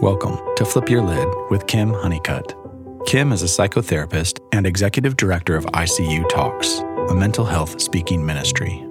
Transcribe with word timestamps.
Welcome 0.00 0.38
to 0.56 0.64
Flip 0.64 0.90
Your 0.90 1.02
Lid 1.02 1.28
with 1.50 1.66
Kim 1.66 1.92
Honeycutt. 1.92 2.54
Kim 3.06 3.32
is 3.32 3.42
a 3.42 3.46
psychotherapist 3.46 4.40
and 4.52 4.66
executive 4.66 5.16
director 5.16 5.56
of 5.56 5.64
ICU 5.66 6.28
Talks, 6.28 6.80
a 7.08 7.14
mental 7.14 7.44
health 7.44 7.80
speaking 7.80 8.26
ministry. 8.26 8.84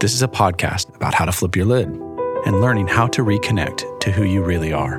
This 0.00 0.12
is 0.12 0.22
a 0.22 0.28
podcast 0.28 0.94
about 0.94 1.14
how 1.14 1.24
to 1.24 1.32
flip 1.32 1.56
your 1.56 1.64
lid 1.64 1.88
and 1.88 2.60
learning 2.60 2.88
how 2.88 3.06
to 3.08 3.22
reconnect 3.22 4.00
to 4.00 4.12
who 4.12 4.24
you 4.24 4.42
really 4.42 4.72
are. 4.72 4.96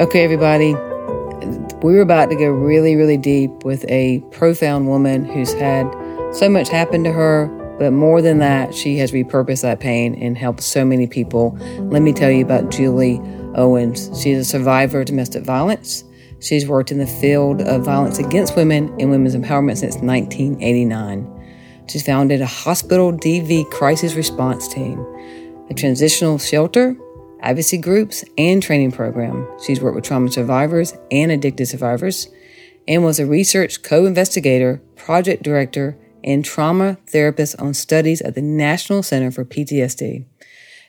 Okay, 0.00 0.24
everybody, 0.24 0.74
we're 1.82 2.02
about 2.02 2.30
to 2.30 2.36
go 2.36 2.50
really, 2.50 2.96
really 2.96 3.16
deep 3.16 3.64
with 3.64 3.84
a 3.88 4.20
profound 4.32 4.88
woman 4.88 5.24
who's 5.24 5.52
had 5.54 5.90
so 6.32 6.48
much 6.48 6.68
happen 6.68 7.04
to 7.04 7.12
her, 7.12 7.46
but 7.80 7.94
more 7.94 8.20
than 8.20 8.40
that, 8.40 8.74
she 8.74 8.98
has 8.98 9.10
repurposed 9.10 9.62
that 9.62 9.80
pain 9.80 10.14
and 10.14 10.36
helped 10.36 10.62
so 10.62 10.84
many 10.84 11.06
people. 11.06 11.56
Let 11.78 12.02
me 12.02 12.12
tell 12.12 12.30
you 12.30 12.44
about 12.44 12.70
Julie 12.70 13.18
Owens. 13.54 14.10
She's 14.20 14.36
a 14.36 14.44
survivor 14.44 15.00
of 15.00 15.06
domestic 15.06 15.44
violence. 15.44 16.04
She's 16.40 16.68
worked 16.68 16.92
in 16.92 16.98
the 16.98 17.06
field 17.06 17.62
of 17.62 17.82
violence 17.82 18.18
against 18.18 18.54
women 18.54 18.94
and 19.00 19.10
women's 19.10 19.34
empowerment 19.34 19.78
since 19.78 19.96
1989. 19.96 21.86
She's 21.88 22.04
founded 22.04 22.42
a 22.42 22.46
hospital 22.46 23.14
DV 23.14 23.70
crisis 23.70 24.14
response 24.14 24.68
team, 24.68 25.00
a 25.70 25.74
transitional 25.74 26.36
shelter, 26.36 26.94
advocacy 27.40 27.78
groups, 27.78 28.26
and 28.36 28.62
training 28.62 28.92
program. 28.92 29.48
She's 29.64 29.80
worked 29.80 29.94
with 29.94 30.04
trauma 30.04 30.30
survivors 30.30 30.92
and 31.10 31.32
addicted 31.32 31.64
survivors, 31.64 32.28
and 32.86 33.02
was 33.04 33.18
a 33.18 33.24
research 33.24 33.82
co 33.82 34.04
investigator, 34.04 34.82
project 34.96 35.42
director, 35.42 35.96
and 36.24 36.44
trauma 36.44 36.98
therapist 37.06 37.58
on 37.58 37.74
studies 37.74 38.20
at 38.22 38.34
the 38.34 38.42
National 38.42 39.02
Center 39.02 39.30
for 39.30 39.44
PTSD. 39.44 40.24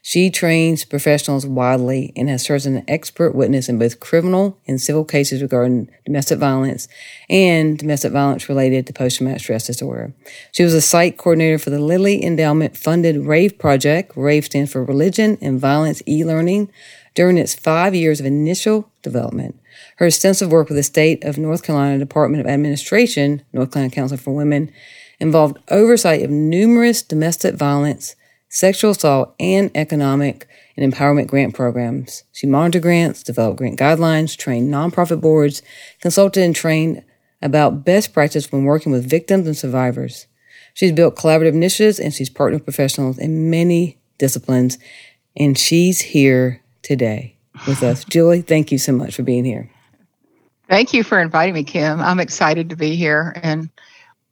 She 0.03 0.31
trains 0.31 0.83
professionals 0.83 1.45
widely 1.45 2.11
and 2.15 2.27
has 2.27 2.41
served 2.41 2.61
as 2.61 2.65
an 2.65 2.83
expert 2.87 3.35
witness 3.35 3.69
in 3.69 3.77
both 3.77 3.99
criminal 3.99 4.57
and 4.67 4.81
civil 4.81 5.05
cases 5.05 5.43
regarding 5.43 5.91
domestic 6.05 6.39
violence 6.39 6.87
and 7.29 7.77
domestic 7.77 8.11
violence 8.11 8.49
related 8.49 8.87
to 8.87 8.93
post 8.93 9.17
traumatic 9.17 9.41
stress 9.41 9.67
disorder. 9.67 10.11
She 10.53 10.63
was 10.63 10.73
a 10.73 10.81
site 10.81 11.17
coordinator 11.17 11.59
for 11.59 11.69
the 11.69 11.79
Lilly 11.79 12.23
Endowment 12.23 12.75
funded 12.75 13.27
RAVE 13.27 13.59
project. 13.59 14.13
RAVE 14.15 14.45
stands 14.45 14.71
for 14.71 14.83
Religion 14.83 15.37
and 15.39 15.59
Violence 15.59 16.01
e 16.07 16.25
learning 16.25 16.71
during 17.13 17.37
its 17.37 17.53
five 17.53 17.93
years 17.93 18.19
of 18.19 18.25
initial 18.25 18.89
development. 19.03 19.59
Her 19.97 20.07
extensive 20.07 20.51
work 20.51 20.69
with 20.69 20.77
the 20.77 20.83
state 20.83 21.23
of 21.23 21.37
North 21.37 21.61
Carolina 21.61 21.99
Department 21.99 22.41
of 22.41 22.47
Administration, 22.47 23.43
North 23.53 23.71
Carolina 23.71 23.93
Council 23.93 24.17
for 24.17 24.33
Women, 24.33 24.71
involved 25.21 25.59
oversight 25.69 26.23
of 26.23 26.31
numerous 26.31 27.01
domestic 27.01 27.55
violence, 27.55 28.15
sexual 28.49 28.91
assault, 28.91 29.33
and 29.39 29.71
economic 29.75 30.47
and 30.75 30.91
empowerment 30.91 31.27
grant 31.27 31.53
programs. 31.53 32.23
She 32.33 32.47
monitored 32.47 32.81
grants, 32.81 33.23
developed 33.23 33.59
grant 33.59 33.79
guidelines, 33.79 34.35
trained 34.35 34.73
nonprofit 34.73 35.21
boards, 35.21 35.61
consulted 36.01 36.43
and 36.43 36.55
trained 36.55 37.03
about 37.41 37.85
best 37.85 38.13
practice 38.13 38.51
when 38.51 38.65
working 38.65 38.91
with 38.91 39.09
victims 39.09 39.45
and 39.45 39.55
survivors. 39.55 40.25
She's 40.73 40.91
built 40.91 41.15
collaborative 41.15 41.53
initiatives 41.53 41.99
and 41.99 42.13
she's 42.13 42.29
partnered 42.29 42.61
with 42.61 42.65
professionals 42.65 43.17
in 43.17 43.49
many 43.49 43.99
disciplines. 44.17 44.79
And 45.35 45.57
she's 45.57 45.99
here 46.01 46.61
today 46.81 47.35
with 47.67 47.83
us. 47.83 48.03
Julie, 48.09 48.41
thank 48.41 48.71
you 48.71 48.77
so 48.77 48.91
much 48.91 49.15
for 49.15 49.23
being 49.23 49.45
here. 49.45 49.69
Thank 50.67 50.93
you 50.93 51.03
for 51.03 51.19
inviting 51.19 51.53
me, 51.53 51.63
Kim. 51.63 51.99
I'm 51.99 52.19
excited 52.19 52.69
to 52.69 52.75
be 52.75 52.95
here 52.95 53.33
and 53.43 53.69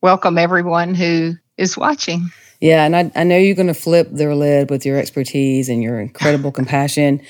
welcome 0.02 0.38
everyone 0.38 0.96
who 0.96 1.36
is 1.58 1.78
watching. 1.78 2.30
Yeah, 2.60 2.86
and 2.86 2.96
I, 2.96 3.12
I 3.16 3.24
know 3.24 3.38
you're 3.38 3.56
going 3.56 3.68
to 3.68 3.74
flip 3.74 4.10
their 4.12 4.36
lid 4.36 4.70
with 4.70 4.86
your 4.86 4.98
expertise 4.98 5.70
and 5.70 5.82
your 5.82 6.00
incredible 6.00 6.52
compassion. 6.60 7.22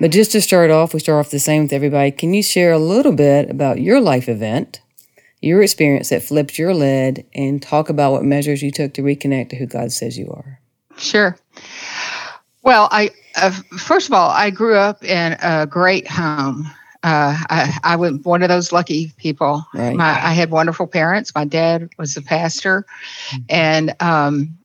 But 0.00 0.10
just 0.10 0.32
to 0.32 0.40
start 0.40 0.70
off, 0.70 0.92
we 0.92 1.00
start 1.00 1.24
off 1.24 1.30
the 1.30 1.38
same 1.38 1.62
with 1.62 1.72
everybody. 1.72 2.10
Can 2.10 2.34
you 2.34 2.42
share 2.42 2.72
a 2.72 2.78
little 2.78 3.12
bit 3.12 3.48
about 3.50 3.80
your 3.80 4.00
life 4.00 4.28
event, 4.28 4.80
your 5.40 5.62
experience 5.62 6.08
that 6.08 6.22
flipped 6.22 6.58
your 6.58 6.74
lid, 6.74 7.24
and 7.34 7.62
talk 7.62 7.88
about 7.88 8.12
what 8.12 8.24
measures 8.24 8.62
you 8.62 8.72
took 8.72 8.94
to 8.94 9.02
reconnect 9.02 9.50
to 9.50 9.56
who 9.56 9.66
God 9.66 9.92
says 9.92 10.18
you 10.18 10.30
are? 10.30 10.60
Sure. 10.96 11.36
Well, 12.62 12.88
I 12.90 13.10
uh, 13.36 13.50
first 13.78 14.08
of 14.08 14.14
all, 14.14 14.30
I 14.30 14.50
grew 14.50 14.76
up 14.76 15.04
in 15.04 15.36
a 15.40 15.66
great 15.66 16.08
home. 16.08 16.70
Uh, 17.04 17.36
I, 17.50 17.78
I 17.84 17.96
was 17.96 18.14
one 18.20 18.42
of 18.42 18.48
those 18.48 18.72
lucky 18.72 19.12
people. 19.18 19.66
Right. 19.74 19.94
My, 19.94 20.08
I 20.08 20.32
had 20.32 20.50
wonderful 20.50 20.86
parents. 20.86 21.34
My 21.34 21.44
dad 21.44 21.90
was 21.98 22.16
a 22.16 22.22
pastor, 22.22 22.86
and 23.50 23.94
um, 24.00 24.56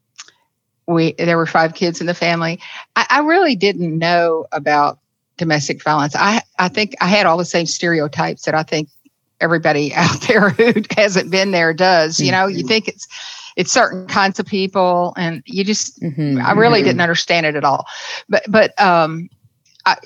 we 0.88 1.12
there 1.14 1.36
were 1.36 1.46
five 1.46 1.76
kids 1.76 2.00
in 2.00 2.08
the 2.08 2.14
family. 2.14 2.62
I, 2.96 3.06
I 3.10 3.20
really 3.20 3.58
didn't 3.58 3.98
know 3.98 4.46
about 4.54 5.00
domestic 5.36 5.84
violence. 5.84 6.16
I 6.16 6.42
I 6.58 6.70
think 6.70 6.96
I 7.02 7.08
had 7.08 7.26
all 7.26 7.38
the 7.38 7.44
same 7.44 7.66
stereotypes 7.66 8.44
that 8.44 8.56
I 8.56 8.64
think 8.64 8.88
everybody 9.42 9.94
out 9.96 10.22
there 10.22 10.52
who 10.52 10.74
hasn't 10.96 11.32
been 11.32 11.52
there 11.52 11.74
does. 11.74 12.22
You 12.22 12.32
know, 12.32 12.48
you 12.48 12.64
think 12.64 12.88
it's 12.88 13.06
it's 13.58 13.74
certain 13.74 14.08
kinds 14.08 14.40
of 14.40 14.46
people, 14.46 15.14
and 15.18 15.44
you 15.46 15.66
just 15.66 16.00
Mhm. 16.02 16.42
I 16.42 16.54
really 16.54 16.84
didn't 16.84 17.02
understand 17.02 17.46
it 17.46 17.58
at 17.58 17.66
all. 17.66 17.86
But 18.30 18.44
but 18.48 18.80
um, 18.82 19.30
I 19.86 19.98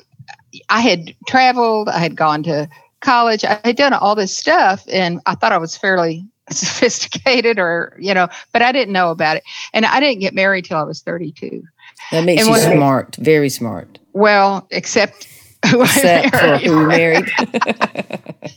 I 0.69 0.81
had 0.81 1.15
traveled. 1.27 1.89
I 1.89 1.99
had 1.99 2.15
gone 2.15 2.43
to 2.43 2.67
college. 3.01 3.43
I 3.43 3.59
had 3.63 3.75
done 3.75 3.93
all 3.93 4.15
this 4.15 4.35
stuff, 4.35 4.83
and 4.91 5.19
I 5.25 5.35
thought 5.35 5.51
I 5.51 5.57
was 5.57 5.75
fairly 5.77 6.25
sophisticated, 6.49 7.59
or 7.59 7.95
you 7.99 8.13
know, 8.13 8.27
but 8.51 8.61
I 8.61 8.71
didn't 8.71 8.93
know 8.93 9.11
about 9.11 9.37
it. 9.37 9.43
And 9.73 9.85
I 9.85 9.99
didn't 9.99 10.19
get 10.21 10.33
married 10.33 10.65
till 10.65 10.77
I 10.77 10.83
was 10.83 11.01
thirty 11.01 11.31
two. 11.31 11.63
That 12.11 12.23
makes 12.25 12.45
And 12.45 12.51
you 12.55 12.61
smart, 12.61 13.15
very 13.17 13.49
smart. 13.49 13.99
Well, 14.13 14.67
except 14.71 15.27
who 15.71 15.81
I 15.81 15.85
Except 15.85 16.35
for 16.35 16.41
married. 16.45 16.61
who 16.61 16.87
married. 16.87 17.31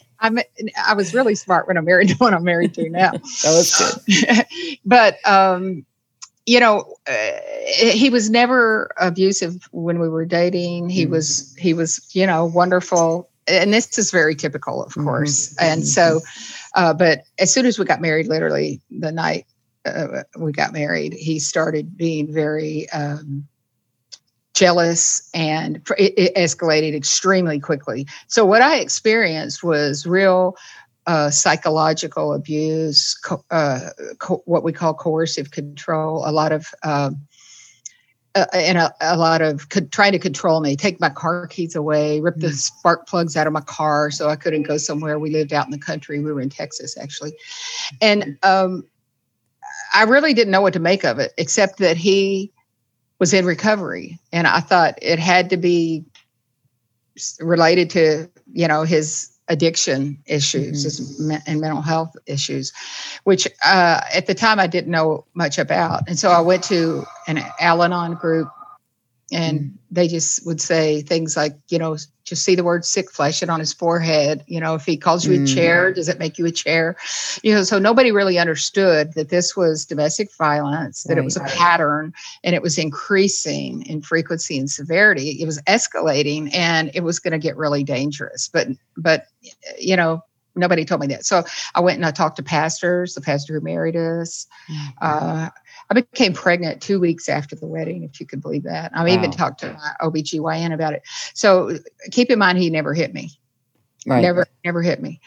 I 0.20 0.30
me- 0.30 0.44
I 0.86 0.94
was 0.94 1.12
really 1.14 1.34
smart 1.34 1.66
when 1.68 1.76
I 1.76 1.80
married 1.80 2.08
the 2.08 2.14
one 2.14 2.34
I'm 2.34 2.42
married 2.44 2.74
to 2.74 2.88
now. 2.88 3.12
That 3.12 3.22
was 3.44 4.02
good. 4.06 4.46
but 4.84 5.16
um, 5.28 5.84
you 6.46 6.60
know, 6.60 6.94
uh, 7.08 7.32
he 7.74 8.08
was 8.10 8.30
never 8.30 8.90
abusive 8.98 9.68
when 9.72 9.98
we 9.98 10.08
were 10.08 10.24
dating. 10.24 10.88
He 10.88 11.06
Mhm. 11.06 11.10
was 11.10 11.54
he 11.58 11.74
was 11.74 12.00
you 12.14 12.26
know 12.26 12.44
wonderful, 12.44 13.28
and 13.48 13.72
this 13.74 13.98
is 13.98 14.10
very 14.10 14.34
typical, 14.34 14.82
of 14.84 14.94
Mhm. 14.94 15.04
course. 15.04 15.54
And 15.60 15.86
so, 15.86 16.20
uh, 16.74 16.94
but 16.94 17.22
as 17.38 17.52
soon 17.52 17.66
as 17.66 17.78
we 17.78 17.84
got 17.84 18.00
married, 18.00 18.28
literally 18.28 18.80
the 18.90 19.12
night 19.12 19.46
uh, 19.84 20.22
we 20.38 20.52
got 20.52 20.72
married, 20.72 21.12
he 21.14 21.38
started 21.40 21.96
being 21.96 22.32
very. 22.32 22.88
Um, 22.90 23.48
jealous 24.54 25.28
and 25.34 25.82
it 25.98 26.34
escalated 26.34 26.94
extremely 26.94 27.60
quickly 27.60 28.06
so 28.26 28.42
what 28.46 28.62
i 28.62 28.76
experienced 28.76 29.62
was 29.62 30.06
real 30.06 30.56
uh, 31.06 31.30
psychological 31.30 32.32
abuse, 32.32 33.14
co- 33.14 33.44
uh, 33.50 33.90
co- 34.18 34.42
what 34.46 34.64
we 34.64 34.72
call 34.72 34.94
coercive 34.94 35.50
control, 35.50 36.28
a 36.28 36.32
lot 36.32 36.52
of, 36.52 36.66
um, 36.82 37.20
uh, 38.34 38.46
and 38.52 38.76
a, 38.76 38.92
a 39.00 39.16
lot 39.16 39.40
of 39.40 39.68
trying 39.90 40.12
to 40.12 40.18
control 40.18 40.60
me, 40.60 40.76
take 40.76 41.00
my 41.00 41.08
car 41.08 41.46
keys 41.46 41.74
away, 41.74 42.20
rip 42.20 42.36
the 42.36 42.48
Mm. 42.48 42.54
spark 42.54 43.06
plugs 43.06 43.36
out 43.36 43.46
of 43.46 43.52
my 43.52 43.62
car 43.62 44.10
so 44.10 44.28
I 44.28 44.36
couldn't 44.36 44.64
go 44.64 44.76
somewhere. 44.76 45.18
We 45.18 45.30
lived 45.30 45.52
out 45.52 45.64
in 45.64 45.70
the 45.70 45.78
country. 45.78 46.20
We 46.20 46.32
were 46.32 46.40
in 46.40 46.50
Texas, 46.50 46.98
actually. 46.98 47.32
And 48.02 48.36
um, 48.42 48.84
I 49.94 50.02
really 50.02 50.34
didn't 50.34 50.50
know 50.50 50.60
what 50.60 50.74
to 50.74 50.80
make 50.80 51.04
of 51.04 51.18
it, 51.18 51.32
except 51.38 51.78
that 51.78 51.96
he 51.96 52.52
was 53.18 53.32
in 53.32 53.46
recovery. 53.46 54.18
And 54.32 54.46
I 54.46 54.60
thought 54.60 54.98
it 55.00 55.18
had 55.18 55.48
to 55.50 55.56
be 55.56 56.04
related 57.40 57.88
to, 57.90 58.28
you 58.52 58.68
know, 58.68 58.82
his 58.82 59.35
addiction 59.48 60.18
issues 60.26 61.20
me- 61.20 61.38
and 61.46 61.60
mental 61.60 61.82
health 61.82 62.16
issues, 62.26 62.72
which 63.24 63.46
uh, 63.64 64.00
at 64.12 64.26
the 64.26 64.34
time 64.34 64.58
I 64.58 64.66
didn't 64.66 64.90
know 64.90 65.24
much 65.34 65.58
about. 65.58 66.08
And 66.08 66.18
so 66.18 66.30
I 66.30 66.40
went 66.40 66.64
to 66.64 67.04
an 67.26 67.42
Al 67.60 67.82
Anon 67.82 68.14
group 68.14 68.48
and 69.32 69.76
they 69.90 70.06
just 70.06 70.46
would 70.46 70.60
say 70.60 71.02
things 71.02 71.36
like, 71.36 71.56
you 71.68 71.78
know, 71.78 71.96
just 72.24 72.44
see 72.44 72.54
the 72.54 72.64
word 72.64 72.84
sick 72.84 73.10
flesh 73.10 73.42
it 73.42 73.50
on 73.50 73.60
his 73.60 73.72
forehead. 73.72 74.44
You 74.46 74.60
know, 74.60 74.74
if 74.74 74.84
he 74.84 74.96
calls 74.96 75.26
you 75.26 75.32
Mm. 75.32 75.42
a 75.42 75.46
chair, 75.46 75.92
does 75.92 76.08
it 76.08 76.18
make 76.18 76.38
you 76.38 76.46
a 76.46 76.50
chair? 76.50 76.96
You 77.42 77.54
know, 77.54 77.62
so 77.64 77.78
nobody 77.78 78.12
really 78.12 78.38
understood 78.38 79.14
that 79.14 79.28
this 79.28 79.56
was 79.56 79.84
domestic 79.84 80.28
violence, 80.36 81.04
that 81.04 81.18
it 81.18 81.24
was 81.24 81.36
a 81.36 81.40
pattern 81.40 82.12
and 82.44 82.54
it 82.54 82.62
was 82.62 82.78
increasing 82.78 83.82
in 83.86 84.00
frequency 84.00 84.58
and 84.58 84.70
severity. 84.70 85.30
It 85.40 85.46
was 85.46 85.60
escalating 85.62 86.54
and 86.54 86.90
it 86.94 87.02
was 87.02 87.18
going 87.18 87.32
to 87.32 87.38
get 87.38 87.56
really 87.56 87.82
dangerous. 87.84 88.48
But, 88.48 88.68
but, 88.96 89.26
you 89.78 89.96
know, 89.96 90.20
nobody 90.54 90.84
told 90.84 91.00
me 91.00 91.06
that. 91.08 91.24
So 91.24 91.44
I 91.74 91.80
went 91.80 91.96
and 91.96 92.06
I 92.06 92.10
talked 92.10 92.36
to 92.36 92.42
pastors, 92.42 93.14
the 93.14 93.20
pastor 93.20 93.54
who 93.54 93.60
married 93.60 93.96
us. 93.96 94.46
Uh, 95.00 95.50
I 95.90 95.94
became 95.94 96.32
pregnant 96.32 96.82
two 96.82 96.98
weeks 96.98 97.28
after 97.28 97.54
the 97.54 97.66
wedding, 97.66 98.02
if 98.02 98.20
you 98.20 98.26
could 98.26 98.40
believe 98.42 98.64
that. 98.64 98.90
I 98.94 99.08
even 99.08 99.30
talked 99.30 99.60
to 99.60 99.72
my 99.72 99.92
OBGYN 100.00 100.72
about 100.72 100.94
it. 100.94 101.02
So 101.34 101.78
keep 102.10 102.30
in 102.30 102.38
mind, 102.38 102.58
he 102.58 102.70
never 102.70 102.92
hit 102.94 103.14
me. 103.14 103.30
Right. 104.06 104.22
Never, 104.22 104.46
never 104.64 104.82
hit 104.82 105.00
me. 105.02 105.20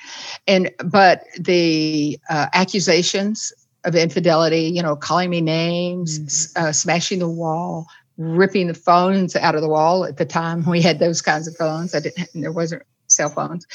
And, 0.48 0.72
but 0.86 1.24
the 1.40 2.20
uh, 2.30 2.48
accusations 2.54 3.52
of 3.86 3.96
infidelity, 3.96 4.64
you 4.64 4.82
know, 4.82 4.96
calling 4.96 5.30
me 5.30 5.42
names, 5.42 6.20
Mhm. 6.20 6.58
uh, 6.62 6.72
smashing 6.72 7.20
the 7.20 7.30
wall, 7.30 7.88
ripping 8.18 8.68
the 8.68 8.74
phones 8.74 9.36
out 9.36 9.56
of 9.56 9.62
the 9.62 9.70
wall 9.70 10.04
at 10.06 10.18
the 10.18 10.26
time 10.26 10.66
we 10.66 10.82
had 10.82 11.00
those 11.00 11.22
kinds 11.22 11.48
of 11.48 11.56
phones. 11.56 11.96
I 11.96 12.02
didn't. 12.02 12.28
There 12.36 12.52
wasn't 12.52 12.84
cell 13.08 13.30
phones, 13.30 13.66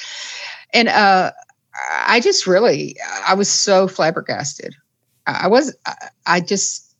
and 0.74 0.88
uh, 0.88 1.32
I 2.06 2.20
just 2.20 2.46
really 2.46 2.96
I 3.26 3.34
was 3.34 3.48
so 3.48 3.88
flabbergasted. 3.88 4.74
I 5.26 5.48
was 5.48 5.76
I 6.26 6.40
just, 6.40 6.94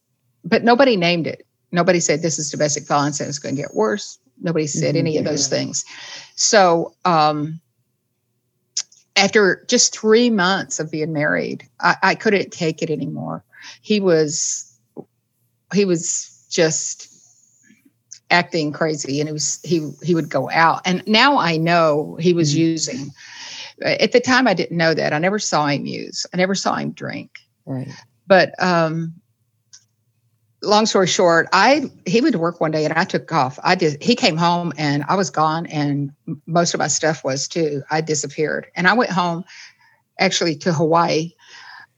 but 0.44 0.65
nobody 0.65 0.97
named 0.97 1.26
it. 1.26 1.47
Nobody 1.73 2.00
said 2.00 2.23
this 2.23 2.38
is 2.38 2.50
domestic 2.50 2.87
violence 2.87 3.21
and 3.21 3.29
it's 3.29 3.38
going 3.38 3.56
to 3.56 3.62
get 3.62 3.75
worse. 3.75 4.19
Nobody 4.41 4.67
said 4.67 4.91
mm-hmm. 4.91 4.99
any 4.99 5.19
of 5.19 5.25
those 5.25 5.49
things. 5.49 5.85
So 6.37 6.94
um, 7.05 7.61
after 9.17 9.65
just 9.69 9.99
three 9.99 10.31
months 10.31 10.81
of 10.81 10.91
being 10.91 11.12
married, 11.12 11.69
I, 11.81 11.97
I 12.03 12.15
couldn't 12.15 12.53
take 12.53 12.82
it 12.82 12.91
anymore. 12.91 13.44
He 13.81 14.00
was 14.00 14.79
he 15.73 15.85
was 15.85 16.47
just 16.50 17.11
acting 18.31 18.73
crazy 18.73 19.20
and 19.20 19.29
he 19.29 19.32
was 19.32 19.61
he 19.62 19.91
he 20.03 20.15
would 20.15 20.31
go 20.31 20.50
out 20.50 20.81
and 20.87 21.06
now 21.06 21.38
i 21.38 21.56
know 21.56 22.17
he 22.19 22.32
was 22.32 22.50
mm-hmm. 22.50 22.61
using 22.61 23.11
at 23.85 24.12
the 24.12 24.20
time 24.20 24.49
i 24.49 24.55
didn't 24.55 24.77
know 24.77 24.94
that 24.94 25.12
i 25.12 25.19
never 25.19 25.38
saw 25.38 25.67
him 25.67 25.85
use 25.85 26.27
i 26.32 26.37
never 26.37 26.55
saw 26.55 26.75
him 26.75 26.91
drink 26.91 27.38
right 27.67 27.88
but 28.26 28.55
um 28.62 29.15
long 30.62 30.87
story 30.87 31.06
short 31.06 31.47
i 31.53 31.82
he 32.06 32.21
went 32.21 32.32
to 32.32 32.38
work 32.38 32.61
one 32.61 32.71
day 32.71 32.85
and 32.85 32.94
i 32.94 33.05
took 33.05 33.31
off 33.32 33.59
i 33.62 33.75
did 33.75 34.03
he 34.03 34.15
came 34.15 34.37
home 34.37 34.73
and 34.79 35.05
i 35.09 35.15
was 35.15 35.31
gone 35.31 35.67
and 35.67 36.11
most 36.47 36.73
of 36.75 36.79
my 36.79 36.88
stuff 36.88 37.23
was 37.23 37.47
too 37.47 37.82
i 37.91 38.00
disappeared 38.00 38.67
and 38.75 38.88
i 38.88 38.93
went 38.93 39.11
home 39.11 39.44
actually 40.19 40.56
to 40.56 40.73
hawaii 40.73 41.31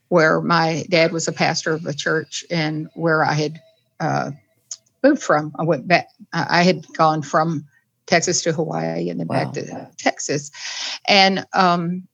where 0.09 0.41
my 0.41 0.85
dad 0.91 1.13
was 1.13 1.29
a 1.29 1.33
pastor 1.33 1.73
of 1.75 1.85
a 1.87 1.95
church 1.95 2.45
and 2.51 2.89
where 2.95 3.25
i 3.25 3.33
had 3.33 3.61
uh, 4.01 4.31
moved 5.07 5.23
from. 5.23 5.53
I 5.59 5.63
went 5.63 5.87
back. 5.87 6.09
I 6.33 6.63
had 6.63 6.87
gone 6.95 7.23
from 7.23 7.67
Texas 8.07 8.43
to 8.43 8.53
Hawaii 8.53 9.09
and 9.09 9.21
then 9.21 9.27
wow. 9.27 9.45
back 9.45 9.53
to 9.55 9.91
Texas, 9.99 10.51
and 11.09 11.45
um, 11.53 12.07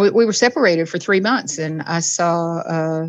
we 0.00 0.24
were 0.24 0.32
separated 0.32 0.88
for 0.88 0.98
three 0.98 1.20
months. 1.20 1.58
And 1.58 1.82
I 1.82 2.00
saw 2.00 2.58
uh, 2.58 3.06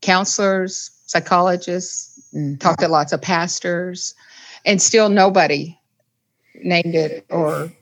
counselors, 0.00 0.90
psychologists, 1.06 2.30
mm. 2.34 2.58
talked 2.58 2.80
to 2.80 2.88
lots 2.88 3.12
of 3.12 3.20
pastors, 3.20 4.14
and 4.64 4.80
still 4.80 5.08
nobody 5.08 5.78
named 6.54 6.94
it 6.94 7.26
or 7.30 7.50
mm 7.50 7.74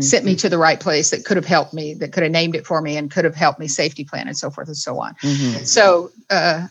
sent 0.00 0.24
me 0.24 0.34
to 0.34 0.48
the 0.48 0.58
right 0.58 0.80
place 0.80 1.10
that 1.10 1.24
could 1.24 1.36
have 1.36 1.46
helped 1.46 1.72
me, 1.72 1.94
that 1.94 2.12
could 2.12 2.24
have 2.24 2.32
named 2.32 2.56
it 2.56 2.66
for 2.66 2.82
me, 2.82 2.96
and 2.96 3.08
could 3.08 3.24
have 3.24 3.36
helped 3.36 3.60
me 3.60 3.68
safety 3.68 4.02
plan 4.02 4.26
and 4.26 4.36
so 4.36 4.50
forth 4.50 4.66
and 4.66 4.76
so 4.76 4.98
on. 4.98 5.14
Mm-hmm. 5.22 5.62
So 5.62 6.10
uh, 6.28 6.66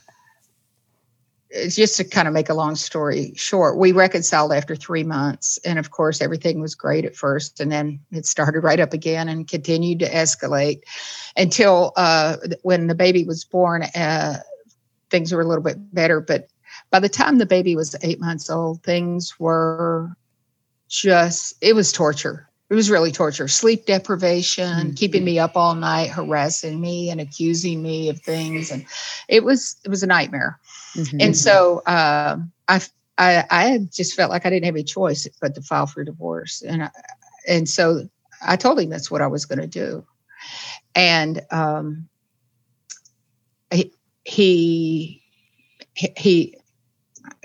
just 1.67 1.97
to 1.97 2.03
kind 2.03 2.27
of 2.27 2.33
make 2.33 2.49
a 2.49 2.53
long 2.53 2.75
story 2.75 3.33
short, 3.35 3.77
we 3.77 3.91
reconciled 3.91 4.51
after 4.51 4.75
three 4.75 5.03
months. 5.03 5.57
And 5.65 5.79
of 5.79 5.91
course, 5.91 6.21
everything 6.21 6.59
was 6.59 6.75
great 6.75 7.05
at 7.05 7.15
first. 7.15 7.59
And 7.59 7.71
then 7.71 7.99
it 8.11 8.25
started 8.25 8.61
right 8.61 8.79
up 8.79 8.93
again 8.93 9.29
and 9.29 9.47
continued 9.47 9.99
to 9.99 10.09
escalate 10.09 10.81
until 11.37 11.93
uh, 11.95 12.37
when 12.63 12.87
the 12.87 12.95
baby 12.95 13.23
was 13.23 13.43
born, 13.43 13.83
uh, 13.83 14.39
things 15.09 15.31
were 15.31 15.41
a 15.41 15.47
little 15.47 15.63
bit 15.63 15.93
better. 15.93 16.19
But 16.19 16.47
by 16.91 16.99
the 16.99 17.09
time 17.09 17.37
the 17.37 17.45
baby 17.45 17.75
was 17.75 17.95
eight 18.01 18.19
months 18.19 18.49
old, 18.49 18.83
things 18.83 19.39
were 19.39 20.15
just, 20.87 21.55
it 21.61 21.73
was 21.73 21.91
torture. 21.91 22.49
It 22.69 22.73
was 22.73 22.89
really 22.89 23.11
torture. 23.11 23.47
Sleep 23.47 23.85
deprivation, 23.85 24.65
mm-hmm. 24.65 24.93
keeping 24.93 25.23
me 25.23 25.37
up 25.37 25.55
all 25.55 25.75
night, 25.75 26.09
harassing 26.09 26.81
me 26.81 27.11
and 27.11 27.21
accusing 27.21 27.81
me 27.83 28.09
of 28.09 28.19
things. 28.21 28.71
And 28.71 28.85
it 29.27 29.43
was, 29.43 29.77
it 29.85 29.89
was 29.89 30.01
a 30.01 30.07
nightmare. 30.07 30.59
Mm-hmm. 30.95 31.17
And 31.19 31.37
so 31.37 31.79
uh, 31.85 32.37
I, 32.67 32.81
I, 33.17 33.45
I 33.49 33.79
just 33.91 34.15
felt 34.15 34.31
like 34.31 34.45
I 34.45 34.49
didn't 34.49 34.65
have 34.65 34.75
any 34.75 34.83
choice 34.83 35.27
but 35.41 35.55
to 35.55 35.61
file 35.61 35.87
for 35.87 36.03
divorce. 36.03 36.61
And, 36.61 36.83
I, 36.83 36.89
and 37.47 37.67
so 37.69 38.09
I 38.45 38.55
told 38.55 38.79
him 38.79 38.89
that's 38.89 39.11
what 39.11 39.21
I 39.21 39.27
was 39.27 39.45
going 39.45 39.59
to 39.59 39.67
do. 39.67 40.05
And 40.93 41.41
um, 41.51 42.07
he, 43.71 43.93
he, 44.23 45.21
he 45.93 46.57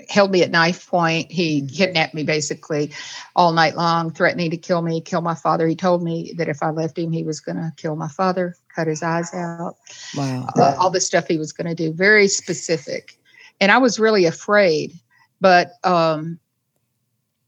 held 0.09 0.31
me 0.31 0.43
at 0.43 0.51
knife 0.51 0.87
point. 0.87 1.31
He 1.31 1.61
mm-hmm. 1.61 1.75
kidnapped 1.75 2.13
me 2.13 2.23
basically 2.23 2.91
all 3.35 3.53
night 3.53 3.75
long, 3.75 4.11
threatening 4.11 4.51
to 4.51 4.57
kill 4.57 4.81
me, 4.81 5.01
kill 5.01 5.21
my 5.21 5.35
father. 5.35 5.67
He 5.67 5.75
told 5.75 6.03
me 6.03 6.33
that 6.37 6.49
if 6.49 6.61
I 6.61 6.69
left 6.69 6.97
him, 6.97 7.11
he 7.11 7.23
was 7.23 7.39
going 7.39 7.57
to 7.57 7.71
kill 7.77 7.95
my 7.95 8.07
father, 8.07 8.55
cut 8.73 8.87
his 8.87 9.03
eyes 9.03 9.33
out. 9.33 9.75
Wow. 10.15 10.47
Uh, 10.55 10.75
all 10.77 10.91
the 10.91 11.01
stuff 11.01 11.27
he 11.27 11.37
was 11.37 11.53
going 11.53 11.67
to 11.67 11.75
do, 11.75 11.93
very 11.93 12.27
specific 12.27 13.17
and 13.61 13.71
I 13.71 13.77
was 13.77 13.99
really 13.99 14.25
afraid, 14.25 14.91
but 15.39 15.73
um, 15.83 16.39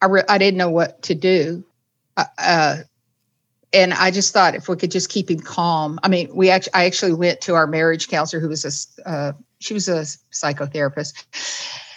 I 0.02 0.06
re- 0.06 0.24
I 0.30 0.38
didn't 0.38 0.58
know 0.58 0.70
what 0.70 1.02
to 1.04 1.16
do. 1.16 1.66
Uh, 2.16 2.26
uh, 2.38 2.78
and 3.74 3.94
I 3.96 4.12
just 4.12 4.32
thought 4.32 4.54
if 4.54 4.70
we 4.70 4.76
could 4.76 4.92
just 4.92 5.10
keep 5.10 5.32
him 5.32 5.40
calm. 5.40 6.00
I 6.04 6.08
mean, 6.08 6.34
we 6.34 6.52
actually 6.52 6.74
I 6.76 6.86
actually 6.86 7.14
went 7.14 7.42
to 7.42 7.56
our 7.56 7.66
marriage 7.66 8.08
counselor 8.08 8.40
who 8.40 8.48
was 8.48 8.96
a 9.06 9.10
uh, 9.10 9.34
she 9.60 9.74
was 9.74 9.90
a 9.90 10.06
psychotherapist, 10.32 11.26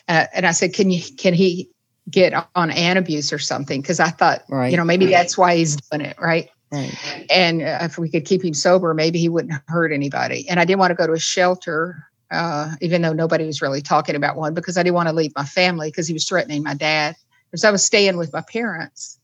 uh, 0.09 0.27
and 0.35 0.47
I 0.47 0.53
said, 0.53 0.73
"Can 0.73 0.91
you 0.91 1.03
can 1.19 1.35
he 1.35 1.69
get 2.11 2.33
on 2.55 2.71
Antabuse 2.71 3.35
or 3.35 3.39
something?" 3.39 3.83
Because 3.83 4.01
I 4.01 4.09
thought, 4.09 4.45
right. 4.49 4.71
you 4.71 4.79
know, 4.79 4.85
maybe 4.85 5.07
that's 5.07 5.37
why 5.37 5.57
he's 5.57 5.77
doing 5.77 6.01
it, 6.01 6.17
right? 6.19 6.49
Right. 6.73 7.27
And 7.31 7.63
if 7.63 7.97
we 7.99 8.09
could 8.09 8.25
keep 8.25 8.43
him 8.43 8.55
sober, 8.55 8.93
maybe 8.95 9.19
he 9.19 9.29
wouldn't 9.29 9.55
hurt 9.69 9.93
anybody. 9.93 10.49
And 10.49 10.59
I 10.59 10.65
didn't 10.65 10.81
want 10.81 10.91
to 10.91 10.97
go 10.97 11.07
to 11.07 11.13
a 11.13 11.19
shelter 11.19 12.09
uh, 12.31 12.73
even 12.81 13.03
though 13.03 13.13
nobody 13.13 13.45
was 13.45 13.63
really 13.63 13.81
talking 13.81 14.17
about 14.17 14.37
one 14.37 14.55
because 14.55 14.77
I 14.77 14.83
didn't 14.83 14.95
want 14.95 15.09
to 15.09 15.15
leave 15.15 15.33
my 15.37 15.45
family 15.45 15.89
because 15.89 16.07
he 16.07 16.13
was 16.13 16.27
threatening 16.27 16.63
my 16.63 16.75
dad 16.75 17.17
because 17.51 17.65
I 17.65 17.71
was 17.71 17.85
staying 17.85 18.17
with 18.17 18.33
my 18.33 18.43
parents. 18.43 19.19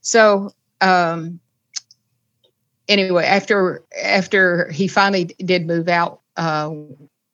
So 0.00 0.52
um, 0.80 1.40
anyway, 2.88 3.24
after 3.24 3.82
after 4.02 4.70
he 4.70 4.88
finally 4.88 5.24
did 5.24 5.66
move 5.66 5.88
out 5.88 6.20
uh, 6.36 6.70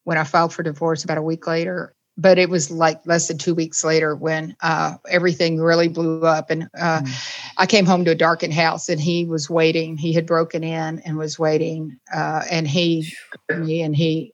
when 0.05 0.19
I 0.19 0.25
filed 0.25 0.53
for 0.53 0.63
divorce 0.63 1.05
about 1.05 1.19
a 1.19 1.23
week 1.23 1.47
later, 1.47 1.95
but 2.17 2.39
it 2.39 2.49
was 2.49 2.71
like 2.71 3.05
less 3.07 3.29
than 3.29 3.39
two 3.39 3.55
weeks 3.55 3.85
later 3.85 4.15
when 4.15 4.57
uh, 4.63 4.95
everything 5.09 5.61
really 5.61 5.89
blew 5.89 6.23
up 6.23 6.51
and 6.51 6.69
uh, 6.79 7.01
mm. 7.01 7.51
i 7.59 7.67
came 7.67 7.85
home 7.85 8.05
to 8.05 8.13
a 8.13 8.15
darkened 8.15 8.55
house 8.55 8.89
and 8.89 9.01
he 9.01 9.25
was 9.25 9.51
waiting 9.51 9.97
he 9.97 10.13
had 10.13 10.27
broken 10.27 10.63
in 10.63 11.01
and 11.01 11.17
was 11.17 11.39
waiting 11.39 11.99
uh, 12.15 12.43
and 12.51 12.69
he 12.69 13.13
me 13.57 13.83
and 13.83 13.97
he 13.97 14.33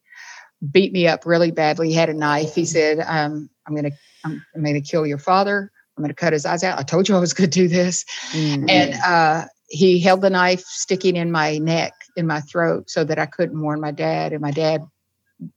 beat 0.69 0.93
me 0.93 1.07
up 1.07 1.25
really 1.25 1.51
badly. 1.51 1.89
He 1.89 1.93
had 1.95 2.09
a 2.09 2.13
knife. 2.13 2.53
He 2.53 2.65
said, 2.65 2.99
um, 2.99 3.49
"I'm 3.65 3.73
going 3.73 3.91
to, 3.91 3.97
I'm, 4.23 4.43
I'm 4.55 4.63
going 4.63 4.75
to 4.75 4.81
kill 4.81 5.07
your 5.07 5.17
father. 5.17 5.71
I'm 5.97 6.03
going 6.03 6.13
to 6.13 6.15
cut 6.15 6.33
his 6.33 6.45
eyes 6.45 6.63
out. 6.63 6.79
I 6.79 6.83
told 6.83 7.09
you 7.09 7.15
I 7.15 7.19
was 7.19 7.33
going 7.33 7.49
to 7.49 7.59
do 7.59 7.67
this." 7.67 8.05
Mm-hmm. 8.31 8.69
And 8.69 8.93
uh, 9.05 9.45
he 9.67 9.99
held 9.99 10.21
the 10.21 10.29
knife 10.29 10.61
sticking 10.61 11.15
in 11.15 11.31
my 11.31 11.57
neck, 11.57 11.93
in 12.15 12.27
my 12.27 12.41
throat, 12.41 12.89
so 12.89 13.03
that 13.03 13.19
I 13.19 13.25
couldn't 13.25 13.61
warn 13.61 13.81
my 13.81 13.91
dad. 13.91 14.33
And 14.33 14.41
my 14.41 14.51
dad 14.51 14.81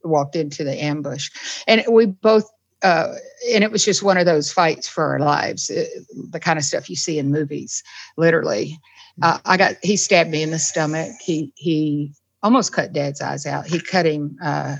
walked 0.03 0.35
into 0.35 0.63
the 0.63 0.81
ambush, 0.81 1.29
and 1.67 1.83
we 1.89 2.05
both. 2.05 2.49
Uh, 2.83 3.15
and 3.51 3.63
it 3.63 3.71
was 3.71 3.83
just 3.83 4.03
one 4.03 4.17
of 4.17 4.27
those 4.27 4.51
fights 4.51 4.87
for 4.87 5.05
our 5.05 5.19
lives, 5.19 5.71
it, 5.71 5.89
uh, 5.97 6.21
the 6.29 6.39
kind 6.39 6.59
of 6.59 6.65
stuff 6.65 6.87
you 6.87 6.95
see 6.95 7.17
in 7.17 7.31
movies, 7.31 7.81
literally. 8.15 8.77
Uh, 9.21 9.39
I 9.45 9.57
got 9.57 9.75
he 9.81 9.95
stabbed 9.97 10.29
me 10.29 10.43
in 10.43 10.51
the 10.51 10.59
stomach. 10.59 11.13
He 11.21 11.53
he 11.55 12.13
almost 12.43 12.73
cut 12.73 12.93
Dad's 12.93 13.21
eyes 13.21 13.45
out. 13.45 13.65
He 13.65 13.79
cut 13.79 14.05
him 14.05 14.37
uh, 14.43 14.75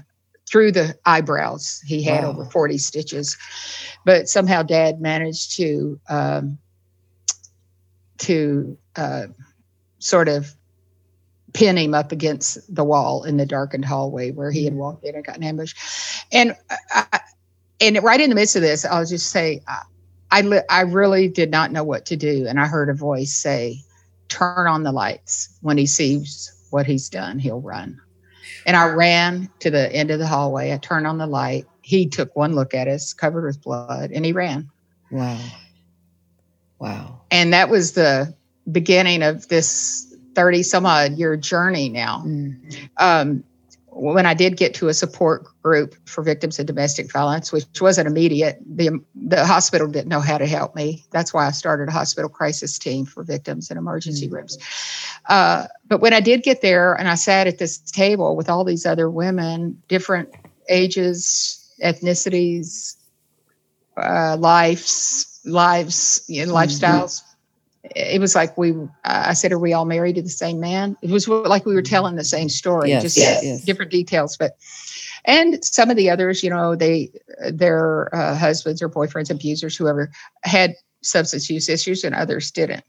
through 0.48 0.72
the 0.72 0.98
eyebrows. 1.06 1.82
He 1.86 2.04
had 2.04 2.24
wow. 2.24 2.32
over 2.32 2.46
40 2.46 2.78
stitches, 2.78 3.38
but 4.06 4.30
somehow 4.30 4.64
dad 4.64 5.02
managed 5.02 5.56
to, 5.58 6.00
um, 6.10 6.58
to, 8.20 8.78
uh, 8.96 9.28
sort 10.00 10.28
of 10.28 10.54
pin 11.54 11.78
him 11.78 11.94
up 11.94 12.12
against 12.12 12.74
the 12.74 12.84
wall 12.84 13.24
in 13.24 13.38
the 13.38 13.46
darkened 13.46 13.86
hallway 13.86 14.32
where 14.32 14.52
he 14.52 14.66
had 14.66 14.74
mm-hmm. 14.74 14.82
walked 14.82 15.04
in 15.06 15.16
and 15.16 15.26
gotten 15.26 15.42
an 15.42 15.50
ambush. 15.50 15.74
And, 16.32 16.56
I, 16.94 17.22
and 17.80 18.02
right 18.04 18.22
in 18.22 18.30
the 18.30 18.36
midst 18.36 18.56
of 18.56 18.62
this, 18.62 18.86
I'll 18.86 19.06
just 19.06 19.32
say, 19.32 19.62
I, 19.68 19.82
I, 20.32 20.62
I 20.70 20.82
really 20.82 21.28
did 21.28 21.50
not 21.50 21.72
know 21.72 21.84
what 21.84 22.06
to 22.08 22.18
do. 22.18 22.46
And 22.48 22.60
I 22.60 22.68
heard 22.68 22.90
a 22.90 22.94
voice 22.94 23.34
say, 23.34 23.80
turn 24.28 24.68
on 24.68 24.84
the 24.84 24.92
lights. 24.92 25.58
When 25.62 25.78
he 25.78 25.86
sees 25.86 26.52
what 26.72 26.86
he's 26.86 27.10
done, 27.10 27.40
he'll 27.40 27.62
run. 27.62 28.02
And 28.66 28.76
I 28.76 28.88
ran 28.88 29.50
to 29.60 29.70
the 29.70 29.92
end 29.94 30.12
of 30.12 30.20
the 30.20 30.28
hallway. 30.28 30.74
I 30.74 30.78
turned 30.78 31.08
on 31.08 31.18
the 31.18 31.28
light. 31.28 31.66
He 31.82 32.08
took 32.08 32.36
one 32.36 32.56
look 32.56 32.74
at 32.74 32.88
us, 32.88 33.14
covered 33.14 33.46
with 33.46 33.62
blood, 33.62 34.12
and 34.12 34.26
he 34.26 34.32
ran. 34.32 34.70
Wow. 35.12 35.40
Wow. 36.80 37.22
And 37.32 37.54
that 37.54 37.70
was 37.70 37.94
the 37.94 38.34
beginning 38.72 39.24
of 39.24 39.48
this 39.48 40.16
30 40.36 40.64
some 40.64 40.86
odd 40.86 41.14
year 41.14 41.38
journey 41.38 41.90
now. 41.90 42.24
Mm. 42.26 42.90
Um, 42.98 43.44
when 43.98 44.26
I 44.26 44.34
did 44.34 44.58
get 44.58 44.74
to 44.76 44.90
a 44.90 44.94
support 44.94 45.46
group 45.64 45.96
for 46.06 46.22
victims 46.22 46.60
of 46.60 46.66
domestic 46.66 47.10
violence, 47.10 47.54
which 47.54 47.66
wasn't 47.80 48.08
immediate, 48.08 48.60
the 48.66 49.00
the 49.16 49.46
hospital 49.46 49.88
didn't 49.88 50.10
know 50.10 50.20
how 50.20 50.38
to 50.38 50.46
help 50.46 50.76
me. 50.76 51.06
That's 51.12 51.34
why 51.34 51.48
I 51.48 51.52
started 51.52 51.88
a 51.88 51.94
hospital 51.94 52.30
crisis 52.30 52.78
team 52.78 53.06
for 53.06 53.24
victims 53.24 53.72
in 53.72 53.78
emergency 53.78 54.26
mm-hmm. 54.26 54.36
rooms. 54.36 54.58
Uh, 55.30 55.68
but 55.88 56.02
when 56.02 56.14
I 56.14 56.20
did 56.20 56.44
get 56.44 56.62
there, 56.62 56.94
and 56.94 57.08
I 57.08 57.16
sat 57.16 57.48
at 57.48 57.58
this 57.58 57.78
table 57.78 58.36
with 58.36 58.50
all 58.50 58.66
these 58.66 58.86
other 58.86 59.10
women, 59.10 59.82
different 59.88 60.30
ages, 60.68 61.74
ethnicities, 61.82 62.98
uh, 63.96 64.36
lives, 64.38 65.40
lives, 65.46 66.26
you 66.28 66.46
know, 66.46 66.54
lifestyles. 66.54 67.22
It 67.96 68.22
was 68.22 68.36
like 68.36 68.58
we. 68.58 68.74
I 69.04 69.34
said, 69.34 69.52
"Are 69.52 69.60
we 69.60 69.74
all 69.74 69.86
married 69.86 70.16
to 70.16 70.22
the 70.22 70.30
same 70.30 70.60
man?" 70.60 70.98
It 71.02 71.12
was 71.12 71.28
like 71.28 71.66
we 71.66 71.76
were 71.76 71.82
telling 71.82 72.16
the 72.16 72.24
same 72.24 72.50
story, 72.50 72.90
Yes, 72.90 73.04
just 73.04 73.18
yes, 73.18 73.64
different 73.64 73.92
details. 73.92 74.38
But 74.38 74.58
and 75.26 75.64
some 75.64 75.90
of 75.90 75.98
the 75.98 76.10
others, 76.10 76.44
you 76.44 76.50
know, 76.50 76.76
they 76.76 77.12
their 77.52 78.14
uh, 78.16 78.36
husbands 78.36 78.82
or 78.82 78.90
boyfriends, 78.90 79.30
abusers, 79.30 79.76
whoever 79.76 80.12
had 80.44 80.76
substance 81.02 81.50
use 81.50 81.70
issues, 81.70 82.04
and 82.04 82.16
others 82.16 82.52
didn't. 82.52 82.84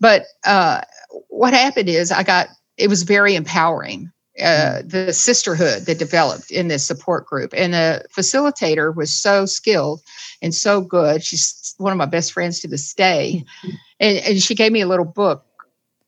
But 0.00 0.24
uh, 0.44 0.82
what 1.28 1.54
happened 1.54 1.88
is, 1.88 2.12
I 2.12 2.22
got 2.22 2.48
it 2.76 2.88
was 2.88 3.02
very 3.02 3.34
empowering. 3.34 4.10
Uh, 4.40 4.82
the 4.84 5.12
sisterhood 5.12 5.84
that 5.86 5.98
developed 5.98 6.52
in 6.52 6.68
this 6.68 6.86
support 6.86 7.26
group, 7.26 7.52
and 7.56 7.74
the 7.74 8.04
facilitator 8.16 8.94
was 8.94 9.12
so 9.12 9.44
skilled 9.46 10.00
and 10.40 10.54
so 10.54 10.80
good. 10.80 11.24
She's 11.24 11.57
one 11.78 11.92
of 11.92 11.98
my 11.98 12.06
best 12.06 12.32
friends 12.32 12.60
to 12.60 12.68
this 12.68 12.94
day, 12.94 13.44
and, 14.00 14.18
and 14.18 14.42
she 14.42 14.54
gave 14.54 14.72
me 14.72 14.80
a 14.82 14.86
little 14.88 15.04
book 15.06 15.44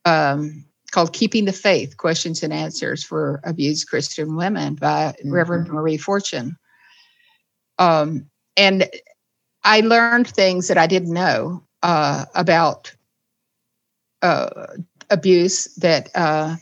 um, 0.05 0.65
called 0.93 1.13
"Keeping 1.13 1.45
the 1.47 1.53
Faith: 1.53 1.97
Questions 1.97 2.43
and 2.43 2.53
Answers 2.53 3.03
for 3.05 3.41
Abused 3.45 3.89
Christian 3.89 4.37
Women" 4.37 4.75
by 4.77 5.15
Mhm. 5.25 5.33
Reverend 5.33 5.69
Marie 5.69 5.99
Fortune. 5.99 6.57
Um, 7.79 8.27
and 8.57 8.89
I 9.65 9.81
learned 9.81 10.29
things 10.29 10.69
that 10.69 10.79
I 10.79 10.87
didn't 10.87 11.13
know 11.13 11.63
uh, 11.83 12.27
about 12.35 12.95
uh, 14.23 14.67
abuse 15.11 15.67
that 15.77 16.11
uh, 16.15 16.57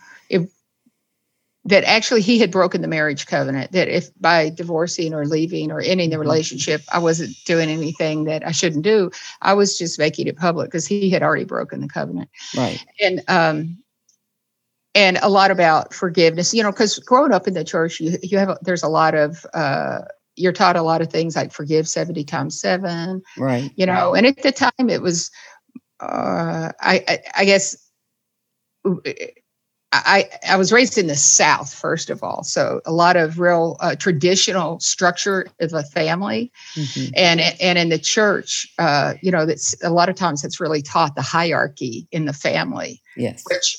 that 1.69 1.85
actually 1.85 2.23
he 2.23 2.39
had 2.39 2.51
broken 2.51 2.83
the 2.83 2.89
marriage 2.89 3.27
covenant 3.27 3.73
that 3.73 3.89
if 3.89 4.11
by 4.21 4.51
divorcing 4.51 5.15
or 5.15 5.27
leaving 5.27 5.71
or 5.71 5.81
ending 5.81 6.11
the 6.11 6.17
Mhm. 6.17 6.21
relationship 6.21 6.83
i 6.93 6.99
wasn't 6.99 7.37
doing 7.45 7.69
anything 7.69 8.25
that 8.25 8.47
i 8.47 8.53
shouldn't 8.53 8.85
do 8.85 9.11
i 9.43 9.53
was 9.55 9.79
just 9.79 9.99
making 9.99 10.27
it 10.27 10.37
public 10.37 10.71
because 10.71 10.87
he 10.87 11.11
had 11.11 11.23
already 11.23 11.45
broken 11.45 11.81
the 11.81 11.89
covenant 11.89 12.31
Right. 12.55 12.81
and 13.01 13.23
um 13.29 13.79
and 14.95 15.19
a 15.23 15.29
lot 15.29 15.51
about 15.51 15.93
forgiveness 15.95 16.55
you 16.55 16.63
know 16.63 16.71
because 16.73 16.99
growing 17.01 17.33
up 17.33 17.47
in 17.47 17.55
the 17.55 17.65
church 17.65 18.01
you 18.01 18.17
you 18.23 18.39
have 18.39 18.57
there's 18.63 18.83
a 18.83 18.89
lot 18.89 19.15
of 19.15 19.47
uh 19.55 20.01
you're 20.37 20.53
taught 20.53 20.77
a 20.77 20.83
lot 20.83 21.03
of 21.03 21.11
things 21.11 21.37
like 21.37 21.53
forgive 21.53 21.89
70 21.89 22.25
times 22.25 22.61
7 22.61 23.23
Right. 23.37 23.71
you 23.77 23.87
know 23.87 24.15
and 24.15 24.27
at 24.27 24.43
the 24.43 24.53
time 24.53 24.89
it 24.89 25.03
was 25.03 25.31
uh 26.01 26.71
i 26.81 27.05
i, 27.09 27.19
I 27.39 27.45
guess 27.45 27.77
I, 29.91 30.29
I 30.47 30.57
was 30.57 30.71
raised 30.71 30.99
in 30.99 31.07
the 31.07 31.17
South, 31.17 31.73
first 31.73 32.11
of 32.11 32.23
all. 32.23 32.43
So 32.45 32.83
a 32.85 32.93
lot 32.93 33.17
of 33.17 33.41
real 33.41 33.77
uh, 33.81 33.95
traditional 33.95 34.79
structure 34.81 35.47
of 35.61 35.73
a 35.73 35.83
family. 35.83 36.53
Mhm. 36.77 37.13
And, 37.17 37.41
and 37.41 37.79
in 37.79 37.89
the 37.89 37.99
church, 37.99 38.71
uh, 38.79 39.15
you 39.23 39.31
know, 39.31 39.47
that's 39.47 39.75
a 39.83 39.91
lot 39.91 40.11
of 40.11 40.15
times 40.15 40.45
it's 40.45 40.61
really 40.61 40.83
taught 40.83 41.15
the 41.15 41.23
hierarchy 41.23 42.07
in 42.13 42.27
the 42.27 42.35
family, 42.35 43.03
Yes. 43.17 43.45
which 43.51 43.79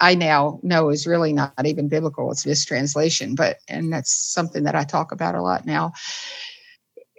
I 0.00 0.14
now 0.14 0.58
know 0.62 0.88
is 0.88 1.06
really 1.06 1.34
not 1.34 1.66
even 1.66 1.88
biblical. 1.88 2.30
It's 2.32 2.46
mistranslation, 2.46 3.34
but, 3.34 3.58
and 3.68 3.92
that's 3.92 4.10
something 4.10 4.64
that 4.64 4.74
I 4.74 4.84
talk 4.84 5.12
about 5.12 5.34
a 5.34 5.42
lot 5.42 5.66
now. 5.66 5.92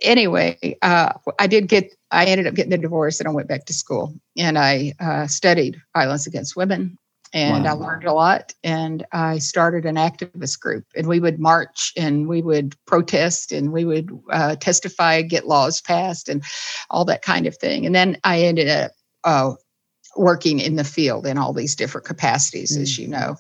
Anyway, 0.01 0.57
uh, 0.81 1.13
I 1.37 1.45
did 1.45 1.67
get, 1.67 1.93
I 2.09 2.25
ended 2.25 2.47
up 2.47 2.55
getting 2.55 2.73
a 2.73 2.77
divorce 2.77 3.19
and 3.19 3.29
I 3.29 3.31
went 3.31 3.47
back 3.47 3.65
to 3.65 3.73
school 3.73 4.15
and 4.35 4.57
I 4.57 4.93
uh, 4.99 5.27
studied 5.27 5.79
violence 5.95 6.25
against 6.25 6.55
women 6.55 6.97
and 7.33 7.65
I 7.67 7.71
learned 7.71 8.05
a 8.05 8.13
lot. 8.13 8.53
And 8.63 9.05
I 9.11 9.39
started 9.39 9.85
an 9.85 9.95
activist 9.95 10.59
group, 10.59 10.85
and 10.95 11.07
we 11.07 11.19
would 11.19 11.39
march 11.39 11.91
and 11.97 12.27
we 12.27 12.41
would 12.41 12.75
protest 12.85 13.51
and 13.51 13.71
we 13.71 13.85
would 13.85 14.11
uh, 14.31 14.55
testify, 14.55 15.21
get 15.21 15.47
laws 15.47 15.81
passed, 15.81 16.29
and 16.29 16.43
all 16.89 17.05
that 17.05 17.23
kind 17.23 17.47
of 17.47 17.57
thing. 17.57 17.85
And 17.85 17.95
then 17.95 18.17
I 18.23 18.41
ended 18.41 18.69
up 18.69 18.91
uh, 19.23 19.53
working 20.15 20.59
in 20.59 20.75
the 20.75 20.83
field 20.83 21.25
in 21.25 21.37
all 21.37 21.53
these 21.53 21.75
different 21.75 22.05
capacities, 22.05 22.77
as 22.77 22.97
you 22.97 23.07
know. 23.07 23.35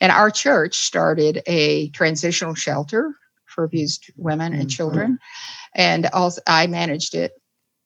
And 0.00 0.12
our 0.12 0.30
church 0.30 0.78
started 0.78 1.42
a 1.46 1.88
transitional 1.90 2.54
shelter 2.54 3.14
for 3.46 3.64
abused 3.64 4.12
women 4.16 4.52
and 4.52 4.66
Mhm. 4.66 4.70
children, 4.70 5.18
and 5.74 6.06
also 6.06 6.40
I 6.46 6.66
managed 6.66 7.14
it. 7.14 7.32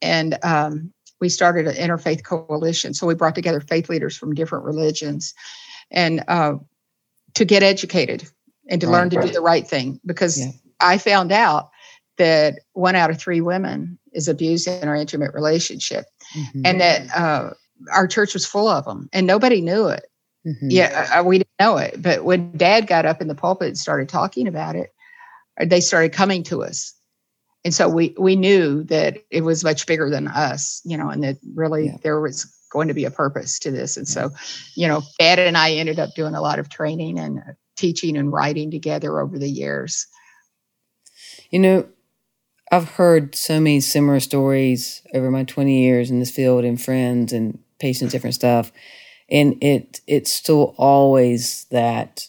And 0.00 0.38
um, 0.42 0.92
we 1.22 1.28
started 1.28 1.68
an 1.68 1.76
interfaith 1.76 2.24
coalition. 2.24 2.92
So 2.94 3.06
we 3.06 3.14
brought 3.14 3.36
together 3.36 3.60
faith 3.60 3.88
leaders 3.88 4.16
from 4.16 4.34
different 4.34 4.64
religions 4.64 5.32
and 5.92 6.24
uh, 6.26 6.54
to 7.34 7.44
get 7.44 7.62
educated 7.62 8.28
and 8.68 8.80
to 8.80 8.90
learn 8.90 9.08
Right, 9.08 9.22
to 9.22 9.28
do 9.28 9.32
the 9.32 9.40
right 9.40 9.66
thing. 9.66 10.00
Because 10.04 10.40
Yeah. 10.40 10.50
I 10.80 10.98
found 10.98 11.30
out 11.30 11.70
that 12.18 12.58
one 12.72 12.96
out 12.96 13.10
of 13.10 13.18
three 13.20 13.40
women 13.40 14.00
is 14.12 14.26
abused 14.26 14.66
in 14.66 14.88
our 14.88 14.96
intimate 14.96 15.32
relationship, 15.32 16.06
Mhm. 16.36 16.62
and 16.64 16.80
that 16.80 17.16
uh, 17.16 17.50
our 17.92 18.08
church 18.08 18.34
was 18.34 18.44
full 18.44 18.66
of 18.66 18.84
them, 18.84 19.08
and 19.12 19.24
nobody 19.24 19.60
knew 19.60 19.86
it. 19.86 20.06
Mhm. 20.44 20.56
Yeah, 20.70 21.08
uh, 21.14 21.22
we 21.22 21.38
didn't 21.38 21.60
know 21.60 21.76
it. 21.76 22.02
But 22.02 22.24
when 22.24 22.50
Dad 22.56 22.88
got 22.88 23.06
up 23.06 23.20
in 23.22 23.28
the 23.28 23.36
pulpit 23.36 23.68
and 23.68 23.78
started 23.78 24.08
talking 24.08 24.48
about 24.48 24.74
it, 24.74 24.90
uh, 25.60 25.66
they 25.66 25.80
started 25.80 26.12
coming 26.12 26.42
to 26.44 26.64
us 26.64 26.92
and 27.64 27.74
so 27.74 27.88
we 27.88 28.14
we 28.18 28.36
knew 28.36 28.82
that 28.84 29.18
it 29.30 29.42
was 29.42 29.64
much 29.64 29.86
bigger 29.86 30.10
than 30.10 30.28
us 30.28 30.80
you 30.84 30.96
know 30.96 31.08
and 31.08 31.22
that 31.22 31.36
really 31.54 31.86
Yeah. 31.86 31.96
there 32.02 32.20
was 32.20 32.46
going 32.70 32.88
to 32.88 32.94
be 32.94 33.04
a 33.04 33.10
purpose 33.10 33.58
to 33.60 33.70
this 33.70 33.96
and 33.96 34.08
so 34.08 34.30
you 34.76 34.88
know 34.88 35.02
dad 35.18 35.38
and 35.38 35.56
i 35.56 35.72
ended 35.72 35.98
up 35.98 36.10
doing 36.14 36.34
a 36.34 36.40
lot 36.40 36.58
of 36.58 36.68
training 36.68 37.18
and 37.18 37.38
uh, 37.38 37.52
teaching 37.76 38.16
and 38.16 38.32
writing 38.32 38.70
together 38.70 39.20
over 39.20 39.38
the 39.38 39.48
years 39.50 40.06
You 41.50 41.58
know, 41.58 41.86
I've 42.70 42.88
heard 42.90 43.34
so 43.34 43.60
many 43.60 43.80
similar 43.80 44.20
stories 44.20 45.02
over 45.14 45.30
my 45.30 45.44
20 45.44 45.82
years 45.82 46.10
in 46.10 46.18
this 46.18 46.30
field 46.30 46.64
and 46.64 46.80
friends 46.80 47.32
and 47.32 47.58
patients, 47.78 48.12
different 48.12 48.34
stuff. 48.34 48.72
And 49.30 49.62
it 49.62 50.00
it's 50.06 50.32
still 50.32 50.74
always 50.78 51.66
that 51.70 52.28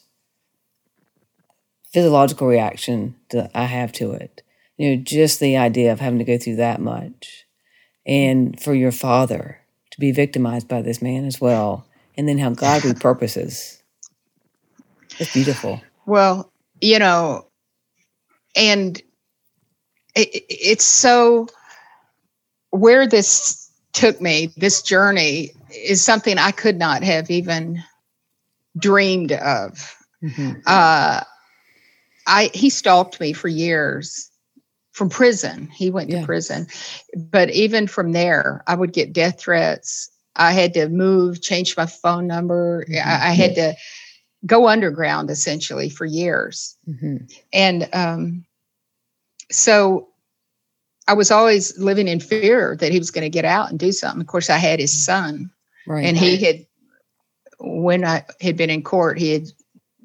physiological 1.91 2.47
reaction 2.47 3.15
that 3.31 3.51
I 3.53 3.65
have 3.65 3.91
to 3.93 4.11
it. 4.11 4.41
You 4.77 4.95
know, 4.97 5.03
just 5.03 5.39
the 5.39 5.57
idea 5.57 5.91
of 5.91 5.99
having 5.99 6.19
to 6.19 6.25
go 6.25 6.37
through 6.37 6.55
that 6.57 6.81
much. 6.81 7.45
And 8.05 8.59
for 8.59 8.73
your 8.73 8.91
father 8.91 9.59
to 9.91 9.99
be 9.99 10.11
victimized 10.11 10.67
by 10.67 10.81
this 10.81 11.01
man 11.01 11.25
as 11.25 11.39
well. 11.39 11.85
And 12.17 12.27
then 12.27 12.37
how 12.37 12.49
God 12.51 12.81
repurposes. 12.81 13.81
It's 15.19 15.33
beautiful. 15.33 15.79
well 16.05 16.51
you 16.81 16.99
know 16.99 17.47
and 18.55 18.97
it, 20.15 20.27
it- 20.35 20.45
it's 20.49 20.83
so 20.83 21.47
where 22.71 23.07
this 23.07 23.69
took 23.93 24.19
me 24.19 24.51
this 24.57 24.81
journey 24.81 25.51
is 25.73 26.03
something 26.03 26.37
i 26.39 26.51
could 26.51 26.77
not 26.77 27.03
have 27.03 27.29
even 27.29 27.81
dreamed 28.77 29.31
of 29.31 29.95
Mhm. 30.23 30.61
uh, 30.65 31.21
I 32.25 32.49
he 32.53 32.69
stalked 32.69 33.19
me 33.19 33.33
for 33.33 33.47
years 33.49 34.29
from 34.93 35.09
prison. 35.09 35.67
He 35.67 35.91
went 35.91 36.09
to 36.11 36.23
prison, 36.23 36.67
but 37.15 37.49
even 37.49 37.87
from 37.87 38.13
there, 38.13 38.63
I 38.67 38.75
would 38.75 38.93
get 38.93 39.11
death 39.13 39.39
threats. 39.41 40.09
I 40.35 40.53
had 40.53 40.73
to 40.75 40.87
move, 40.89 41.41
change 41.41 41.75
my 41.77 41.85
phone 41.85 42.25
number. 42.27 42.85
Mhm. 42.89 42.95
I, 43.05 43.29
I 43.29 43.31
had 43.33 43.55
to 43.55 43.75
go 44.45 44.67
underground 44.67 45.29
essentially 45.29 45.89
for 45.89 46.05
years, 46.05 46.77
Mhm. 46.87 47.31
and 47.51 47.89
um, 47.93 48.45
so 49.51 50.07
I 51.07 51.13
was 51.13 51.31
always 51.31 51.77
living 51.77 52.07
in 52.07 52.19
fear 52.19 52.77
that 52.79 52.91
he 52.91 52.97
was 52.99 53.11
going 53.11 53.23
to 53.25 53.29
get 53.29 53.45
out 53.45 53.69
and 53.69 53.77
do 53.77 53.91
something. 53.91 54.21
Of 54.21 54.27
course, 54.27 54.49
I 54.49 54.57
had 54.57 54.79
his 54.79 54.93
son 55.05 55.51
Right. 55.85 56.05
and 56.05 56.17
he 56.17 56.37
had 56.37 56.65
when 57.59 58.03
i 58.05 58.23
had 58.41 58.57
been 58.57 58.69
in 58.69 58.83
court 58.83 59.17
he 59.19 59.31
had 59.31 59.47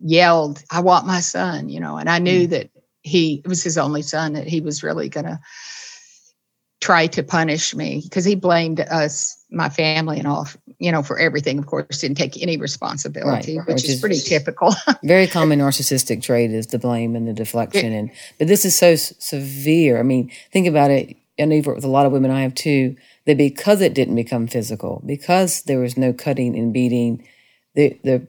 yelled 0.03 0.63
i 0.71 0.81
want 0.81 1.07
my 1.07 1.19
son 1.21 1.69
you 1.69 1.81
know 1.81 1.97
and 1.97 2.09
i 2.09 2.19
knew 2.19 2.47
that 2.49 2.71
he 3.03 3.41
it 3.45 3.49
was 3.49 3.63
his 3.63 3.79
only 3.79 4.03
son 4.03 4.33
that 4.35 4.47
he 4.47 4.61
was 4.61 4.83
really 4.83 5.09
going 5.09 5.27
to 5.27 5.39
try 6.81 7.09
to 7.09 7.23
punish 7.25 7.75
me 7.75 8.01
because 8.05 8.25
he 8.25 8.37
blamed 8.37 8.79
us 8.81 9.37
my 9.51 9.69
family 9.69 10.19
and 10.19 10.29
all 10.29 10.47
you 10.79 10.93
know 10.93 11.03
for 11.03 11.19
everything. 11.19 11.59
Of 11.59 11.67
course 11.67 12.01
didn't 12.01 12.17
take 12.17 12.41
any 12.41 12.57
responsibility 12.57 13.59
Right, 13.59 13.67
which, 13.67 13.75
which 13.75 13.85
is, 13.85 13.91
is- 13.91 14.01
pretty 14.01 14.21
typical. 14.21 14.75
very 15.03 15.27
common 15.27 15.59
narcissistic 15.59 16.23
trait 16.23 16.51
is 16.53 16.69
the 16.69 16.79
blame 16.79 17.17
and 17.17 17.27
the 17.27 17.33
deflection 17.33 17.93
and 17.93 18.11
but 18.39 18.49
this 18.49 18.65
is 18.65 18.77
so 18.77 18.89
s- 18.93 19.13
severe. 19.19 19.99
I 19.99 20.03
mean 20.03 20.31
think 20.53 20.67
about 20.67 20.91
it. 20.91 21.17
I 21.41 21.45
know 21.45 21.57
you've 21.57 21.67
worked 21.67 21.77
with 21.79 21.85
a 21.85 21.89
lot 21.89 22.07
of 22.07 22.13
women. 22.13 22.31
I 22.31 22.43
have 22.43 22.55
too 22.55 22.97
that 23.27 23.37
because 23.37 23.81
it 23.81 23.95
didn't 23.95 24.17
become 24.17 24.47
physical 24.47 25.03
because 25.05 25.63
there 25.63 25.81
was 25.81 25.97
no 25.97 26.13
cutting 26.13 26.57
and 26.57 26.73
beating 26.73 27.27
the 27.75 27.99
the 28.05 28.27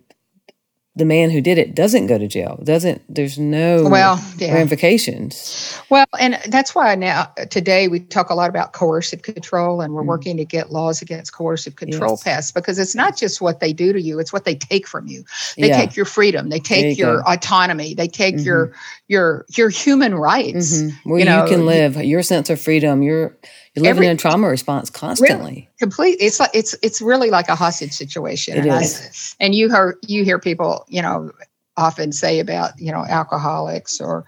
the 0.99 1.05
man 1.05 1.31
who 1.31 1.41
did 1.41 1.57
it 1.57 1.73
doesn't 1.75 2.07
go 2.07 2.17
to 2.19 2.27
jail 2.27 2.59
doesn't 2.63 3.01
there's 3.09 3.39
no 3.39 3.85
well 3.89 4.21
yeah 4.37 4.53
ramifications 4.53 5.81
Well, 5.89 6.05
and 6.19 6.37
that's 6.49 6.75
why 6.75 6.93
now 6.95 7.31
today 7.49 7.87
we 7.87 7.99
talk 8.01 8.29
a 8.29 8.35
lot 8.35 8.49
about 8.49 8.73
coercive 8.73 9.23
control, 9.23 9.81
and 9.81 9.93
we're 9.93 10.03
Mm. 10.03 10.07
working 10.07 10.37
to 10.37 10.45
get 10.45 10.71
laws 10.71 11.01
against 11.01 11.33
coercive 11.33 11.75
control 11.77 12.11
Yes. 12.13 12.23
passed 12.23 12.53
because 12.53 12.77
it's 12.79 12.95
not 12.95 13.17
just 13.17 13.41
what 13.41 13.59
they 13.59 13.73
do 13.73 13.93
to 13.93 14.01
you; 14.01 14.19
it's 14.19 14.31
what 14.33 14.45
they 14.45 14.55
take 14.55 14.87
from 14.87 15.07
you. 15.07 15.23
They 15.57 15.69
yeah 15.69 15.77
take 15.81 15.95
your 15.95 16.05
freedom, 16.05 16.49
they 16.49 16.59
There 16.73 16.89
you 16.89 16.95
take 16.95 16.97
your 16.99 17.17
go. 17.17 17.23
autonomy, 17.27 17.93
they 17.95 18.07
take 18.07 18.35
Mhm. 18.37 18.45
your 18.45 18.71
your 19.09 19.45
your 19.49 19.69
human 19.69 20.15
rights. 20.15 20.77
Mm-hmm. 20.77 21.09
Where 21.09 21.19
you, 21.19 21.25
know, 21.25 21.43
you, 21.43 21.49
can 21.49 21.65
live, 21.65 21.97
your 21.97 22.23
sense 22.23 22.49
of 22.49 22.61
freedom, 22.61 23.01
you're 23.03 23.37
you're 23.75 23.83
living 23.83 24.03
every, 24.03 24.07
in 24.07 24.17
trauma 24.17 24.47
response 24.47 24.89
constantly. 24.89 25.51
Really, 25.51 25.69
complete. 25.79 26.17
It's 26.21 26.39
like 26.39 26.51
it's 26.53 26.75
it's 26.81 27.01
really 27.01 27.31
like 27.31 27.49
a 27.49 27.55
hostage 27.55 27.91
situation. 27.91 28.55
It 28.55 28.65
and 28.65 28.81
is. 28.81 29.35
I, 29.39 29.45
and 29.45 29.55
you 29.55 29.67
hear 29.67 29.97
you 30.07 30.23
hear 30.23 30.39
people, 30.39 30.85
you 30.87 31.01
know, 31.01 31.31
often 31.75 32.11
say 32.11 32.39
about 32.39 32.79
you 32.79 32.91
know 32.91 33.03
alcoholics 33.03 33.99
or 33.99 34.25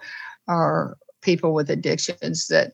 or 0.48 0.98
people 1.22 1.54
with 1.54 1.70
addictions 1.70 2.48
that 2.48 2.72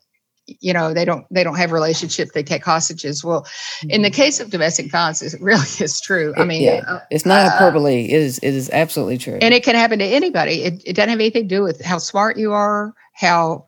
you 0.60 0.72
know 0.72 0.94
they 0.94 1.04
don't 1.04 1.26
they 1.30 1.44
don't 1.44 1.56
have 1.56 1.72
relationship 1.72 2.32
they 2.32 2.42
take 2.42 2.64
hostages. 2.64 3.24
Well 3.24 3.46
in 3.88 4.02
the 4.02 4.08
mm-hmm. 4.08 4.14
case 4.14 4.40
of 4.40 4.50
domestic 4.50 4.90
violence 4.90 5.22
it 5.22 5.40
really 5.40 5.60
is 5.80 6.00
true. 6.00 6.34
I 6.36 6.44
mean 6.44 6.62
yeah, 6.62 6.84
uh, 6.86 7.00
it's 7.10 7.26
not 7.26 7.50
hyperbole. 7.50 8.04
It 8.04 8.12
is 8.12 8.38
it 8.38 8.54
is 8.54 8.70
absolutely 8.70 9.18
true. 9.18 9.38
And 9.40 9.54
it 9.54 9.64
can 9.64 9.74
happen 9.74 9.98
to 9.98 10.04
anybody. 10.04 10.62
It, 10.62 10.82
it 10.84 10.94
doesn't 10.94 11.10
have 11.10 11.20
anything 11.20 11.48
to 11.48 11.54
do 11.54 11.62
with 11.62 11.84
how 11.84 11.98
smart 11.98 12.36
you 12.36 12.52
are 12.52 12.94
how 13.14 13.66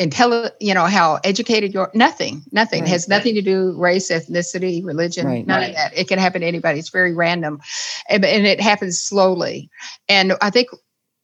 intelligent 0.00 0.54
you 0.60 0.72
know 0.72 0.86
how 0.86 1.20
educated 1.24 1.74
you're 1.74 1.90
nothing 1.94 2.42
nothing. 2.52 2.80
Right. 2.80 2.88
it 2.88 2.92
has 2.92 3.08
nothing 3.08 3.34
to 3.34 3.42
do 3.42 3.78
race 3.78 4.10
ethnicity 4.10 4.84
religion 4.84 5.26
right. 5.26 5.46
none 5.46 5.60
right. 5.60 5.70
of 5.70 5.76
that. 5.76 5.96
It 5.96 6.08
can 6.08 6.18
happen 6.18 6.40
to 6.40 6.46
anybody. 6.46 6.78
It's 6.78 6.88
very 6.88 7.12
random. 7.12 7.60
And, 8.08 8.24
and 8.24 8.46
it 8.46 8.60
happens 8.60 8.98
slowly. 8.98 9.70
And 10.08 10.32
i 10.40 10.50
think 10.50 10.68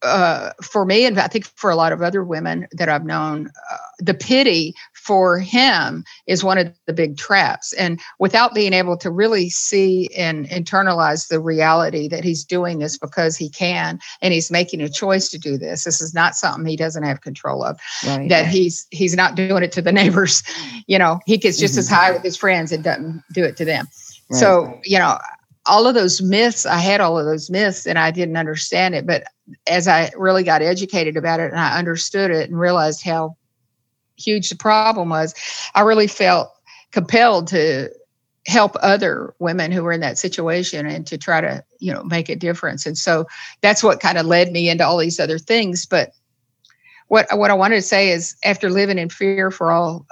uh, 0.03 0.53
for 0.63 0.85
me, 0.85 1.05
and 1.05 1.19
I 1.19 1.27
think 1.27 1.47
for 1.47 1.71
a 1.71 1.77
lot 1.77 1.93
of 1.93 2.03
other 2.03 2.23
women 2.23 2.67
that 2.73 2.89
I've 2.89 3.05
known, 3.05 3.49
uh, 3.73 3.77
the 3.99 4.15
pity 4.15 4.75
for 4.93 5.39
him 5.39 6.05
is 6.27 6.45
one 6.45 6.59
of 6.59 6.73
the 6.87 6.93
big 6.93 7.17
traps. 7.17 7.73
And 7.75 8.01
without 8.19 8.55
being 8.55 8.73
able 8.73 8.97
to 8.99 9.11
really 9.11 9.49
see 9.49 10.11
and 10.17 10.47
internalize 10.49 11.29
the 11.29 11.41
reality 11.41 12.09
that 12.09 12.25
he's 12.25 12.45
doing 12.45 12.79
this 12.79 12.99
because 12.99 13.37
he 13.37 13.49
can, 13.49 13.99
and 14.21 14.35
he's 14.35 14.51
making 14.51 14.83
a 14.83 14.89
choice 14.89 15.31
to 15.31 15.39
do 15.39 15.57
this. 15.57 15.85
This 15.85 16.01
is 16.01 16.13
not 16.13 16.35
something 16.35 16.67
he 16.67 16.77
doesn't 16.77 17.05
have 17.05 17.23
control 17.23 17.65
of. 17.65 17.81
Right. 18.07 18.29
That 18.29 18.47
he's 18.47 18.87
he's 18.91 19.17
not 19.17 19.35
doing 19.35 19.63
it 19.63 19.73
to 19.73 19.83
the 19.83 19.93
neighbors. 19.93 20.43
You 20.87 20.99
know, 20.99 21.21
he 21.25 21.39
gets 21.39 21.59
just 21.59 21.75
mm-hmm. 21.75 21.81
as 21.81 21.89
high 21.89 22.13
with 22.13 22.23
his 22.23 22.37
friends 22.37 22.71
and 22.71 22.85
doesn't 22.85 23.23
do 23.33 23.45
it 23.45 23.57
to 23.57 23.65
them. 23.65 23.87
Right. 24.31 24.39
So 24.39 24.79
you 24.85 24.99
know, 24.99 25.19
all 25.69 25.87
of 25.87 25.95
those 25.95 26.23
myths, 26.23 26.67
I 26.67 26.79
had 26.79 27.01
all 27.01 27.19
of 27.19 27.27
those 27.27 27.51
myths 27.51 27.87
and 27.87 27.99
I 27.99 28.11
didn't 28.11 28.37
understand 28.37 28.95
it. 28.95 29.07
But 29.07 29.25
as 29.67 29.89
I 29.89 30.11
really 30.17 30.43
got 30.43 30.63
educated 30.63 31.17
about 31.17 31.41
it 31.41 31.51
and 31.51 31.61
I 31.61 31.79
understood 31.79 32.31
it 32.31 32.49
and 32.49 32.59
realized 32.59 33.03
how 33.03 33.37
huge 34.17 34.49
the 34.49 34.57
problem 34.57 35.09
was, 35.09 35.35
I 35.75 35.83
really 35.83 36.07
felt 36.07 36.51
compelled 36.93 37.49
to 37.49 37.91
help 38.47 38.77
other 38.81 39.35
women 39.39 39.73
who 39.73 39.83
were 39.83 39.93
in 39.93 40.01
that 40.01 40.19
situation 40.19 40.87
and 40.87 41.07
to 41.07 41.19
try 41.19 41.41
to, 41.41 41.65
you 41.81 41.93
know, 41.93 42.05
make 42.05 42.29
a 42.29 42.37
difference. 42.37 42.87
And 42.87 42.97
so 42.97 43.27
that's 43.61 43.83
what 43.83 44.01
kind 44.01 44.19
of 44.19 44.27
led 44.27 44.53
me 44.53 44.69
into 44.69 44.87
all 44.87 44.99
these 44.99 45.19
other 45.19 45.39
things. 45.39 45.85
But 45.85 46.13
what 47.09 47.27
what 47.37 47.51
I 47.51 47.55
wanted 47.55 47.77
to 47.77 47.83
say 47.83 48.11
is 48.11 48.37
after 48.45 48.71
living 48.71 48.99
in 48.99 49.09
fear 49.09 49.51
for 49.51 49.73
all 49.73 50.07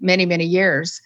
many, 0.00 0.26
many 0.26 0.44
years, 0.44 1.00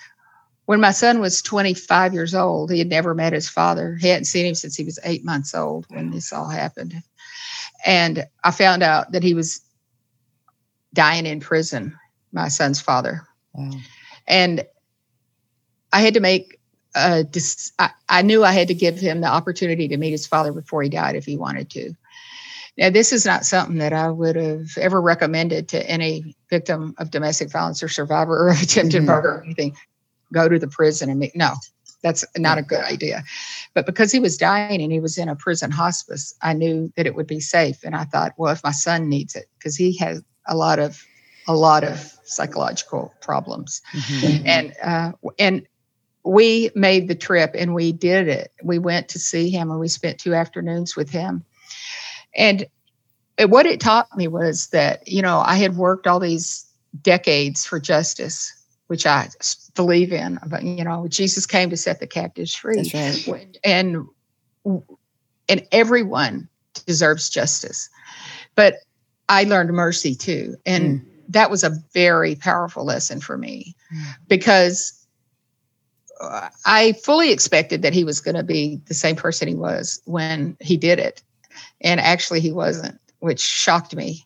when 0.66 0.80
my 0.80 0.90
son 0.90 1.20
was 1.20 1.42
25 1.42 2.12
years 2.12 2.34
old, 2.34 2.70
he 2.70 2.78
had 2.78 2.88
never 2.88 3.14
met 3.14 3.32
his 3.32 3.48
father. 3.48 3.96
He 4.00 4.08
hadn't 4.08 4.24
seen 4.26 4.46
him 4.46 4.54
since 4.54 4.76
he 4.76 4.84
was 4.84 4.98
eight 5.04 5.24
months 5.24 5.54
old 5.54 5.86
when 5.88 6.10
this 6.10 6.32
all 6.32 6.48
happened. 6.48 6.94
And 7.84 8.26
I 8.42 8.50
found 8.50 8.82
out 8.82 9.12
that 9.12 9.22
he 9.22 9.34
was 9.34 9.60
dying 10.92 11.24
in 11.24 11.40
prison, 11.40 11.96
my 12.32 12.48
son's 12.48 12.80
father. 12.80 13.22
Wow. 13.54 13.70
And 14.26 14.66
I 15.92 16.00
had 16.00 16.14
to 16.14 16.20
make 16.20 16.58
a, 16.96 17.24
I, 17.78 17.90
I 18.08 18.22
knew 18.22 18.42
I 18.42 18.52
had 18.52 18.68
to 18.68 18.74
give 18.74 18.98
him 18.98 19.20
the 19.20 19.28
opportunity 19.28 19.86
to 19.88 19.96
meet 19.96 20.10
his 20.10 20.26
father 20.26 20.52
before 20.52 20.82
he 20.82 20.88
died 20.88 21.14
if 21.14 21.24
he 21.24 21.36
wanted 21.36 21.70
to. 21.70 21.94
Now, 22.76 22.90
this 22.90 23.12
is 23.12 23.24
not 23.24 23.46
something 23.46 23.78
that 23.78 23.92
I 23.92 24.10
would 24.10 24.36
have 24.36 24.76
ever 24.76 25.00
recommended 25.00 25.68
to 25.68 25.88
any 25.88 26.36
victim 26.50 26.94
of 26.98 27.10
domestic 27.10 27.50
violence 27.50 27.82
or 27.82 27.88
survivor 27.88 28.48
of 28.48 28.60
attempted 28.62 28.98
mm-hmm. 28.98 29.06
murder 29.06 29.28
or 29.36 29.44
anything 29.44 29.76
go 30.32 30.48
to 30.48 30.58
the 30.58 30.68
prison 30.68 31.10
and 31.10 31.18
make 31.18 31.36
no 31.36 31.54
that's 32.02 32.24
not 32.36 32.58
a 32.58 32.62
good 32.62 32.84
idea. 32.84 33.24
But 33.74 33.86
because 33.86 34.12
he 34.12 34.20
was 34.20 34.36
dying 34.36 34.80
and 34.80 34.92
he 34.92 35.00
was 35.00 35.18
in 35.18 35.28
a 35.28 35.36
prison 35.36 35.70
hospice 35.70 36.34
i 36.42 36.52
knew 36.52 36.92
that 36.96 37.06
it 37.06 37.14
would 37.14 37.26
be 37.26 37.40
safe. 37.40 37.78
And 37.84 37.96
i 37.96 38.04
thought 38.04 38.32
well 38.36 38.52
if 38.52 38.62
my 38.62 38.72
son 38.72 39.08
needs 39.08 39.34
it 39.34 39.46
because 39.58 39.76
he 39.76 39.96
has 39.98 40.22
a 40.46 40.56
lot 40.56 40.78
of 40.78 41.02
a 41.48 41.54
lot 41.54 41.84
of 41.84 42.12
psychological 42.24 43.14
problems. 43.20 43.80
Mm-hmm. 43.92 44.46
and 44.46 44.74
uh, 44.82 45.12
and 45.38 45.66
we 46.24 46.70
made 46.74 47.06
the 47.08 47.14
trip 47.14 47.52
and 47.54 47.72
we 47.72 47.92
did 47.92 48.26
it. 48.26 48.50
We 48.62 48.80
went 48.80 49.08
to 49.10 49.18
see 49.18 49.48
him 49.48 49.70
and 49.70 49.78
we 49.78 49.88
spent 49.88 50.18
two 50.18 50.34
afternoons 50.34 50.96
with 50.96 51.08
him. 51.08 51.44
And 52.36 52.66
what 53.46 53.66
it 53.66 53.80
taught 53.80 54.08
me 54.16 54.28
was 54.28 54.68
that 54.68 55.06
you 55.06 55.22
know 55.22 55.42
i 55.44 55.56
had 55.56 55.76
worked 55.76 56.06
all 56.06 56.20
these 56.20 56.64
decades 57.02 57.66
for 57.66 57.78
justice 57.78 58.55
which 58.86 59.06
I 59.06 59.28
believe 59.74 60.12
in. 60.12 60.38
But 60.46 60.62
you 60.62 60.84
know, 60.84 61.08
Jesus 61.08 61.46
came 61.46 61.70
to 61.70 61.76
set 61.76 62.00
the 62.00 62.06
captives 62.06 62.54
free, 62.54 62.90
right. 62.94 63.58
and 63.64 64.06
and 65.48 65.66
everyone 65.72 66.48
deserves 66.86 67.30
justice. 67.30 67.88
But 68.54 68.76
I 69.28 69.44
learned 69.44 69.70
mercy 69.70 70.14
too, 70.14 70.56
and 70.64 71.00
mm. 71.00 71.04
that 71.28 71.50
was 71.50 71.64
a 71.64 71.78
very 71.92 72.34
powerful 72.34 72.84
lesson 72.84 73.20
for 73.20 73.36
me 73.36 73.74
mm. 73.92 74.04
because 74.28 74.92
uh, 76.20 76.48
I 76.64 76.92
fully 76.92 77.32
expected 77.32 77.82
that 77.82 77.92
he 77.92 78.04
was 78.04 78.20
going 78.20 78.36
to 78.36 78.42
be 78.42 78.80
the 78.86 78.94
same 78.94 79.16
person 79.16 79.48
he 79.48 79.54
was 79.54 80.00
when 80.04 80.56
he 80.60 80.76
did 80.76 80.98
it, 80.98 81.22
and 81.80 82.00
actually 82.00 82.40
he 82.40 82.52
wasn't, 82.52 83.00
which 83.18 83.40
shocked 83.40 83.96
me 83.96 84.24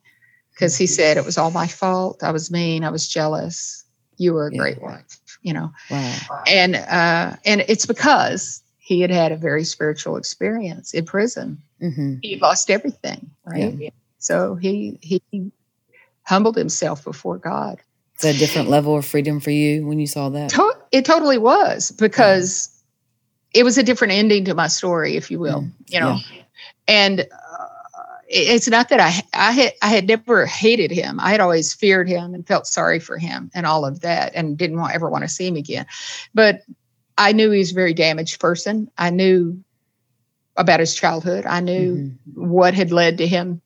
because 0.53 0.77
he 0.77 0.87
said 0.87 1.17
it 1.17 1.25
was 1.25 1.39
all 1.39 1.51
my 1.51 1.67
fault. 1.67 2.23
I 2.23 2.31
was 2.31 2.51
mean. 2.51 2.85
I 2.85 2.91
was 2.91 3.09
jealous 3.09 3.80
you 4.21 4.35
were 4.35 4.49
a 4.49 4.53
yeah. 4.53 4.59
great 4.59 4.83
wife 4.83 5.19
you 5.43 5.53
know 5.53 5.73
wow. 5.91 6.43
and 6.47 6.77
uh 6.77 7.35
and 7.45 7.65
it's 7.67 7.87
because 7.87 8.63
he 8.79 9.01
had 9.01 9.11
had 9.11 9.33
a 9.33 9.37
very 9.37 9.65
spiritual 9.65 10.17
experience 10.17 10.93
in 10.93 11.05
prison 11.05 11.61
mm-hmm. 11.81 12.17
he 12.23 12.37
lost 12.37 12.71
everything 12.71 13.31
right 13.45 13.75
yeah. 13.79 13.91
so 14.19 14.55
he 14.55 14.99
he 15.01 15.23
humbled 16.23 16.57
himself 16.57 17.03
before 17.03 17.39
god 17.39 17.81
it's 18.15 18.25
a 18.25 18.35
different 18.35 18.69
level 18.69 18.97
of 18.97 19.07
freedom 19.07 19.41
for 19.41 19.51
you 19.51 19.87
when 19.87 19.99
you 19.99 20.07
saw 20.07 20.29
that 20.29 20.51
to- 20.51 20.79
it 20.93 21.05
totally 21.05 21.39
was 21.39 21.91
because 21.93 22.83
yeah. 23.55 23.61
it 23.61 23.65
was 23.65 23.79
a 23.79 23.83
different 23.83 24.13
ending 24.13 24.45
to 24.45 24.55
my 24.55 24.69
story 24.69 25.17
if 25.17 25.31
you 25.31 25.39
will 25.39 25.63
mm. 25.63 25.73
you 25.89 25.99
know 25.99 26.19
and 26.87 27.27
it's 28.33 28.69
not 28.69 28.89
that 28.91 29.01
I 29.01 29.23
I 29.35 29.53
had 29.53 29.73
I 29.83 29.89
had 29.89 30.07
never 30.07 30.47
hated 30.47 30.93
him. 30.93 31.19
I 31.19 31.31
had 31.31 31.41
always 31.41 31.75
feared 31.75 32.09
him 32.09 32.33
and 32.33 32.47
felt 32.47 32.67
sorry 32.67 33.01
for 33.01 33.19
him 33.19 33.51
and 33.55 33.67
all 33.67 33.85
of 33.85 34.01
that, 34.01 34.33
and 34.35 34.57
didn't 34.57 34.79
want, 34.79 34.95
ever 34.95 35.11
want 35.11 35.25
to 35.25 35.29
see 35.29 35.49
him 35.49 35.57
again. 35.57 35.87
But 36.33 36.63
I 37.19 37.33
knew 37.33 37.51
he 37.51 37.59
was 37.59 37.73
a 37.73 37.75
very 37.75 37.93
damaged 37.93 38.41
person. 38.41 38.89
I 38.97 39.11
knew 39.11 39.63
about 40.57 40.81
his 40.81 40.95
childhood. 40.95 41.45
I 41.45 41.61
knew 41.61 41.97
mm-hmm. 41.97 42.51
what 42.51 42.73
had 42.73 42.93
led 42.93 43.19
to 43.19 43.27
him 43.27 43.61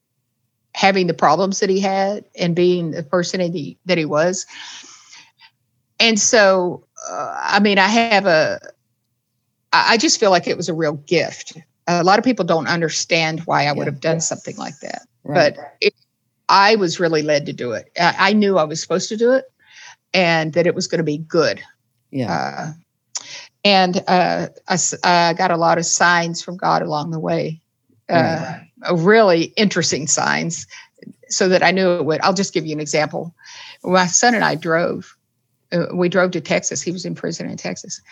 having 0.75 1.07
the 1.07 1.15
problems 1.15 1.61
that 1.61 1.71
he 1.71 1.79
had 1.79 2.25
and 2.37 2.57
being 2.57 2.91
the 2.91 3.03
person 3.03 3.41
that 3.41 3.53
he, 3.53 3.79
that 3.85 3.99
he 3.99 4.05
was. 4.05 4.47
And 6.01 6.19
so, 6.19 6.85
uh, 7.09 7.39
I 7.43 7.61
mean, 7.61 7.79
I 7.79 7.87
have 7.87 8.27
a. 8.27 8.61
I 9.73 9.97
just 9.97 10.21
feel 10.21 10.31
like 10.31 10.47
it 10.47 10.57
was 10.57 10.69
a 10.69 10.75
real 10.75 10.93
gift 10.93 11.59
a 11.87 12.05
lot 12.05 12.19
of 12.19 12.25
people 12.25 12.45
don't 12.45 12.67
understand 12.67 13.41
why 13.41 13.67
I 13.67 13.73
would 13.73 13.87
have 13.87 14.01
done 14.01 14.21
something 14.21 14.57
like 14.57 14.79
that. 14.81 15.03
Right. 15.23 15.55
But 15.55 15.77
it, 15.81 15.95
I 16.49 16.77
was 16.77 17.01
really 17.01 17.23
led 17.23 17.47
to 17.47 17.53
do 17.53 17.73
it. 17.73 17.91
I, 17.99 18.15
I, 18.19 18.33
knew 18.33 18.59
I 18.59 18.65
was 18.65 18.81
supposed 18.81 19.09
to 19.09 19.17
do 19.17 19.33
it 19.33 19.45
and 20.13 20.53
that 20.55 20.67
it 20.67 20.75
was 20.75 20.87
going 20.87 20.99
to 20.99 21.05
be 21.05 21.19
good. 21.19 21.63
Yeah. 22.11 22.33
Uh, 22.33 22.73
and 23.65 24.05
uh, 24.07 24.49
I, 24.69 24.79
I, 25.03 25.35
got 25.35 25.51
a 25.51 25.57
lot 25.57 25.79
of 25.79 25.87
signs 25.87 26.43
from 26.43 26.57
God 26.57 26.83
along 26.83 27.11
the 27.11 27.19
way, 27.19 27.61
uh, 28.09 28.59
really 28.93 29.45
interesting 29.57 30.07
signs, 30.07 30.67
so 31.29 31.49
that 31.49 31.63
I 31.63 31.71
knew 31.71 31.93
it 31.95 32.05
would. 32.05 32.21
I'll 32.21 32.35
just 32.35 32.53
give 32.53 32.67
you 32.67 32.75
an 32.75 32.81
example. 32.81 33.35
My 33.83 34.07
son 34.07 34.35
and 34.35 34.45
I 34.45 34.55
drove. 34.55 35.17
Uh, 35.73 35.87
we 35.95 36.11
drove 36.11 36.33
to 36.33 36.43
Texas. 36.43 36.83
He 36.83 36.93
was 36.93 37.07
in 37.07 37.15
prison 37.15 37.49
in 37.49 37.57
Texas, 37.57 38.03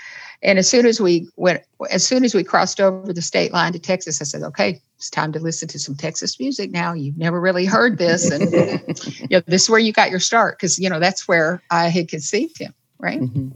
and 0.43 0.59
as 0.59 0.69
soon 0.69 0.87
as 0.87 1.01
we 1.01 1.29
went, 1.37 1.63
as 1.91 2.07
soon 2.07 2.25
as 2.25 2.35
we 2.35 2.43
crossed 2.43 2.81
over 2.81 3.13
the 3.13 3.23
state 3.23 3.53
line 3.53 3.73
to 3.73 3.79
Texas, 3.79 4.21
I 4.21 4.25
said, 4.25 4.43
"Okay, 4.43 4.81
it's 4.97 5.09
time 5.09 5.33
to 5.33 5.39
listen 5.39 5.69
to 5.69 5.79
some 5.79 5.95
Texas 5.95 6.41
music 6.41 6.73
now. 6.73 6.93
You've 6.93 7.17
never 7.17 7.41
really 7.41 7.65
heard 7.65 7.99
this, 7.99 8.31
and 8.31 8.51
you 9.21 9.29
know, 9.31 9.43
this 9.47 9.63
is 9.63 9.71
where 9.71 9.79
you 9.79 9.93
got 9.93 10.11
your 10.11 10.21
start 10.21 10.59
because 10.59 10.79
you 10.79 10.91
know 10.91 10.99
that's 10.99 11.29
where 11.29 11.63
I 11.71 11.89
had 11.89 12.09
conceived 12.09 12.59
him, 12.59 12.75
right? 12.99 13.21
Mm-hmm. 13.21 13.51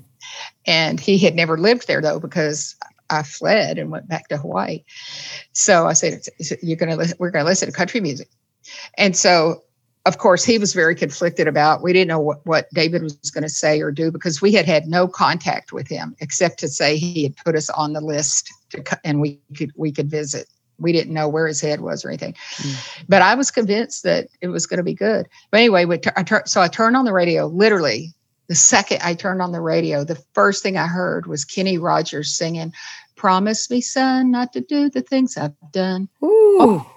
And 0.66 1.00
he 1.00 1.18
had 1.18 1.34
never 1.34 1.58
lived 1.58 1.88
there 1.88 2.00
though 2.00 2.20
because 2.20 2.76
I 3.10 3.24
fled 3.24 3.78
and 3.78 3.90
went 3.90 4.08
back 4.08 4.28
to 4.28 4.36
Hawaii. 4.36 4.84
So 5.52 5.86
I 5.86 5.92
said, 5.94 6.22
"You're 6.62 6.76
gonna, 6.76 6.98
we're 7.18 7.30
gonna 7.30 7.44
listen 7.44 7.68
to 7.68 7.76
country 7.76 8.00
music," 8.00 8.28
and 8.96 9.16
so 9.16 9.64
of 10.06 10.18
course, 10.18 10.44
he 10.44 10.56
was 10.56 10.72
very 10.72 10.94
conflicted 10.94 11.48
about. 11.48 11.82
We 11.82 11.92
didn't 11.92 12.08
know 12.08 12.20
what, 12.20 12.46
what 12.46 12.68
David 12.72 13.02
was 13.02 13.16
going 13.32 13.42
to 13.42 13.48
say 13.48 13.80
or 13.80 13.90
do 13.90 14.12
because 14.12 14.40
we 14.40 14.52
had 14.52 14.64
had 14.64 14.86
no 14.86 15.08
contact 15.08 15.72
with 15.72 15.88
him 15.88 16.14
except 16.20 16.60
to 16.60 16.68
say 16.68 16.96
he 16.96 17.24
had 17.24 17.36
put 17.36 17.56
us 17.56 17.68
on 17.70 17.92
the 17.92 18.00
list 18.00 18.52
to, 18.70 18.98
and 19.04 19.20
we 19.20 19.40
could 19.56 19.72
we 19.76 19.90
could 19.90 20.08
visit 20.08 20.48
we 20.78 20.92
didn't 20.92 21.14
know 21.14 21.28
where 21.28 21.46
his 21.46 21.60
head 21.60 21.80
was 21.80 22.04
or 22.04 22.08
anything. 22.08 22.34
Mm. 22.56 23.04
But 23.08 23.22
I 23.22 23.34
was 23.34 23.50
convinced 23.50 24.02
that 24.04 24.28
it 24.40 24.48
was 24.48 24.66
going 24.66 24.78
to 24.78 24.84
be 24.84 24.94
good. 24.94 25.26
But 25.50 25.58
anyway, 25.58 25.86
we 25.86 25.98
I 26.16 26.22
tur- 26.22 26.44
so 26.46 26.60
I 26.60 26.68
turned 26.68 26.96
on 26.96 27.04
the 27.04 27.12
radio. 27.12 27.46
Literally, 27.46 28.14
the 28.46 28.54
second 28.54 29.00
I 29.02 29.14
turned 29.14 29.42
on 29.42 29.52
the 29.52 29.60
radio, 29.60 30.04
the 30.04 30.22
first 30.34 30.62
thing 30.62 30.76
I 30.76 30.86
heard 30.86 31.26
was 31.26 31.44
Kenny 31.44 31.78
Rogers 31.78 32.36
singing, 32.36 32.72
"Promise 33.16 33.70
me, 33.70 33.80
son, 33.80 34.30
not 34.30 34.52
to 34.52 34.60
do 34.60 34.88
the 34.88 35.02
things 35.02 35.36
I've 35.36 35.54
done." 35.72 36.08
Ooh. 36.22 36.58
Oh, 36.60 36.92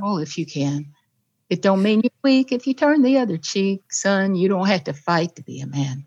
well, 0.00 0.18
if 0.18 0.38
you 0.38 0.46
can. 0.46 0.86
It 1.48 1.62
don't 1.62 1.82
mean 1.82 2.00
you're 2.02 2.10
weak 2.22 2.52
if 2.52 2.66
you 2.66 2.74
turn 2.74 3.02
the 3.02 3.18
other 3.18 3.36
cheek, 3.36 3.92
son. 3.92 4.34
You 4.34 4.48
don't 4.48 4.66
have 4.66 4.84
to 4.84 4.92
fight 4.92 5.36
to 5.36 5.42
be 5.42 5.60
a 5.60 5.66
man. 5.66 6.06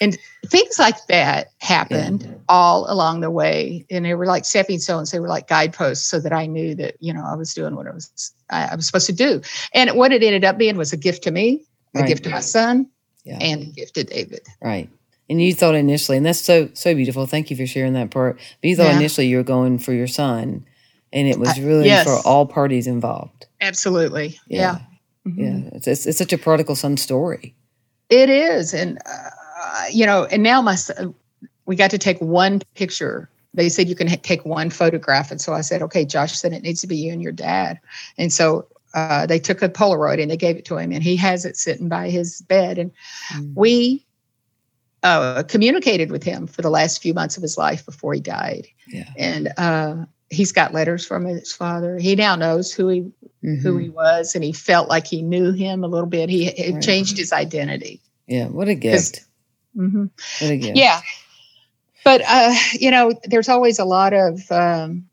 And 0.00 0.16
things 0.46 0.78
like 0.78 1.06
that 1.08 1.52
happened 1.58 2.22
yeah. 2.22 2.34
all 2.48 2.90
along 2.90 3.20
the 3.20 3.30
way. 3.30 3.86
And 3.90 4.04
they 4.04 4.14
were 4.14 4.26
like 4.26 4.44
stepping 4.44 4.78
stones. 4.78 5.10
They 5.10 5.20
were 5.20 5.28
like 5.28 5.48
guideposts 5.48 6.06
so 6.06 6.20
that 6.20 6.32
I 6.32 6.46
knew 6.46 6.74
that, 6.74 6.96
you 7.00 7.12
know, 7.12 7.24
I 7.24 7.34
was 7.34 7.54
doing 7.54 7.74
what 7.76 7.86
I 7.86 7.92
was 7.92 8.32
I, 8.50 8.68
I 8.68 8.76
was 8.76 8.86
supposed 8.86 9.06
to 9.06 9.12
do. 9.12 9.40
And 9.74 9.90
what 9.92 10.12
it 10.12 10.22
ended 10.22 10.44
up 10.44 10.58
being 10.58 10.76
was 10.76 10.92
a 10.92 10.96
gift 10.96 11.22
to 11.24 11.30
me, 11.30 11.64
a 11.94 12.00
right. 12.00 12.08
gift 12.08 12.24
to 12.24 12.30
my 12.30 12.40
son, 12.40 12.88
yeah. 13.24 13.38
and 13.40 13.62
a 13.62 13.66
gift 13.66 13.94
to 13.94 14.04
David. 14.04 14.40
Right. 14.62 14.90
And 15.28 15.42
you 15.42 15.54
thought 15.54 15.74
initially, 15.74 16.16
and 16.16 16.26
that's 16.26 16.40
so 16.40 16.68
so 16.74 16.94
beautiful. 16.94 17.26
Thank 17.26 17.50
you 17.50 17.56
for 17.56 17.66
sharing 17.66 17.94
that 17.94 18.10
part. 18.10 18.36
But 18.36 18.68
you 18.68 18.76
thought 18.76 18.90
yeah. 18.90 18.98
initially 18.98 19.26
you 19.26 19.38
were 19.38 19.42
going 19.42 19.78
for 19.78 19.92
your 19.92 20.06
son, 20.06 20.64
and 21.16 21.26
it 21.26 21.38
was 21.38 21.58
really 21.58 21.86
yes. 21.86 22.04
for 22.04 22.28
all 22.28 22.44
parties 22.44 22.86
involved. 22.86 23.46
Absolutely. 23.62 24.38
Yeah. 24.48 24.60
Yeah. 24.60 24.78
Mm-hmm. 25.26 25.40
yeah. 25.40 25.70
It's, 25.72 25.88
it's, 25.88 26.06
it's, 26.06 26.18
such 26.18 26.32
a 26.34 26.38
prodigal 26.38 26.76
son 26.76 26.98
story. 26.98 27.54
It 28.10 28.28
is. 28.28 28.74
And, 28.74 28.98
uh, 29.06 29.84
you 29.90 30.04
know, 30.04 30.26
and 30.26 30.42
now 30.42 30.60
my 30.60 30.76
we 31.64 31.74
got 31.74 31.90
to 31.90 31.98
take 31.98 32.20
one 32.20 32.60
picture. 32.74 33.30
They 33.54 33.70
said 33.70 33.88
you 33.88 33.96
can 33.96 34.08
take 34.08 34.44
one 34.44 34.68
photograph, 34.68 35.30
and 35.30 35.40
so 35.40 35.54
I 35.54 35.62
said, 35.62 35.80
okay, 35.82 36.04
Josh 36.04 36.38
said 36.38 36.52
it 36.52 36.62
needs 36.62 36.82
to 36.82 36.86
be 36.86 36.96
you 36.96 37.12
and 37.12 37.22
your 37.22 37.32
dad, 37.32 37.80
and 38.18 38.30
so 38.30 38.68
uh, 38.94 39.24
they 39.26 39.38
took 39.38 39.62
a 39.62 39.68
Polaroid 39.68 40.20
and 40.20 40.30
they 40.30 40.36
gave 40.36 40.56
it 40.56 40.66
to 40.66 40.76
him, 40.76 40.92
and 40.92 41.02
he 41.02 41.16
has 41.16 41.46
it 41.46 41.56
sitting 41.56 41.88
by 41.88 42.10
his 42.10 42.42
bed, 42.42 42.78
and 42.78 42.92
mm. 43.32 43.52
we 43.56 44.04
uh, 45.02 45.42
communicated 45.44 46.10
with 46.10 46.22
him 46.22 46.46
for 46.46 46.60
the 46.60 46.70
last 46.70 47.00
few 47.00 47.14
months 47.14 47.36
of 47.36 47.42
his 47.42 47.56
life 47.56 47.84
before 47.86 48.12
he 48.12 48.20
died, 48.20 48.66
yeah. 48.88 49.08
and 49.16 49.48
uh, 49.56 50.04
he's 50.30 50.52
got 50.52 50.74
letters 50.74 51.06
from 51.06 51.24
his 51.24 51.52
father. 51.52 51.98
He 51.98 52.16
now 52.16 52.36
knows 52.36 52.72
who 52.72 52.88
he 52.88 53.00
mm-hmm. 53.00 53.56
who 53.56 53.78
he 53.78 53.88
was, 53.88 54.34
and 54.34 54.42
he 54.42 54.52
felt 54.52 54.88
like 54.88 55.06
he 55.06 55.22
knew 55.22 55.52
him 55.52 55.84
a 55.84 55.88
little 55.88 56.08
bit. 56.08 56.28
He 56.28 56.72
right. 56.72 56.82
changed 56.82 57.16
his 57.16 57.32
identity. 57.32 58.00
Yeah, 58.26 58.46
what 58.46 58.68
a 58.68 58.74
gift! 58.74 59.24
Mm-hmm. 59.76 60.06
What 60.40 60.50
a 60.50 60.56
gift! 60.56 60.76
Yeah. 60.76 61.00
But, 62.06 62.22
uh, 62.24 62.54
you 62.72 62.92
know, 62.92 63.18
there's 63.24 63.48
always 63.48 63.80
a 63.80 63.84
lot 63.84 64.12
of, 64.12 64.40
um, 64.52 65.08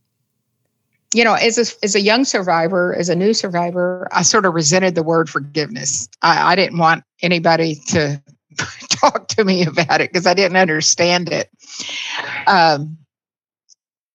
you 1.12 1.24
know, 1.24 1.34
as 1.34 1.58
a, 1.58 1.84
as 1.84 1.96
a 1.96 2.00
young 2.00 2.24
survivor, 2.24 2.96
as 2.96 3.10
a 3.10 3.16
new 3.16 3.34
survivor, 3.34 4.08
I 4.12 4.22
sort 4.22 4.46
of 4.46 4.54
resented 4.54 4.94
the 4.94 5.02
word 5.02 5.28
forgiveness. 5.28 6.08
I, 6.22 6.52
I 6.52 6.56
didn't 6.56 6.78
want 6.78 7.04
anybody 7.24 7.82
to 7.88 8.22
talk 8.92 9.28
to 9.30 9.44
me 9.44 9.66
about 9.66 10.02
it 10.02 10.12
because 10.12 10.28
I 10.28 10.36
didn't 10.36 10.58
understand 10.58 11.30
it. 11.30 11.50
Um, 12.46 13.00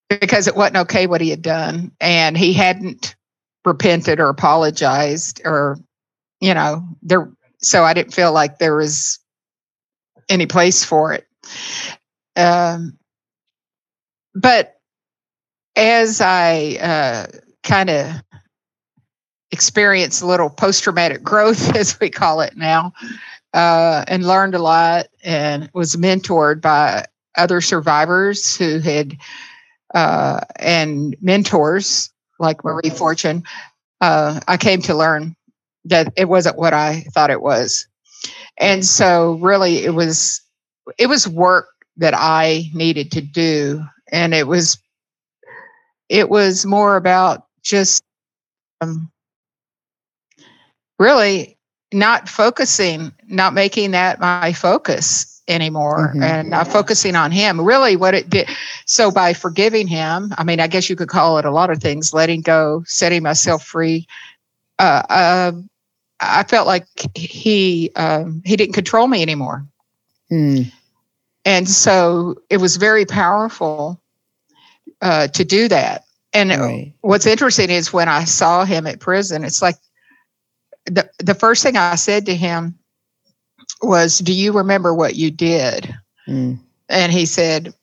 because 0.09 0.47
it 0.47 0.57
wasn't 0.57 0.79
okay 0.79 1.07
what 1.07 1.21
he 1.21 1.31
had 1.31 1.43
done. 1.43 1.93
And 2.01 2.37
he 2.37 2.53
hadn't 2.53 3.15
repented 3.65 4.21
or 4.21 4.29
apologized 4.29 5.41
or, 5.45 5.79
you 6.41 6.55
know, 6.55 6.83
there. 7.03 7.31
So 7.61 7.85
I 7.85 7.93
didn't 7.93 8.15
feel 8.15 8.33
like 8.33 8.59
there 8.59 8.77
was 8.77 9.19
any 10.29 10.47
place 10.47 10.85
for 10.85 11.13
it. 11.13 11.27
Um, 12.37 12.99
but 14.35 14.77
as 15.77 16.21
I 16.21 16.79
uh, 16.81 17.27
kind 17.63 17.91
of 17.91 18.23
experienced 19.51 20.23
a 20.23 20.27
little 20.27 20.51
post 20.51 20.85
traumatic 20.85 21.23
growth, 21.23 21.75
as 21.77 21.99
we 22.01 22.11
call 22.11 22.41
it 22.41 22.57
now, 22.57 22.93
uh, 23.55 24.05
and 24.09 24.27
learned 24.27 24.55
a 24.55 24.59
lot 24.59 25.07
and 25.25 25.71
was 25.75 25.97
mentored 25.97 26.61
by 26.61 27.05
other 27.37 27.61
survivors 27.61 28.57
who 28.57 28.79
had 28.79 29.17
uh, 29.95 30.41
and 30.57 31.17
mentors 31.21 32.11
like 32.39 32.65
Marie 32.65 32.91
Fortune, 32.91 33.43
uh, 34.01 34.41
I 34.47 34.57
came 34.57 34.83
to 34.83 34.95
learn 34.95 35.35
that 35.85 36.13
it 36.17 36.29
wasn't 36.29 36.59
what 36.59 36.75
I 36.75 37.05
thought 37.15 37.31
it 37.31 37.43
was. 37.43 37.87
And 38.59 38.85
so 38.85 39.35
really 39.35 39.85
it 39.85 39.95
was 39.95 40.41
it 40.99 41.07
was 41.07 41.29
work 41.29 41.69
that 41.97 42.15
I 42.17 42.65
needed 42.75 43.13
to 43.13 43.21
do 43.21 43.85
and 44.11 44.35
it 44.35 44.47
was 44.47 44.79
it 46.09 46.31
was 46.31 46.65
more 46.65 46.97
about 46.97 47.45
just 47.63 48.03
um, 48.81 49.11
really 50.99 51.59
not 51.93 52.29
focusing, 52.29 53.13
not 53.27 53.55
making 53.55 53.93
that 53.93 54.21
my 54.21 54.53
focus 54.53 55.38
anymore 55.49 56.11
mm-hmm. 56.11 56.23
and 56.23 56.51
not 56.51 56.69
focusing 56.69 57.17
on 57.17 57.33
him. 57.33 57.61
Really, 57.61 57.97
what 57.97 58.15
it 58.15 58.31
did. 58.31 58.49
So, 58.87 59.11
by 59.11 59.33
forgiving 59.33 59.89
him, 59.89 60.33
I 60.39 60.45
mean, 60.45 60.61
I 60.61 60.67
guess 60.67 60.89
you 60.89 60.97
could 60.97 61.09
call 61.09 61.39
it 61.39 61.45
a 61.45 61.51
lot 61.51 61.71
of 61.71 61.81
things 61.81 62.15
letting 62.15 62.43
go, 62.43 62.85
setting 62.87 63.23
myself 63.23 63.65
free, 63.65 64.07
uh, 64.79 65.03
uh, 65.09 65.53
I 66.21 66.43
felt 66.45 66.67
like 66.67 66.87
he 67.15 67.91
um, 67.97 68.43
he 68.45 68.57
didn't 68.57 68.75
control 68.75 69.07
me 69.07 69.23
anymore. 69.23 69.67
Mm. 70.31 70.73
And 71.45 71.69
so 71.69 72.43
it 72.51 72.59
was 72.59 72.77
very 72.77 73.07
powerful 73.07 74.01
uh, 75.01 75.29
to 75.29 75.45
do 75.45 75.69
that. 75.69 76.05
And 76.33 76.51
right. 76.51 76.93
what's 77.01 77.27
interesting 77.27 77.71
is 77.71 77.93
when 77.93 78.09
I 78.09 78.25
saw 78.25 78.65
him 78.65 78.87
at 78.87 79.01
prison, 79.01 79.45
it's 79.45 79.63
like 79.63 79.77
the 80.87 81.09
the 81.19 81.35
first 81.35 81.63
thing 81.63 81.77
I 81.77 81.95
said 81.95 82.27
to 82.27 82.35
him 82.35 82.78
was, 83.83 84.19
"Do 84.19 84.33
you 84.33 84.53
remember 84.53 84.95
what 84.95 85.17
you 85.17 85.31
did?" 85.31 85.95
Mm. 86.27 86.59
And 86.89 87.13
he 87.13 87.27
said, 87.27 87.75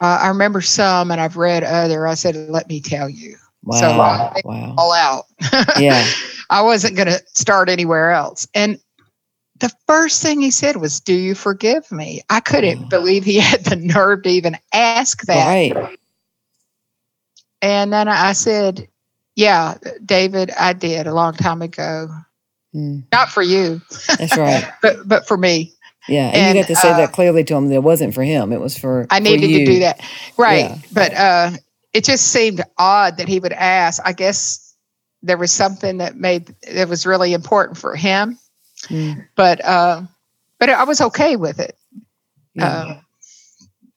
uh, 0.00 0.18
"I 0.22 0.28
remember 0.28 0.60
some, 0.60 1.10
and 1.10 1.20
I've 1.20 1.36
read 1.36 1.64
other." 1.64 2.06
I 2.06 2.14
said, 2.14 2.36
"Let 2.36 2.68
me 2.68 2.80
tell 2.80 3.08
you." 3.08 3.36
Wow! 3.64 3.76
So 3.78 3.86
uh, 3.88 4.34
wow! 4.44 4.74
All 4.78 4.92
out. 4.92 5.24
yeah. 5.78 6.06
I 6.48 6.62
wasn't 6.62 6.96
going 6.96 7.08
to 7.08 7.20
start 7.32 7.68
anywhere 7.68 8.12
else. 8.12 8.46
And 8.54 8.78
the 9.60 9.72
first 9.86 10.22
thing 10.22 10.40
he 10.40 10.50
said 10.50 10.76
was, 10.76 11.00
Do 11.00 11.14
you 11.14 11.34
forgive 11.34 11.90
me? 11.90 12.22
I 12.30 12.40
couldn't 12.40 12.84
oh. 12.84 12.88
believe 12.88 13.24
he 13.24 13.40
had 13.40 13.64
the 13.64 13.76
nerve 13.76 14.22
to 14.22 14.28
even 14.28 14.56
ask 14.72 15.22
that. 15.22 15.46
Right. 15.46 15.98
And 17.62 17.92
then 17.92 18.08
I 18.08 18.32
said, 18.32 18.88
Yeah, 19.34 19.78
David, 20.04 20.50
I 20.50 20.72
did 20.72 21.06
a 21.06 21.14
long 21.14 21.34
time 21.34 21.62
ago. 21.62 22.08
Mm. 22.76 23.04
Not 23.10 23.30
for 23.30 23.42
you. 23.42 23.80
That's 24.18 24.36
right. 24.36 24.70
but 24.82 25.08
but 25.08 25.26
for 25.26 25.36
me. 25.36 25.72
Yeah, 26.08 26.28
and, 26.28 26.36
and 26.36 26.56
you 26.56 26.62
got 26.62 26.68
to 26.68 26.76
say 26.76 26.92
uh, 26.92 26.96
that 26.98 27.12
clearly 27.12 27.42
to 27.44 27.56
him. 27.56 27.68
That 27.68 27.76
it 27.76 27.82
wasn't 27.82 28.14
for 28.14 28.22
him. 28.22 28.52
It 28.52 28.60
was 28.60 28.78
for. 28.78 29.06
I 29.10 29.18
needed 29.18 29.50
for 29.50 29.58
to 29.58 29.64
do 29.64 29.78
that, 29.80 30.00
right? 30.36 30.70
Yeah. 30.70 30.78
But 30.92 31.14
uh, 31.14 31.50
it 31.92 32.04
just 32.04 32.28
seemed 32.28 32.62
odd 32.78 33.16
that 33.16 33.26
he 33.26 33.40
would 33.40 33.54
ask. 33.54 34.00
I 34.04 34.12
guess 34.12 34.74
there 35.22 35.38
was 35.38 35.50
something 35.50 35.98
that 35.98 36.16
made 36.16 36.54
that 36.72 36.88
was 36.88 37.06
really 37.06 37.32
important 37.32 37.78
for 37.78 37.96
him. 37.96 38.38
Mm. 38.84 39.26
But 39.34 39.64
uh, 39.64 40.02
but 40.60 40.68
I 40.68 40.84
was 40.84 41.00
okay 41.00 41.36
with 41.36 41.58
it. 41.58 41.76
Yeah. 42.54 42.66
Uh, 42.66 43.00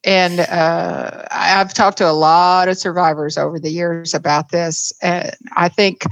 and 0.06 0.40
uh, 0.40 1.26
I've 1.30 1.74
talked 1.74 1.98
to 1.98 2.10
a 2.10 2.14
lot 2.14 2.70
of 2.70 2.78
survivors 2.78 3.38
over 3.38 3.60
the 3.60 3.70
years 3.70 4.14
about 4.14 4.50
this, 4.50 4.94
and 5.02 5.36
I 5.58 5.70
think 5.70 6.04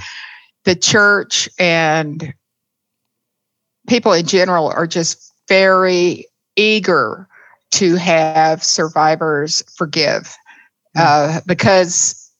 the 0.65 0.75
church 0.75 1.47
and 1.57 2.33
people 3.87 4.13
in 4.13 4.25
general 4.25 4.67
are 4.67 4.87
just 4.87 5.33
very 5.47 6.25
eager 6.55 7.27
to 7.71 7.95
have 7.95 8.63
survivors 8.63 9.63
forgive 9.75 10.35
mm. 10.95 11.01
uh, 11.01 11.41
because 11.45 12.31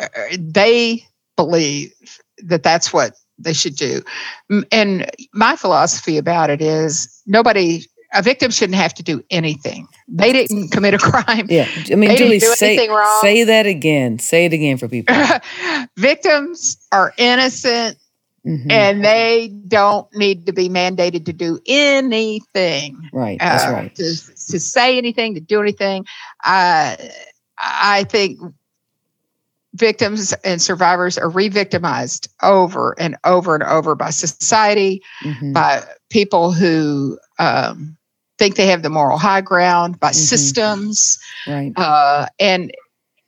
uh, 0.00 0.06
they 0.38 1.04
believe 1.36 1.92
that 2.38 2.62
that's 2.62 2.92
what 2.92 3.14
they 3.38 3.52
should 3.52 3.76
do. 3.76 4.02
And 4.70 5.10
my 5.32 5.56
philosophy 5.56 6.16
about 6.18 6.50
it 6.50 6.62
is 6.62 7.22
nobody 7.26 7.82
a 8.14 8.22
victim 8.22 8.50
shouldn't 8.50 8.76
have 8.76 8.92
to 8.94 9.02
do 9.02 9.24
anything. 9.30 9.88
They 10.06 10.32
didn't 10.32 10.68
commit 10.70 10.94
a 10.94 10.98
crime. 10.98 11.46
Yeah. 11.48 11.66
I 11.90 11.94
mean, 11.94 12.14
Julie, 12.16 12.40
say, 12.40 12.88
say 13.22 13.44
that 13.44 13.66
again. 13.66 14.18
Say 14.18 14.44
it 14.44 14.52
again 14.52 14.76
for 14.76 14.86
people. 14.86 15.16
Victims 15.96 16.76
are 16.92 17.14
innocent 17.16 17.96
mm-hmm. 18.46 18.70
and 18.70 19.04
they 19.04 19.48
don't 19.68 20.12
need 20.14 20.46
to 20.46 20.52
be 20.52 20.68
mandated 20.68 21.26
to 21.26 21.32
do 21.32 21.60
anything. 21.66 23.10
Right. 23.12 23.38
That's 23.38 23.64
uh, 23.64 23.72
right. 23.72 23.94
To, 23.96 24.04
to 24.04 24.60
say 24.60 24.98
anything, 24.98 25.34
to 25.34 25.40
do 25.40 25.60
anything. 25.60 26.06
Uh, 26.44 26.96
I 27.58 28.04
think 28.04 28.38
victims 29.74 30.32
and 30.44 30.60
survivors 30.60 31.16
are 31.16 31.30
re-victimized 31.30 32.28
over 32.42 32.94
and 32.98 33.16
over 33.24 33.54
and 33.54 33.64
over 33.64 33.94
by 33.94 34.10
society, 34.10 35.02
mm-hmm. 35.22 35.52
by 35.52 35.82
people 36.10 36.52
who 36.52 37.18
um, 37.38 37.96
think 38.38 38.56
they 38.56 38.66
have 38.66 38.82
the 38.82 38.90
moral 38.90 39.18
high 39.18 39.40
ground, 39.40 39.98
by 39.98 40.08
mm-hmm. 40.08 40.14
systems, 40.14 41.18
right? 41.46 41.72
Uh, 41.76 42.26
and 42.38 42.72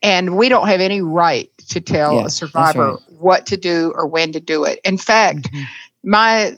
and 0.02 0.36
we 0.36 0.50
don't 0.50 0.68
have 0.68 0.80
any 0.80 1.00
right 1.00 1.50
to 1.68 1.80
tell 1.80 2.14
Yeah, 2.14 2.26
a 2.26 2.30
survivor 2.30 2.92
right. 2.92 2.98
what 3.08 3.46
to 3.46 3.56
do 3.56 3.92
or 3.96 4.06
when 4.06 4.32
to 4.32 4.40
do 4.40 4.64
it. 4.64 4.80
In 4.84 4.98
fact, 4.98 5.50
Mhm. 5.52 5.64
my 6.04 6.56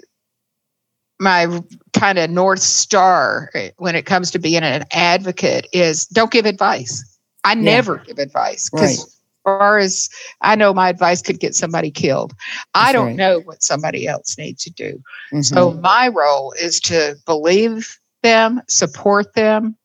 my 1.19 1.61
kind 1.95 2.19
of 2.19 2.31
north 2.31 2.61
star 2.61 3.51
when 3.79 3.95
it 3.97 4.05
comes 4.05 4.31
to 4.31 4.39
being 4.39 4.63
an 4.63 4.85
advocate 4.93 5.67
is 5.73 6.05
don't 6.07 6.31
give 6.31 6.45
advice. 6.45 7.03
I 7.45 7.55
never 7.55 7.99
give 7.99 8.19
advice 8.19 8.69
because 8.69 8.99
Right. 8.99 9.07
as 9.07 9.21
far 9.45 9.79
as 9.79 10.11
I 10.43 10.57
know, 10.57 10.75
my 10.75 10.89
advice 10.91 11.23
could 11.23 11.41
get 11.41 11.55
somebody 11.55 11.91
killed. 11.91 12.35
I 12.75 12.93
don't 12.93 13.07
right. 13.07 13.17
know 13.17 13.41
what 13.41 13.63
somebody 13.63 14.07
else 14.07 14.37
needs 14.37 14.63
to 14.65 14.71
do. 14.71 15.03
Mhm. 15.33 15.45
So 15.45 15.73
my 15.75 16.09
role 16.09 16.53
is 16.61 16.81
to 16.81 17.17
believe 17.25 17.99
them, 18.23 18.61
support 18.69 19.33
them, 19.35 19.77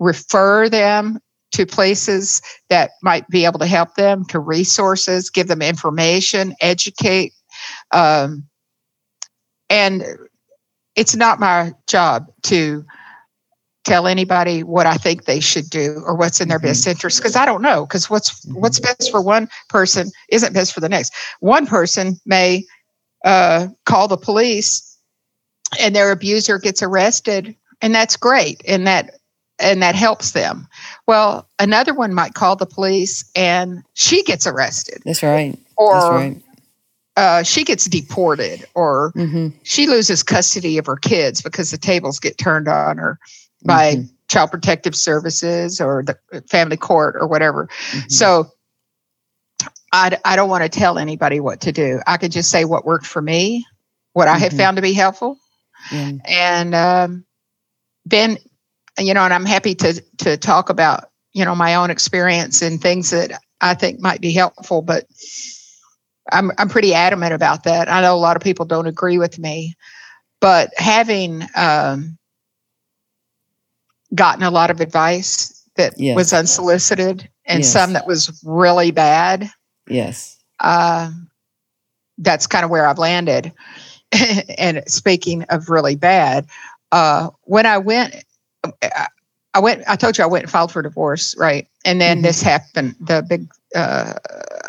refer 0.00 0.68
them 0.68 1.20
to 1.52 1.66
places 1.66 2.42
that 2.68 2.92
might 3.02 3.28
be 3.28 3.44
able 3.44 3.58
to 3.58 3.66
help 3.66 3.94
them, 3.94 4.24
to 4.26 4.38
resources, 4.38 5.30
give 5.30 5.48
them 5.48 5.62
information, 5.62 6.54
educate. 6.60 7.32
Um, 7.92 8.44
and 9.70 10.04
it's 10.96 11.14
not 11.14 11.40
my 11.40 11.72
job 11.86 12.26
to 12.44 12.84
tell 13.84 14.06
anybody 14.06 14.62
what 14.62 14.86
I 14.86 14.94
think 14.94 15.24
they 15.24 15.40
should 15.40 15.68
do 15.68 16.02
or 16.06 16.14
what's 16.14 16.40
in 16.40 16.48
their 16.48 16.58
Mhm. 16.58 16.64
best 16.64 16.86
interest 16.86 17.18
because 17.18 17.34
I 17.34 17.44
don't 17.44 17.62
know 17.62 17.84
because 17.84 18.08
what's 18.08 18.30
Mhm. 18.46 18.60
what's 18.60 18.78
best 18.78 19.10
for 19.10 19.20
one 19.20 19.48
person 19.68 20.10
isn't 20.28 20.52
best 20.52 20.72
for 20.72 20.80
the 20.80 20.88
next. 20.88 21.12
One 21.40 21.66
person 21.66 22.20
may 22.26 22.64
uh, 23.24 23.68
call 23.86 24.08
the 24.08 24.16
police 24.16 24.96
and 25.78 25.94
their 25.94 26.10
abuser 26.10 26.58
gets 26.58 26.82
arrested 26.82 27.54
and 27.80 27.94
that's 27.94 28.16
great 28.16 28.60
and 28.66 28.84
that 28.86 29.14
and 29.60 29.80
that 29.82 29.94
helps 29.94 30.32
them 30.32 30.66
well 31.06 31.48
another 31.58 31.94
one 31.94 32.14
might 32.14 32.34
call 32.34 32.56
the 32.56 32.66
police 32.66 33.24
and 33.34 33.82
she 33.94 34.22
gets 34.22 34.46
arrested 34.46 35.02
That's 35.04 35.22
right. 35.22 35.52
That's 35.52 35.66
or 35.76 36.10
right. 36.10 36.42
uh, 37.16 37.42
she 37.42 37.64
gets 37.64 37.86
deported 37.86 38.64
or 38.74 39.10
hmm 39.14 39.48
she 39.64 39.86
loses 39.86 40.22
custody 40.22 40.78
of 40.78 40.86
her 40.86 40.96
kids 40.96 41.40
because 41.42 41.70
the 41.70 41.78
tables 41.78 42.18
get 42.18 42.38
turned 42.38 42.68
on 42.68 42.98
her 42.98 43.18
by 43.64 43.96
Mhm. 43.96 44.10
child 44.28 44.50
protective 44.50 44.96
services 44.96 45.80
or 45.80 46.02
the 46.02 46.16
family 46.50 46.76
court 46.76 47.16
or 47.18 47.26
whatever 47.26 47.68
Mhm. 47.92 48.10
so 48.10 48.50
I, 49.94 50.18
I 50.24 50.36
don't 50.36 50.48
want 50.48 50.62
to 50.64 50.68
tell 50.70 50.98
anybody 50.98 51.38
what 51.40 51.60
to 51.62 51.72
do 51.72 52.00
i 52.06 52.16
could 52.16 52.32
just 52.32 52.50
say 52.50 52.64
what 52.64 52.84
worked 52.86 53.06
for 53.06 53.20
me 53.22 53.66
what 54.14 54.26
i 54.28 54.38
have 54.38 54.52
Mhm. 54.52 54.56
found 54.56 54.76
to 54.76 54.82
be 54.82 54.92
helpful 54.94 55.38
Yeah. 55.90 56.12
and 56.24 56.74
um, 56.74 57.24
then 58.06 58.38
you 58.98 59.14
know 59.14 59.22
and 59.22 59.34
i'm 59.34 59.44
happy 59.46 59.74
to 59.74 60.00
to 60.18 60.36
talk 60.36 60.68
about 60.70 61.10
you 61.32 61.44
know 61.44 61.54
my 61.54 61.74
own 61.74 61.90
experience 61.90 62.62
and 62.62 62.80
things 62.80 63.10
that 63.10 63.40
i 63.60 63.74
think 63.74 64.00
might 64.00 64.20
be 64.20 64.32
helpful 64.32 64.82
but 64.82 65.06
i'm 66.32 66.50
i'm 66.58 66.68
pretty 66.68 66.94
adamant 66.94 67.32
about 67.32 67.64
that 67.64 67.88
i 67.88 68.00
know 68.00 68.14
a 68.14 68.18
lot 68.18 68.36
of 68.36 68.42
people 68.42 68.64
don't 68.64 68.86
agree 68.86 69.18
with 69.18 69.38
me 69.38 69.74
but 70.40 70.70
having 70.76 71.42
um, 71.54 72.18
gotten 74.14 74.42
a 74.42 74.50
lot 74.50 74.70
of 74.70 74.80
advice 74.80 75.62
that 75.76 75.94
Yes. 75.98 76.16
was 76.16 76.32
unsolicited 76.32 77.28
and 77.46 77.60
Yes. 77.62 77.72
some 77.72 77.92
that 77.92 78.06
was 78.06 78.40
really 78.44 78.90
bad 78.90 79.50
Yes. 79.88 80.38
uh, 80.60 81.10
that's 82.18 82.46
kind 82.46 82.64
of 82.64 82.70
where 82.70 82.86
I've 82.86 82.98
landed. 82.98 83.52
and 84.58 84.82
speaking 84.86 85.42
of 85.44 85.68
really 85.70 85.96
bad, 85.96 86.46
uh, 86.92 87.30
when 87.42 87.66
I 87.66 87.78
went, 87.78 88.14
I- 88.64 89.60
went. 89.60 89.82
I 89.88 89.96
told 89.96 90.16
you 90.16 90.24
I 90.24 90.28
went 90.28 90.44
and 90.44 90.50
filed 90.50 90.72
for 90.72 90.82
divorce, 90.82 91.34
right? 91.36 91.66
And 91.84 92.00
then 92.00 92.18
Mhm. 92.18 92.22
this 92.22 92.42
happened. 92.42 92.94
The 93.00 93.22
big 93.28 93.48
uh, 93.74 94.14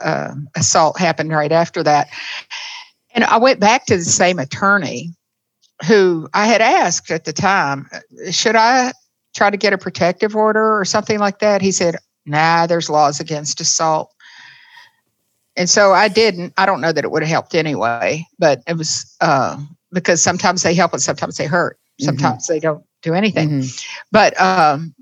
uh, 0.04 0.34
assault 0.56 1.00
happened 1.00 1.32
right 1.32 1.52
after 1.52 1.84
that, 1.84 2.10
and 3.14 3.24
I 3.24 3.38
went 3.38 3.60
back 3.60 3.86
to 3.88 3.98
the 3.98 4.04
same 4.04 4.40
attorney 4.40 5.14
who 5.86 6.30
I 6.34 6.48
had 6.48 6.62
asked 6.62 7.12
at 7.12 7.26
the 7.26 7.34
time, 7.34 7.90
should 8.32 8.56
I 8.56 8.94
try 9.36 9.50
to 9.50 9.58
get 9.58 9.74
a 9.74 9.78
protective 9.78 10.36
order 10.36 10.78
or 10.80 10.86
something 10.86 11.20
like 11.20 11.40
that? 11.40 11.62
He 11.62 11.72
said, 11.72 11.96
"Nah, 12.26 12.68
there's 12.68 12.90
laws 12.90 13.20
against 13.20 13.60
assault." 13.62 14.12
And 15.56 15.70
so 15.70 15.94
I 15.94 16.08
didn't. 16.08 16.54
I 16.58 16.66
don't 16.66 16.82
know 16.82 16.92
that 16.92 17.04
it 17.04 17.12
would 17.12 17.22
have 17.24 17.30
helped 17.30 17.56
anyway, 17.56 18.26
but 18.40 18.62
it 18.68 18.78
was 18.78 19.16
uh, 19.22 19.58
because 19.92 20.22
sometimes 20.22 20.64
they 20.64 20.74
help 20.74 20.94
and 20.94 21.02
sometimes 21.02 21.38
they 21.38 21.46
hurt. 21.46 21.78
Mhm. 22.02 22.06
Sometimes 22.06 22.48
they 22.48 22.60
don't 22.60 22.84
do 23.04 23.14
anything. 23.14 23.50
Mhm. 23.50 23.86
But 24.12 24.40
um, 24.42 24.96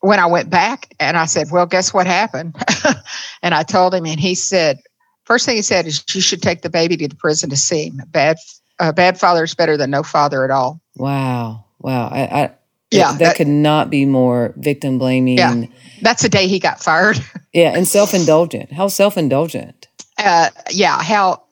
when 0.00 0.18
I 0.18 0.26
went 0.26 0.48
back 0.50 0.94
and 0.98 1.16
I 1.16 1.26
said, 1.26 1.50
Well, 1.50 1.66
guess 1.66 1.92
what 1.92 2.06
happened? 2.06 2.56
and 3.42 3.54
I 3.54 3.62
told 3.62 3.94
him, 3.94 4.06
and 4.06 4.18
he 4.18 4.34
said, 4.34 4.78
First 5.24 5.46
thing 5.46 5.56
he 5.56 5.62
said 5.62 5.86
is, 5.86 6.02
You 6.14 6.20
should 6.20 6.42
take 6.42 6.62
the 6.62 6.70
baby 6.70 6.96
to 6.96 7.08
the 7.08 7.16
prison 7.16 7.50
to 7.50 7.56
see 7.56 7.86
him. 7.88 8.00
Bad, 8.08 8.36
uh, 8.78 8.92
bad 8.92 9.18
father 9.18 9.44
is 9.44 9.54
better 9.54 9.76
than 9.76 9.90
no 9.90 10.02
father 10.02 10.44
at 10.44 10.50
all. 10.50 10.80
Wow. 10.96 11.64
Wow. 11.80 12.08
I, 12.08 12.20
I 12.22 12.50
Yeah, 12.90 13.12
that, 13.12 13.18
that- 13.18 13.36
could 13.36 13.48
not 13.48 13.90
be 13.90 14.06
more 14.06 14.54
victim 14.56 14.98
blaming. 14.98 15.38
Yeah. 15.38 15.52
Yeah. 15.54 15.66
That's 16.02 16.22
the 16.22 16.28
day 16.28 16.46
he 16.48 16.58
got 16.58 16.82
fired. 16.82 17.18
Yeah, 17.54 17.72
and 17.76 17.86
self 17.86 18.14
indulgent. 18.14 18.72
How 18.72 18.88
self 18.88 19.16
indulgent. 19.16 19.86
Uh, 20.18 20.50
yeah, 20.70 21.00
how 21.00 21.44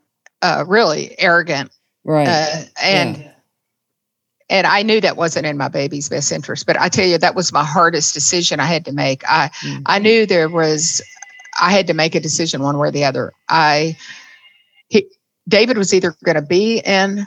uh, 0.43 0.65
really 0.67 1.15
arrogant. 1.17 1.71
Right. 2.03 2.27
Uh, 2.27 2.63
and 2.83 3.32
and 4.53 4.67
I 4.67 4.83
knew 4.83 5.01
that 5.01 5.17
wasn't 5.17 5.47
in 5.47 5.57
my 5.57 5.69
baby's 5.69 6.09
best 6.09 6.31
interest. 6.31 6.67
But 6.67 6.79
I 6.79 6.89
tell 6.89 7.07
you, 7.07 7.19
that 7.19 7.35
was 7.35 7.53
my 7.53 7.65
hardest 7.65 8.15
decision 8.15 8.61
I 8.61 8.67
had 8.67 8.85
to 8.85 8.93
make. 8.93 9.25
I 9.29 9.49
Mm. 9.63 9.83
I 9.87 9.99
knew 9.99 10.27
there 10.27 10.49
was 10.49 11.03
I 11.61 11.73
had 11.73 11.87
to 11.89 11.95
make 11.95 12.15
a 12.15 12.21
decision 12.21 12.63
one 12.63 12.79
way 12.79 12.89
or 12.89 12.93
the 12.93 13.05
other. 13.05 13.33
I 13.49 13.97
he, 14.89 15.07
David 15.49 15.79
was 15.79 15.93
either 15.95 16.15
going 16.25 16.37
to 16.37 16.43
be 16.43 16.79
in 16.79 17.27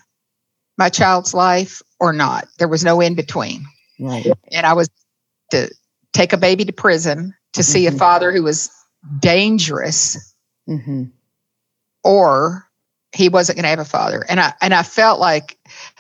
my 0.78 0.90
child's 0.90 1.34
life 1.34 1.82
or 2.00 2.14
not. 2.14 2.48
There 2.60 2.68
was 2.68 2.84
no 2.84 3.02
in 3.02 3.16
between. 3.16 3.66
right. 4.00 4.26
And 4.52 4.66
I 4.66 4.74
was 4.74 4.90
to 5.52 5.70
take 6.14 6.34
a 6.34 6.38
baby 6.38 6.66
to 6.66 6.74
prison 6.74 7.34
to 7.54 7.64
see 7.64 7.86
Mhm. 7.86 7.96
a 7.96 7.98
father 7.98 8.32
who 8.32 8.44
was 8.44 8.70
dangerous 9.20 10.18
hmm 10.68 11.06
or 12.04 12.68
he 13.14 13.30
wasn't 13.30 13.56
going 13.56 13.64
to 13.64 13.70
have 13.70 13.80
a 13.80 13.86
father. 13.86 14.24
And 14.28 14.40
I 14.40 14.54
and 14.62 14.74
I 14.74 14.84
felt 14.84 15.20
like 15.20 15.58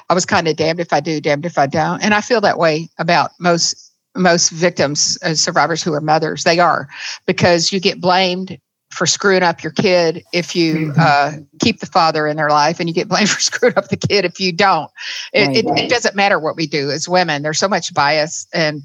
I 0.10 0.14
was 0.14 0.26
kind 0.26 0.48
of 0.48 0.56
damned 0.56 0.80
if 0.80 0.94
I 0.94 1.00
do, 1.00 1.20
damned 1.20 1.46
if 1.46 1.58
I 1.58 1.68
don't. 1.68 2.02
And 2.04 2.14
I 2.14 2.22
feel 2.22 2.42
that 2.42 2.58
way 2.60 2.90
about 2.98 3.32
most 3.40 3.92
most 4.18 4.50
victims, 4.50 5.18
uh, 5.24 5.34
survivors 5.34 5.84
who 5.84 5.94
are 5.94 6.02
mothers. 6.02 6.44
They 6.46 6.60
are 6.60 6.88
because 7.26 7.74
you 7.74 7.80
get 7.82 8.00
blamed 8.00 8.58
for 8.92 9.06
screwing 9.06 9.44
up 9.44 9.62
your 9.62 9.74
kid 9.74 10.24
if 10.32 10.56
you 10.56 10.94
uh, 10.98 11.34
keep 11.60 11.82
the 11.82 11.86
father 11.86 12.28
in 12.28 12.38
their 12.38 12.50
life, 12.50 12.80
and 12.80 12.88
you 12.88 12.96
get 12.96 13.10
blamed 13.10 13.30
for 13.36 13.42
screwing 13.42 13.78
up 13.78 13.90
the 13.90 13.98
kid 13.98 14.24
if 14.24 14.40
you 14.40 14.54
don't. 14.54 14.90
It, 15.34 15.48
Right. 15.48 15.58
it, 15.58 15.66
it 15.86 15.90
doesn't 15.90 16.16
matter 16.16 16.40
what 16.40 16.56
we 16.56 16.66
do 16.68 16.92
as 16.92 17.10
women. 17.10 17.42
There's 17.42 17.60
so 17.60 17.68
much 17.68 17.94
bias 17.94 18.48
and 18.54 18.84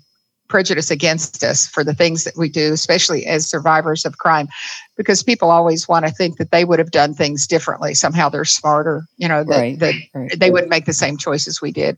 prejudice 0.50 0.90
against 0.90 1.42
us 1.42 1.66
for 1.66 1.82
the 1.82 1.94
things 1.94 2.24
that 2.24 2.36
we 2.36 2.50
do, 2.50 2.74
especially 2.74 3.24
as 3.26 3.48
survivors 3.48 4.04
of 4.04 4.18
crime, 4.18 4.48
because 4.96 5.22
people 5.22 5.50
always 5.50 5.88
want 5.88 6.04
to 6.04 6.12
think 6.12 6.36
that 6.36 6.50
they 6.50 6.64
would 6.66 6.78
have 6.78 6.90
done 6.90 7.14
things 7.14 7.46
differently. 7.46 7.94
Somehow 7.94 8.28
they're 8.28 8.44
smarter, 8.44 9.06
you 9.16 9.28
know, 9.28 9.44
that, 9.44 9.58
Right. 9.58 9.78
that 9.78 9.94
Right. 10.14 10.38
they 10.38 10.50
wouldn't 10.50 10.68
make 10.70 10.84
the 10.84 10.92
same 10.92 11.16
choices 11.16 11.62
we 11.62 11.72
did. 11.72 11.96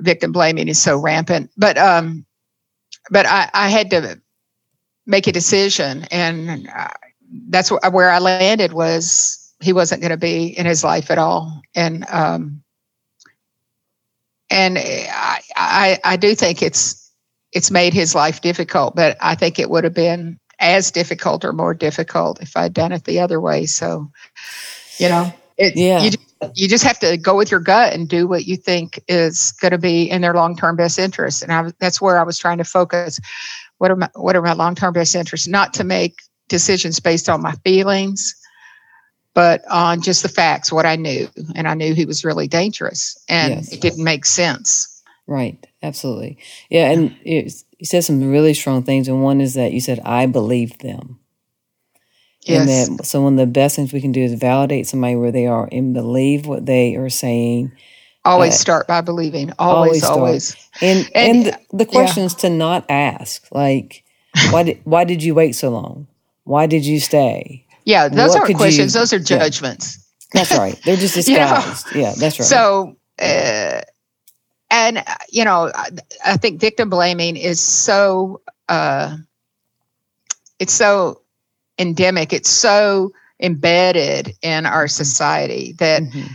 Victim 0.00 0.30
blaming 0.30 0.68
is 0.68 0.80
so 0.80 0.96
rampant, 0.96 1.50
but 1.56 1.76
um, 1.76 2.24
but 3.10 3.26
I, 3.26 3.50
I 3.52 3.68
had 3.68 3.90
to 3.90 4.20
make 5.04 5.26
a 5.26 5.32
decision, 5.32 6.06
and 6.12 6.68
uh, 6.74 6.88
that's 7.48 7.70
wh- 7.70 7.92
where 7.92 8.10
I 8.10 8.18
landed. 8.20 8.72
Was 8.72 9.52
he 9.60 9.72
wasn't 9.72 10.00
going 10.00 10.12
to 10.12 10.16
be 10.16 10.46
in 10.56 10.64
his 10.64 10.84
life 10.84 11.10
at 11.10 11.18
all, 11.18 11.60
and 11.74 12.06
um, 12.08 12.62
and 14.48 14.78
I, 14.78 15.40
I 15.56 15.98
I 16.04 16.16
do 16.16 16.34
think 16.36 16.62
it's 16.62 17.03
it's 17.54 17.70
made 17.70 17.94
his 17.94 18.14
life 18.14 18.40
difficult, 18.40 18.94
but 18.94 19.16
I 19.20 19.34
think 19.36 19.58
it 19.58 19.70
would 19.70 19.84
have 19.84 19.94
been 19.94 20.38
as 20.58 20.90
difficult 20.90 21.44
or 21.44 21.52
more 21.52 21.72
difficult 21.72 22.42
if 22.42 22.56
I'd 22.56 22.74
done 22.74 22.92
it 22.92 23.04
the 23.04 23.20
other 23.20 23.40
way. 23.40 23.66
So, 23.66 24.10
you 24.98 25.08
know, 25.08 25.32
it, 25.56 25.76
Yeah. 25.76 26.02
you, 26.02 26.10
you 26.54 26.68
just 26.68 26.84
have 26.84 26.98
to 26.98 27.16
go 27.16 27.36
with 27.36 27.50
your 27.50 27.60
gut 27.60 27.92
and 27.94 28.08
do 28.08 28.26
what 28.26 28.44
you 28.46 28.56
think 28.56 29.00
is 29.08 29.52
going 29.52 29.72
to 29.72 29.78
be 29.78 30.10
in 30.10 30.20
their 30.20 30.34
long 30.34 30.56
term 30.56 30.76
best 30.76 30.98
interest. 30.98 31.42
And 31.42 31.52
I, 31.52 31.72
that's 31.78 32.00
where 32.00 32.18
I 32.18 32.24
was 32.24 32.38
trying 32.38 32.58
to 32.58 32.64
focus. 32.64 33.20
What 33.78 33.90
are 33.90 33.96
my, 33.96 34.10
what 34.14 34.36
are 34.36 34.42
my 34.42 34.52
long 34.52 34.74
term 34.74 34.92
best 34.92 35.14
interests? 35.14 35.46
Not 35.48 35.74
to 35.74 35.84
make 35.84 36.14
decisions 36.48 37.00
based 37.00 37.28
on 37.28 37.40
my 37.40 37.52
feelings, 37.64 38.34
but 39.32 39.62
on 39.70 40.02
just 40.02 40.22
the 40.22 40.28
facts, 40.28 40.72
what 40.72 40.86
I 40.86 40.96
knew. 40.96 41.28
And 41.54 41.66
I 41.68 41.74
knew 41.74 41.94
he 41.94 42.04
was 42.04 42.24
really 42.24 42.48
dangerous 42.48 43.16
and 43.28 43.54
Yes. 43.54 43.72
it 43.72 43.80
didn't 43.80 44.04
make 44.04 44.24
sense. 44.24 44.93
Right. 45.26 45.64
Absolutely. 45.82 46.38
Yeah. 46.68 46.90
And 46.90 47.16
it, 47.24 47.52
you 47.78 47.86
said 47.86 48.04
some 48.04 48.30
really 48.30 48.54
strong 48.54 48.82
things. 48.82 49.08
And 49.08 49.22
one 49.22 49.40
is 49.40 49.54
that 49.54 49.72
you 49.72 49.80
said, 49.80 50.00
I 50.04 50.26
believe 50.26 50.78
them. 50.78 51.18
And 52.46 52.68
Yes. 52.68 52.88
that 52.90 53.06
so 53.06 53.22
one 53.22 53.34
of 53.34 53.38
the 53.38 53.46
best 53.46 53.74
things 53.76 53.92
we 53.92 54.02
can 54.02 54.12
do 54.12 54.22
is 54.22 54.34
validate 54.34 54.86
somebody 54.86 55.16
where 55.16 55.32
they 55.32 55.46
are 55.46 55.66
and 55.72 55.94
believe 55.94 56.46
what 56.46 56.66
they 56.66 56.94
are 56.94 57.08
saying. 57.08 57.72
Always 58.24 58.52
uh, 58.54 58.56
start 58.56 58.86
by 58.86 59.00
believing. 59.00 59.52
always 59.58 60.04
Always, 60.04 60.04
always. 60.04 60.70
And 60.82 61.10
And, 61.14 61.46
and, 61.46 61.58
the, 61.70 61.84
the 61.84 61.90
yeah. 61.92 62.28
to 62.28 62.50
not 62.50 62.84
ask 62.90 63.46
like 63.50 64.04
why 64.50 64.62
did 64.64 64.80
why 64.84 65.04
did 65.04 65.22
you 65.22 65.34
wait 65.34 65.52
so 65.52 65.70
long? 65.70 66.06
Why 66.44 66.66
did 66.66 66.84
you 66.84 67.00
stay? 67.00 67.64
Yeah, 67.84 68.08
those 68.08 68.30
What 68.30 68.42
aren't 68.42 68.56
questions; 68.56 68.94
you- 68.94 69.00
those 69.00 69.12
are 69.12 69.16
yeah. 69.18 69.22
judgments. 69.22 69.98
That's 70.32 70.52
right. 70.56 70.78
They're 70.84 70.96
just 70.96 71.16
You 71.28 71.36
know? 71.36 71.74
Yeah, 71.94 72.12
that's 72.18 72.38
right. 72.40 72.46
So, 72.48 72.96
uh, 73.20 73.80
and 74.74 74.98
uh, 74.98 75.02
you 75.30 75.44
know, 75.44 75.70
I, 75.74 75.88
I 76.26 76.36
think 76.36 76.60
victim 76.60 76.90
blaming 76.90 77.36
is 77.36 77.60
so 77.60 78.40
uh, 78.68 79.16
it's 80.58 80.72
so 80.72 81.20
endemic. 81.78 82.32
It's 82.32 82.50
so 82.50 83.12
embedded 83.40 84.32
in 84.42 84.66
our 84.66 84.88
society 84.88 85.74
that 85.78 86.02
Mhm. 86.02 86.28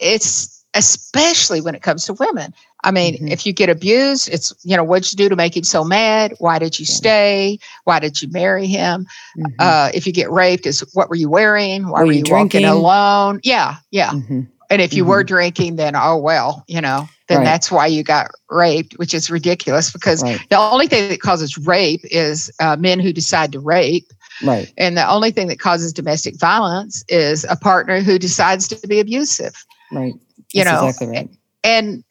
it's 0.00 0.64
especially 0.74 1.60
when 1.60 1.74
it 1.74 1.82
comes 1.82 2.04
to 2.06 2.12
women. 2.14 2.54
I 2.84 2.90
mean, 2.92 3.16
Mhm. 3.16 3.32
if 3.32 3.44
you 3.46 3.52
get 3.52 3.68
abused, 3.68 4.28
it's 4.28 4.52
you 4.62 4.76
know 4.76 4.84
what'd 4.84 5.10
you 5.12 5.16
do 5.16 5.28
to 5.28 5.36
make 5.36 5.56
him 5.56 5.64
so 5.64 5.84
mad? 5.84 6.34
Why 6.38 6.58
did 6.58 6.78
you 6.78 6.86
Yeah. 6.88 6.94
stay? 6.94 7.58
Why 7.84 7.98
did 7.98 8.22
you 8.22 8.28
marry 8.30 8.66
him? 8.66 9.06
Mhm. 9.36 9.54
Uh, 9.58 9.90
if 9.94 10.06
you 10.06 10.12
get 10.12 10.30
raped, 10.30 10.66
is 10.66 10.80
what 10.94 11.08
were 11.08 11.16
you 11.16 11.28
wearing? 11.28 11.88
Why 11.88 12.00
Were 12.00 12.06
were, 12.06 12.12
you 12.12 12.20
you, 12.20 12.28
walking 12.28 12.62
drinking? 12.62 12.64
alone? 12.64 13.40
Yeah, 13.42 13.76
yeah. 13.90 14.12
Mhm. 14.12 14.46
And 14.70 14.82
if 14.82 14.94
you 14.94 15.04
were 15.04 15.24
drinking, 15.24 15.76
then 15.76 15.96
oh 15.96 16.18
well, 16.18 16.64
you 16.68 16.80
know, 16.80 17.08
then 17.28 17.38
Right. 17.38 17.44
that's 17.44 17.70
why 17.70 17.86
you 17.86 18.02
got 18.02 18.30
raped, 18.50 18.94
which 18.98 19.14
is 19.14 19.30
ridiculous 19.30 19.90
because 19.90 20.22
Right. 20.22 20.40
the 20.50 20.58
only 20.58 20.86
thing 20.86 21.08
that 21.10 21.20
causes 21.20 21.56
rape 21.58 22.00
is 22.04 22.50
uh, 22.60 22.76
men 22.76 23.00
who 23.00 23.12
decide 23.12 23.52
to 23.52 23.60
rape, 23.60 24.10
Right. 24.42 24.72
and 24.76 24.96
the 24.96 25.08
only 25.08 25.30
thing 25.30 25.48
that 25.48 25.60
causes 25.60 25.92
domestic 25.92 26.38
violence 26.38 27.04
is 27.08 27.44
a 27.48 27.56
partner 27.56 28.00
who 28.00 28.18
decides 28.18 28.66
to 28.68 28.88
be 28.88 29.00
abusive. 29.00 29.54
Right. 29.92 30.14
You 30.52 30.64
That's 30.64 30.80
know, 30.82 30.88
exactly 30.88 31.06
right. 31.08 31.30
and 31.64 32.04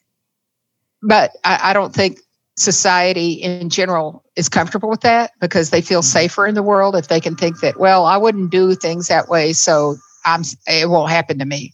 but 1.03 1.31
I, 1.43 1.59
I 1.69 1.73
don't 1.73 1.93
think 1.93 2.19
society 2.57 3.33
in 3.33 3.69
general 3.69 4.23
is 4.35 4.49
comfortable 4.49 4.89
with 4.89 5.01
that 5.01 5.31
because 5.39 5.69
they 5.69 5.81
feel 5.81 6.01
safer 6.01 6.47
in 6.47 6.55
the 6.55 6.63
world 6.63 6.95
if 6.95 7.07
they 7.07 7.19
can 7.19 7.35
think 7.35 7.59
that 7.59 7.79
well 7.79 8.05
i 8.05 8.17
wouldn't 8.17 8.49
do 8.49 8.73
things 8.73 9.07
that 9.07 9.29
way 9.29 9.53
so 9.53 9.95
i'm 10.25 10.41
it 10.65 10.89
won't 10.89 11.11
happen 11.11 11.37
to 11.37 11.45
me 11.45 11.71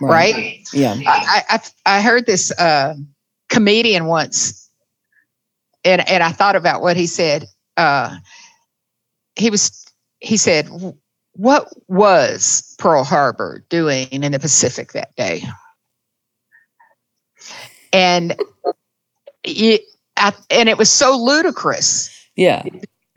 right, 0.00 0.66
Yeah. 0.72 0.96
I, 1.06 1.42
I 1.48 1.60
I 1.98 2.00
heard 2.00 2.26
this 2.26 2.50
uh, 2.58 2.94
comedian 3.48 4.06
once, 4.06 4.70
and 5.84 6.06
and 6.08 6.22
I 6.22 6.32
thought 6.32 6.56
about 6.56 6.82
what 6.82 6.96
he 6.96 7.06
said. 7.06 7.46
Uh, 7.76 8.16
he 9.36 9.50
was 9.50 9.84
he 10.20 10.36
said, 10.36 10.68
"What 11.32 11.68
was 11.88 12.74
Pearl 12.78 13.04
Harbor 13.04 13.64
doing 13.68 14.08
in 14.08 14.32
the 14.32 14.38
Pacific 14.38 14.92
that 14.92 15.14
day?" 15.16 15.42
And 17.92 18.36
it, 19.44 19.82
I, 20.16 20.32
and 20.50 20.68
it 20.68 20.76
was 20.78 20.90
so 20.90 21.16
ludicrous. 21.16 22.10
Yeah. 22.36 22.62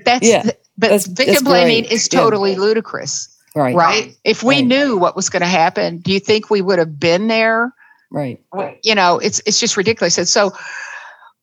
That's 0.06 0.28
Yeah, 0.28 0.44
but 0.78 0.90
that's- 0.90 1.08
victim 1.08 1.44
blaming 1.44 1.86
is 1.86 2.08
Yeah. 2.12 2.20
totally 2.22 2.56
ludicrous, 2.56 3.28
Right. 3.56 3.76
right? 3.76 4.16
If 4.24 4.44
we 4.44 4.56
Right. 4.56 4.66
knew 4.66 4.98
what 4.98 5.16
was 5.16 5.30
going 5.30 5.42
to 5.42 5.48
happen, 5.48 5.98
do 5.98 6.12
you 6.14 6.20
think 6.20 6.50
we 6.50 6.62
would 6.62 6.80
have 6.80 7.00
been 7.00 7.28
there? 7.28 7.74
Right. 8.14 8.42
you 8.84 8.94
know 8.94 9.20
it's 9.20 9.42
it's 9.46 9.58
just 9.58 9.78
ridiculous 9.78 10.18
and 10.18 10.28
so 10.28 10.52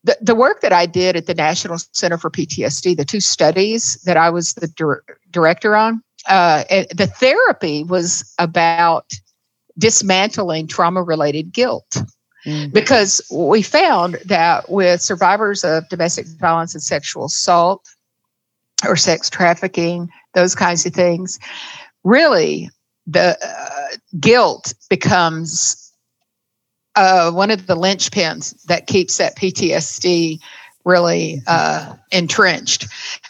the, 0.05 0.19
the 0.21 0.35
work 0.35 0.61
that 0.61 0.71
i 0.71 0.85
did 0.85 1.17
at 1.17 1.25
the 1.25 1.33
national 1.33 1.79
center 1.95 2.19
for 2.19 2.31
ptsd 2.31 2.95
the 2.95 3.07
two 3.07 3.21
studies 3.21 3.95
that 4.05 4.19
i 4.19 4.29
was 4.29 4.53
the 4.53 4.69
dir- 4.69 5.03
director 5.31 5.75
on 5.75 6.03
uh, 6.29 6.65
it- 6.69 6.95
the 6.95 7.07
therapy 7.07 7.85
was 7.85 8.35
about 8.39 9.11
dismantling 9.79 10.67
trauma 10.67 11.03
related 11.03 11.55
guilt 11.55 12.03
Mm. 12.47 12.71
because 12.73 13.23
we 13.33 13.63
found 13.63 14.19
that 14.27 14.71
with 14.71 15.01
survivors 15.01 15.65
of 15.65 15.89
domestic 15.89 16.27
violence 16.39 16.75
and 16.75 16.83
sexual 16.83 17.25
assault 17.25 17.85
or 18.87 18.95
sex 18.95 19.29
trafficking 19.31 20.11
those 20.35 20.55
kinds 20.55 20.85
of 20.87 20.93
things 20.93 21.39
really 22.05 22.71
the 23.07 23.37
uh, 23.43 23.97
guilt 24.21 24.75
becomes 24.89 25.93
uh, 26.97 27.31
one 27.31 27.51
of 27.51 27.67
the 27.67 27.77
linchpins 27.77 28.61
that 28.65 28.87
keeps 28.87 29.19
that 29.19 29.37
PTSD 29.37 30.39
really 30.85 31.41
uh, 31.47 31.95
entrenched, 32.11 32.87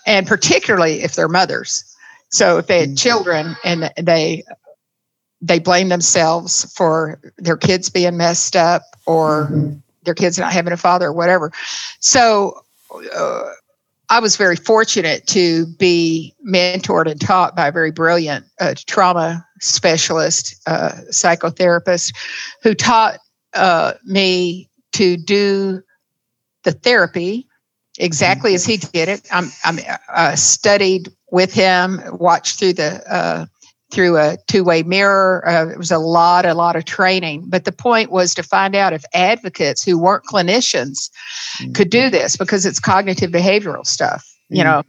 and 0.07 0.27
particularly 0.27 1.03
if 1.03 1.15
they're 1.15 1.29
mothers. 1.29 1.85
So 2.31 2.59
if 2.59 2.67
they 2.67 2.81
had 2.81 2.97
children 2.97 3.57
and 3.65 3.91
they 4.01 4.45
they 5.41 5.59
blame 5.59 5.89
themselves 5.89 6.73
for 6.75 7.21
their 7.39 7.57
kids 7.57 7.91
being 7.91 8.17
messed 8.17 8.57
up 8.57 8.83
or 9.07 9.49
Mhm. 9.53 9.83
their 10.05 10.15
kids 10.15 10.39
not 10.39 10.53
having 10.53 10.73
a 10.73 10.77
father 10.77 11.07
or 11.09 11.13
whatever. 11.13 11.53
So 12.01 12.61
uh, 13.15 13.51
I 14.11 14.21
was 14.21 14.37
very 14.37 14.57
fortunate 14.57 15.27
to 15.29 15.67
be 15.67 16.35
mentored 16.47 17.11
and 17.11 17.21
taught 17.21 17.55
by 17.55 17.69
a 17.69 17.73
very 17.73 17.91
brilliant 17.91 18.47
uh, 18.61 18.75
trauma 18.87 19.47
specialist, 19.61 20.57
uh, 20.67 20.93
psychotherapist, 21.11 22.15
who 22.63 22.75
taught 22.75 23.19
uh, 23.55 23.95
me 24.05 24.71
to 24.93 25.17
do 25.17 25.83
the 26.65 26.73
therapy 26.73 27.47
exactly 27.99 28.55
as 28.55 28.65
he 28.65 28.79
did 28.79 29.09
it. 29.09 29.29
I'm, 29.31 29.51
I'm 29.65 29.79
uh, 30.09 30.37
studied 30.37 31.11
with 31.31 31.53
him, 31.53 32.01
watched 32.13 32.59
through 32.59 32.75
the 32.75 33.03
uh, 33.13 33.47
through 33.91 34.19
a 34.19 34.37
two-way 34.49 34.83
mirror. 34.83 35.47
Uh, 35.49 35.69
it 35.71 35.79
was 35.79 35.91
a 35.91 35.99
lot, 35.99 36.45
a 36.45 36.55
lot 36.55 36.77
of 36.77 36.85
training. 36.85 37.45
But 37.47 37.65
the 37.65 37.73
point 37.73 38.11
was 38.11 38.35
to 38.35 38.43
find 38.43 38.75
out 38.75 38.93
if 38.93 39.05
advocates 39.15 39.83
who 39.83 39.99
weren't 39.99 40.25
clinicians 40.25 41.11
could 41.75 41.89
do 41.91 42.11
this 42.11 42.37
because 42.37 42.67
it's 42.67 42.81
cognitive 42.81 43.31
behavioral 43.31 43.87
stuff. 43.87 44.27
You 44.51 44.63
Mhm. 44.63 44.65
know, 44.65 44.83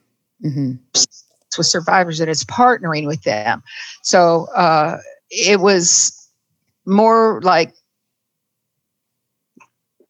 Mhm. 0.49 0.79
it's 0.93 1.57
with 1.57 1.67
survivors 1.67 2.19
and 2.19 2.29
it's 2.29 2.43
partnering 2.43 3.07
with 3.07 3.23
them. 3.23 3.63
So 4.03 4.47
uh, 4.53 4.97
it 5.29 5.61
was 5.61 6.11
more 6.85 7.39
like 7.41 7.73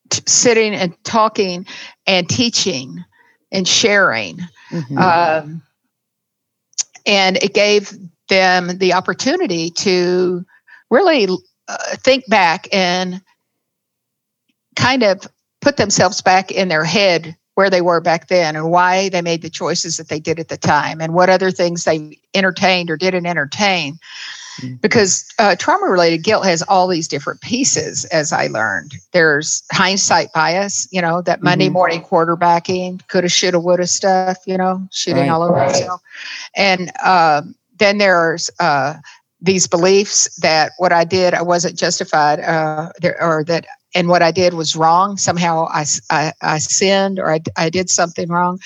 t- 0.10 0.24
sitting 0.26 0.74
and 0.74 0.96
talking 1.04 1.66
and 2.08 2.28
teaching 2.28 3.04
and 3.52 3.68
sharing. 3.68 4.40
Mhm. 4.72 4.98
Um, 4.98 5.62
and 7.06 7.38
it 7.38 7.54
gave 7.54 7.94
them 8.30 8.78
the 8.78 8.94
opportunity 8.94 9.70
to 9.72 10.46
really 10.90 11.28
uh, 11.68 11.78
think 11.98 12.28
back 12.30 12.68
and 12.74 13.22
kind 14.76 15.04
of 15.04 15.28
put 15.62 15.78
themselves 15.78 16.22
back 16.22 16.52
in 16.52 16.70
their 16.70 16.86
head 16.86 17.36
where 17.56 17.70
they 17.70 17.82
were 17.82 18.00
back 18.00 18.28
then 18.30 18.56
and 18.56 18.72
why 18.72 19.10
they 19.10 19.22
made 19.22 19.42
the 19.42 19.50
choices 19.50 19.98
that 19.98 20.08
they 20.08 20.20
did 20.20 20.40
at 20.40 20.48
the 20.48 20.58
time 20.58 21.02
and 21.02 21.14
what 21.14 21.30
other 21.30 21.52
things 21.52 21.84
they 21.84 22.18
entertained 22.34 22.90
or 22.90 22.96
didn't 22.96 23.26
entertain. 23.26 24.00
Mm. 24.62 24.80
Because 24.82 25.26
uh, 25.40 25.56
trauma 25.58 25.88
related 25.88 26.24
guilt 26.24 26.46
has 26.46 26.62
all 26.64 26.88
these 26.88 27.08
different 27.08 27.42
pieces, 27.42 28.06
as 28.06 28.32
I 28.32 28.48
learned. 28.48 28.94
There's 29.12 29.64
hindsight 29.74 30.32
bias, 30.34 30.88
you 30.92 31.02
know, 31.02 31.22
that 31.24 31.42
Monday 31.44 31.70
Mhm. 31.70 31.74
morning 31.74 32.02
quarterbacking, 32.02 33.06
coulda, 33.10 33.28
shoulda, 33.30 33.60
woulda 33.60 33.88
stuff, 33.88 34.38
you 34.46 34.58
know, 34.58 34.88
shooting 34.92 35.18
Right. 35.18 35.30
all 35.30 35.44
over 35.44 35.58
yourself. 35.58 36.02
And 36.56 36.92
um, 37.04 37.56
then 37.80 37.98
there's 37.98 38.50
uh, 38.60 38.96
these 39.42 39.68
beliefs 39.68 40.34
that 40.38 40.74
what 40.78 40.92
I 40.92 41.04
did, 41.04 41.34
I 41.34 41.42
wasn't 41.42 41.78
justified, 41.78 42.40
uh, 42.40 42.92
there, 43.02 43.22
or 43.22 43.44
that, 43.46 43.66
and 43.96 44.08
what 44.08 44.22
I 44.22 44.32
did 44.32 44.54
was 44.54 44.76
wrong. 44.76 45.18
Somehow 45.18 45.68
I 45.72 45.86
I 46.42 46.58
sinned 46.60 47.20
or 47.20 47.32
I, 47.34 47.40
I 47.58 47.70
did 47.70 47.90
something 47.90 48.30
wrong, 48.30 48.60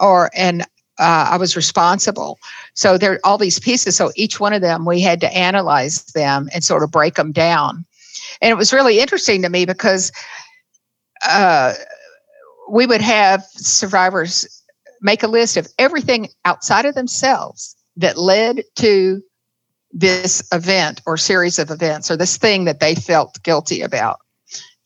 or, 0.00 0.30
and 0.34 0.62
uh, 0.98 1.28
I 1.30 1.36
was 1.36 1.56
responsible. 1.56 2.38
So 2.74 2.98
there 2.98 3.12
are 3.12 3.20
all 3.24 3.38
these 3.38 3.58
pieces. 3.58 3.96
So 3.96 4.12
each 4.16 4.40
one 4.40 4.52
of 4.52 4.62
them, 4.62 4.84
we 4.84 5.00
had 5.00 5.20
to 5.20 5.34
analyze 5.34 6.04
them 6.06 6.48
and 6.52 6.64
sort 6.64 6.82
of 6.82 6.90
break 6.90 7.14
them 7.14 7.32
down. 7.32 7.84
And 8.40 8.50
it 8.50 8.56
was 8.56 8.72
really 8.72 8.98
interesting 9.00 9.42
to 9.42 9.48
me 9.48 9.66
because 9.66 10.10
uh, 11.28 11.74
we 12.70 12.86
would 12.86 13.00
have 13.00 13.44
survivors 13.44 14.62
make 15.00 15.22
a 15.22 15.28
list 15.28 15.56
of 15.56 15.68
everything 15.78 16.28
outside 16.44 16.86
of 16.86 16.94
themselves 16.94 17.75
that 17.96 18.18
led 18.18 18.62
to 18.76 19.22
this 19.92 20.42
event 20.52 21.00
or 21.06 21.16
series 21.16 21.58
of 21.58 21.70
events 21.70 22.10
or 22.10 22.16
this 22.16 22.36
thing 22.36 22.64
that 22.64 22.80
they 22.80 22.94
felt 22.94 23.42
guilty 23.42 23.80
about. 23.80 24.20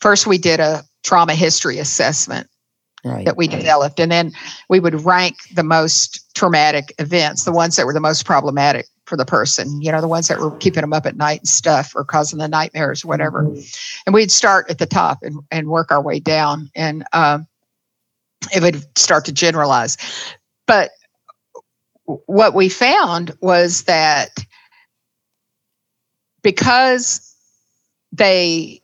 First, 0.00 0.26
we 0.26 0.38
did 0.38 0.60
a 0.60 0.84
trauma 1.02 1.34
history 1.34 1.78
assessment 1.78 2.48
Right. 3.02 3.24
that 3.24 3.38
we 3.38 3.48
developed, 3.48 3.98
and 3.98 4.12
then 4.12 4.32
we 4.68 4.78
would 4.78 5.06
rank 5.06 5.36
the 5.54 5.62
most 5.62 6.34
traumatic 6.34 6.92
events, 6.98 7.44
the 7.44 7.52
ones 7.52 7.76
that 7.76 7.86
were 7.86 7.94
the 7.94 8.00
most 8.00 8.26
problematic 8.26 8.88
for 9.06 9.16
the 9.16 9.24
person, 9.24 9.80
you 9.80 9.90
know, 9.90 10.02
the 10.02 10.06
ones 10.06 10.28
that 10.28 10.38
were 10.38 10.50
keeping 10.58 10.82
them 10.82 10.92
up 10.92 11.06
at 11.06 11.16
night 11.16 11.40
and 11.40 11.48
stuff 11.48 11.94
or 11.96 12.04
causing 12.04 12.38
the 12.38 12.46
nightmares 12.46 13.02
or 13.02 13.08
whatever. 13.08 13.40
And 14.04 14.14
we'd 14.14 14.30
start 14.30 14.68
at 14.68 14.76
the 14.76 14.84
top 14.84 15.22
and, 15.22 15.40
and 15.50 15.68
work 15.68 15.90
our 15.90 16.02
way 16.02 16.20
down, 16.20 16.70
and 16.76 17.04
um, 17.14 17.46
it 18.54 18.62
would 18.62 18.84
start 18.98 19.24
to 19.24 19.32
generalize. 19.32 19.96
But 20.66 20.90
what 22.26 22.54
we 22.54 22.68
found 22.68 23.36
was 23.40 23.84
that 23.84 24.30
because 26.42 27.34
they 28.12 28.82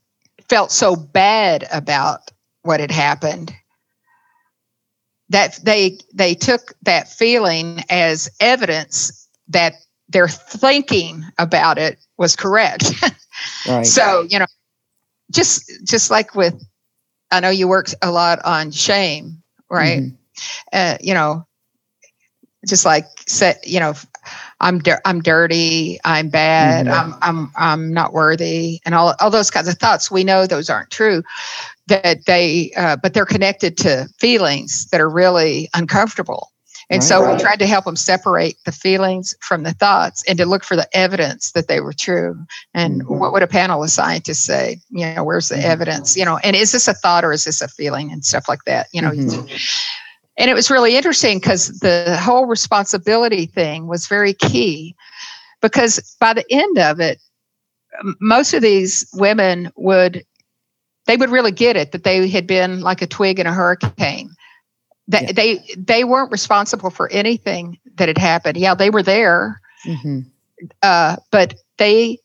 felt 0.48 0.70
so 0.70 0.96
bad 0.96 1.66
about 1.72 2.30
what 2.62 2.80
had 2.80 2.90
happened, 2.90 3.52
that 5.28 5.58
they 5.64 5.98
they 6.14 6.34
took 6.34 6.74
that 6.82 7.08
feeling 7.08 7.82
as 7.90 8.28
evidence 8.40 9.28
that 9.48 9.74
their 10.08 10.28
thinking 10.28 11.24
about 11.38 11.78
it 11.78 11.98
was 12.16 12.36
correct. 12.36 12.92
right. 13.68 13.84
So, 13.86 14.26
you 14.28 14.38
know, 14.38 14.46
just 15.30 15.70
just 15.84 16.10
like 16.10 16.34
with 16.34 16.62
I 17.30 17.40
know 17.40 17.50
you 17.50 17.66
work 17.68 17.88
a 18.02 18.10
lot 18.10 18.44
on 18.44 18.70
shame, 18.70 19.42
right? 19.68 20.02
Mm-hmm. 20.02 20.16
Uh, 20.72 20.96
you 21.00 21.14
know, 21.14 21.46
just 22.66 22.84
like 22.84 23.06
say, 23.26 23.54
you 23.64 23.80
know, 23.80 23.94
I'm 24.60 24.78
di- 24.80 25.00
I'm 25.04 25.20
dirty, 25.20 25.98
I'm 26.04 26.28
bad, 26.28 26.86
mm-hmm. 26.86 27.12
I'm 27.12 27.18
I'm 27.22 27.52
I'm 27.56 27.94
not 27.94 28.12
worthy, 28.12 28.80
and 28.84 28.94
all 28.94 29.14
all 29.20 29.30
those 29.30 29.50
kinds 29.50 29.68
of 29.68 29.78
thoughts. 29.78 30.10
We 30.10 30.24
know 30.24 30.46
those 30.46 30.70
aren't 30.70 30.90
true. 30.90 31.22
That 31.88 32.26
they, 32.26 32.72
uh, 32.76 32.96
but 32.96 33.14
they're 33.14 33.24
connected 33.24 33.76
to 33.78 34.08
feelings 34.18 34.86
that 34.90 35.00
are 35.00 35.08
really 35.08 35.68
uncomfortable. 35.72 36.50
And 36.88 37.00
right, 37.00 37.06
so 37.06 37.32
we 37.32 37.40
tried 37.40 37.58
to 37.58 37.66
help 37.66 37.84
them 37.84 37.96
separate 37.96 38.56
the 38.64 38.72
feelings 38.72 39.34
from 39.40 39.64
the 39.64 39.72
thoughts 39.72 40.22
and 40.28 40.38
to 40.38 40.46
look 40.46 40.62
for 40.62 40.76
the 40.76 40.88
evidence 40.96 41.52
that 41.52 41.68
they 41.68 41.80
were 41.80 41.92
true. 41.92 42.44
And 42.74 43.02
mm-hmm. 43.02 43.18
what 43.18 43.32
would 43.32 43.42
a 43.42 43.48
panel 43.48 43.82
of 43.82 43.90
scientists 43.90 44.44
say? 44.44 44.80
You 44.90 45.14
know, 45.14 45.24
where's 45.24 45.48
the 45.48 45.56
mm-hmm. 45.56 45.70
evidence? 45.70 46.16
You 46.16 46.24
know, 46.24 46.38
and 46.38 46.54
is 46.54 46.72
this 46.72 46.86
a 46.86 46.94
thought 46.94 47.24
or 47.24 47.32
is 47.32 47.44
this 47.44 47.60
a 47.60 47.68
feeling 47.68 48.12
and 48.12 48.24
stuff 48.24 48.48
like 48.48 48.64
that? 48.64 48.88
You 48.92 49.02
know, 49.02 49.10
mm-hmm. 49.10 49.56
And 50.36 50.50
it 50.50 50.54
was 50.54 50.70
really 50.70 50.96
interesting 50.96 51.38
because 51.38 51.68
the 51.80 52.18
whole 52.20 52.46
responsibility 52.46 53.46
thing 53.46 53.86
was 53.86 54.06
very 54.06 54.34
key 54.34 54.94
because 55.62 56.16
by 56.20 56.34
the 56.34 56.44
end 56.50 56.78
of 56.78 57.00
it, 57.00 57.18
most 58.20 58.52
of 58.52 58.62
these 58.62 59.08
women 59.14 59.70
would 59.76 60.24
they 61.06 61.16
would 61.16 61.30
really 61.30 61.52
get 61.52 61.76
it 61.76 61.92
that 61.92 62.04
they 62.04 62.28
had 62.28 62.46
been 62.46 62.80
like 62.80 63.00
a 63.00 63.06
twig 63.06 63.38
in 63.38 63.46
a 63.46 63.52
hurricane 63.52 64.30
that 65.08 65.22
yeah. 65.22 65.32
they 65.32 65.74
they 65.76 66.04
weren't 66.04 66.32
responsible 66.32 66.90
for 66.90 67.10
anything 67.10 67.78
that 67.94 68.08
had 68.08 68.18
happened. 68.18 68.56
Yeah, 68.56 68.74
they 68.74 68.90
were 68.90 69.02
there, 69.02 69.60
mm-hmm. 69.84 70.20
uh, 70.82 71.16
but 71.30 71.54
they 71.78 72.18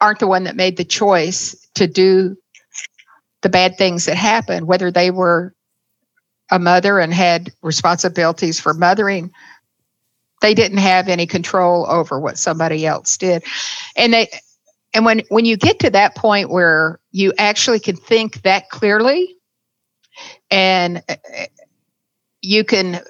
aren't 0.00 0.20
the 0.20 0.26
one 0.26 0.44
that 0.44 0.56
made 0.56 0.76
the 0.76 0.84
choice 0.84 1.54
to 1.74 1.86
do 1.86 2.36
the 3.42 3.48
bad 3.48 3.76
things 3.76 4.06
that 4.06 4.16
happened. 4.16 4.66
Whether 4.66 4.90
they 4.90 5.10
were 5.10 5.54
a 6.50 6.58
mother 6.58 6.98
and 6.98 7.12
had 7.12 7.52
responsibilities 7.62 8.60
for 8.60 8.74
mothering, 8.74 9.32
they 10.40 10.54
didn't 10.54 10.78
have 10.78 11.08
any 11.08 11.26
control 11.26 11.86
over 11.88 12.20
what 12.20 12.38
somebody 12.38 12.86
else 12.86 13.16
did, 13.16 13.44
and 13.96 14.12
they. 14.12 14.28
And 14.96 15.04
when, 15.04 15.22
when 15.28 15.44
you 15.44 15.56
get 15.56 15.80
to 15.80 15.90
that 15.90 16.14
point 16.14 16.50
where 16.50 17.00
you 17.10 17.32
actually 17.36 17.80
can 17.80 17.96
think 17.96 18.42
that 18.42 18.70
clearly, 18.70 19.34
and 20.48 21.02
you 22.42 22.62
can 22.62 23.00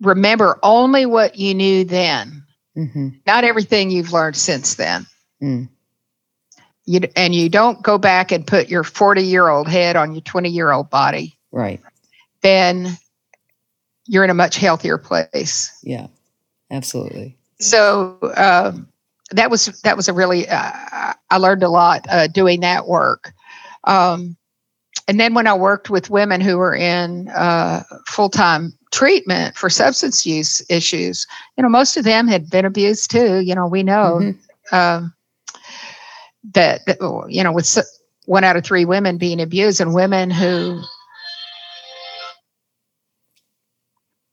remember 0.00 0.58
only 0.62 1.06
what 1.06 1.36
you 1.36 1.54
knew 1.54 1.84
then, 1.84 2.44
mm-hmm. 2.76 3.08
not 3.26 3.44
everything 3.44 3.90
you've 3.90 4.12
learned 4.12 4.36
since 4.36 4.74
then. 4.74 5.06
Mm. 5.42 5.68
You, 6.84 7.00
and 7.14 7.34
you 7.34 7.48
don't 7.48 7.80
go 7.82 7.98
back 7.98 8.32
and 8.32 8.46
put 8.46 8.68
your 8.68 8.82
40 8.82 9.22
year 9.22 9.48
old 9.48 9.68
head 9.68 9.94
on 9.94 10.12
your 10.12 10.22
20 10.22 10.48
year 10.48 10.72
old 10.72 10.90
body. 10.90 11.38
Right. 11.52 11.80
Then 12.42 12.96
you're 14.06 14.24
in 14.24 14.30
a 14.30 14.34
much 14.34 14.56
healthier 14.56 14.98
place. 14.98 15.78
Yeah, 15.82 16.08
absolutely. 16.70 17.36
So 17.60 18.18
um, 18.36 18.88
that 19.30 19.50
was 19.50 19.66
that 19.82 19.96
was 19.96 20.08
a 20.08 20.12
really 20.12 20.48
uh, 20.48 21.12
I 21.30 21.36
learned 21.38 21.62
a 21.62 21.68
lot 21.68 22.06
uh, 22.10 22.26
doing 22.26 22.60
that 22.60 22.86
work. 22.86 23.32
Um, 23.84 24.36
and 25.08 25.18
then 25.18 25.34
when 25.34 25.46
I 25.46 25.54
worked 25.54 25.90
with 25.90 26.10
women 26.10 26.40
who 26.40 26.58
were 26.58 26.74
in 26.74 27.28
uh, 27.28 27.82
full 28.06 28.28
time 28.28 28.72
treatment 28.92 29.56
for 29.56 29.70
substance 29.70 30.26
use 30.26 30.62
issues, 30.68 31.26
you 31.56 31.62
know, 31.62 31.68
most 31.68 31.96
of 31.96 32.04
them 32.04 32.28
had 32.28 32.50
been 32.50 32.64
abused 32.64 33.10
too. 33.10 33.40
You 33.40 33.54
know, 33.54 33.66
we 33.66 33.82
know 33.82 34.20
mm-hmm. 34.20 34.74
um, 34.74 35.14
that, 36.54 36.84
that, 36.86 36.98
you 37.28 37.42
know, 37.42 37.52
with 37.52 37.78
one 38.26 38.44
out 38.44 38.56
of 38.56 38.64
three 38.64 38.84
women 38.84 39.18
being 39.18 39.40
abused, 39.40 39.80
and 39.80 39.94
women 39.94 40.30
who 40.30 40.80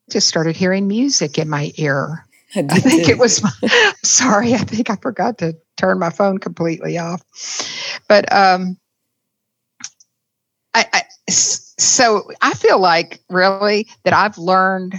just 0.09 0.27
started 0.27 0.55
hearing 0.55 0.87
music 0.87 1.37
in 1.37 1.49
my 1.49 1.71
ear. 1.75 2.25
I, 2.55 2.65
I 2.69 2.79
think 2.79 3.07
it 3.07 3.17
was. 3.17 3.43
My, 3.43 3.51
sorry, 4.03 4.53
I 4.53 4.59
think 4.59 4.89
I 4.89 4.95
forgot 4.95 5.37
to 5.39 5.55
turn 5.77 5.99
my 5.99 6.09
phone 6.09 6.39
completely 6.39 6.97
off. 6.97 7.21
But 8.07 8.31
um, 8.33 8.77
I, 10.73 10.85
I, 10.91 11.03
so 11.29 12.29
I 12.41 12.53
feel 12.53 12.79
like 12.79 13.21
really 13.29 13.87
that 14.03 14.13
I've 14.13 14.37
learned 14.37 14.95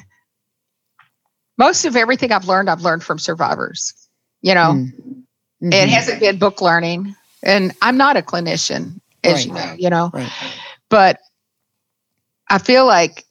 most 1.59 1.85
of 1.85 1.95
everything 1.95 2.33
I've 2.33 2.47
learned, 2.47 2.71
I've 2.71 2.83
learned 2.83 3.05
from 3.05 3.19
survivors. 3.19 3.95
You 4.43 4.55
know, 4.55 4.73
mm. 4.73 4.93
mm-hmm. 4.93 5.73
it 5.73 5.89
hasn't 5.89 6.21
been 6.21 6.39
book 6.39 6.63
learning, 6.63 7.15
and 7.43 7.73
I'm 7.83 7.97
not 7.97 8.17
a 8.17 8.23
clinician, 8.23 9.01
as 9.23 9.35
right. 9.35 9.47
you 9.47 9.53
know. 9.53 9.75
You 9.79 9.91
know, 9.91 10.11
right. 10.15 10.33
but 10.89 11.19
I 12.49 12.59
feel 12.59 12.87
like 12.87 13.25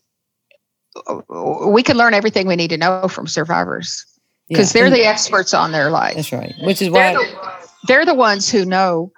we 1.69 1.83
can 1.83 1.97
learn 1.97 2.13
everything 2.13 2.47
we 2.47 2.55
need 2.55 2.69
to 2.69 2.77
know 2.77 3.07
from 3.07 3.27
survivors 3.27 4.05
because 4.47 4.73
yeah. 4.73 4.81
they're 4.81 4.89
the 4.89 5.05
experts 5.05 5.53
on 5.53 5.71
their 5.71 5.91
life. 5.91 6.15
That's 6.15 6.31
right. 6.31 6.53
Which 6.61 6.81
is 6.81 6.89
why 6.89 7.13
they're 7.13 7.17
the, 7.17 7.69
they're 7.87 8.05
the 8.05 8.15
ones 8.15 8.49
who 8.49 8.65
know 8.65 9.11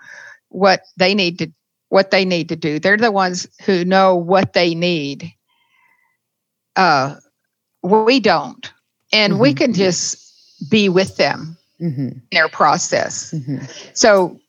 what 0.49 0.81
they 0.97 1.15
need 1.15 1.39
to 1.39 1.51
what 1.89 2.11
they 2.11 2.23
need 2.23 2.47
to 2.49 2.55
do. 2.55 2.79
They're 2.79 2.95
the 2.95 3.11
ones 3.11 3.47
who 3.65 3.83
know 3.83 4.15
what 4.15 4.53
they 4.53 4.73
need. 4.73 5.33
Uh, 6.77 7.15
we 7.83 8.19
don't. 8.21 8.71
And 9.11 9.33
mm-hmm. 9.33 9.41
we 9.41 9.53
can 9.53 9.73
just 9.73 10.69
be 10.69 10.87
with 10.87 11.17
them 11.17 11.57
mm-hmm. 11.81 12.07
in 12.07 12.21
their 12.31 12.47
process. 12.47 13.33
Mm-hmm. 13.33 13.65
So, 13.93 14.39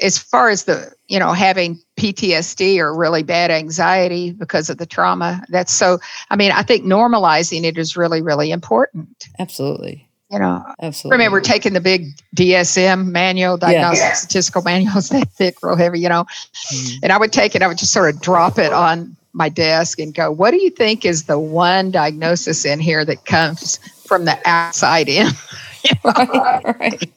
as 0.00 0.18
far 0.18 0.50
as 0.50 0.64
the, 0.64 0.92
you 1.08 1.18
know, 1.18 1.32
having 1.32 1.80
PTSD 2.02 2.78
or 2.78 2.94
really 2.94 3.22
bad 3.22 3.50
anxiety 3.50 4.32
because 4.32 4.70
of 4.70 4.78
the 4.78 4.86
trauma, 4.86 5.44
that's 5.48 5.72
so, 5.72 6.00
I 6.30 6.36
mean, 6.36 6.50
I 6.50 6.62
think 6.62 6.84
normalizing 6.84 7.64
it 7.64 7.78
is 7.78 7.96
really, 7.96 8.22
really 8.22 8.50
important. 8.50 9.28
Absolutely 9.38 10.08
you 10.32 10.38
know, 10.38 10.64
Absolutely. 10.80 11.18
remember 11.18 11.42
taking 11.42 11.74
the 11.74 11.80
big 11.80 12.06
DSM 12.34 13.08
manual, 13.08 13.58
diagnostic 13.58 14.02
yeah. 14.02 14.14
statistical 14.14 14.62
manuals 14.62 15.08
that 15.10 15.30
thick, 15.32 15.62
real 15.62 15.76
heavy, 15.76 16.00
you 16.00 16.08
know, 16.08 16.24
mm-hmm. 16.24 17.00
and 17.02 17.12
I 17.12 17.18
would 17.18 17.34
take 17.34 17.54
it, 17.54 17.60
I 17.60 17.66
would 17.66 17.76
just 17.76 17.92
sort 17.92 18.14
of 18.14 18.20
drop 18.22 18.58
it 18.58 18.72
on 18.72 19.14
my 19.34 19.50
desk 19.50 19.98
and 19.98 20.14
go, 20.14 20.30
what 20.30 20.52
do 20.52 20.62
you 20.62 20.70
think 20.70 21.04
is 21.04 21.24
the 21.24 21.38
one 21.38 21.90
diagnosis 21.90 22.64
in 22.64 22.80
here 22.80 23.04
that 23.04 23.26
comes 23.26 23.76
from 24.06 24.24
the 24.24 24.38
outside 24.46 25.10
in? 25.10 25.28
right, 26.04 26.78
right. 26.80 27.12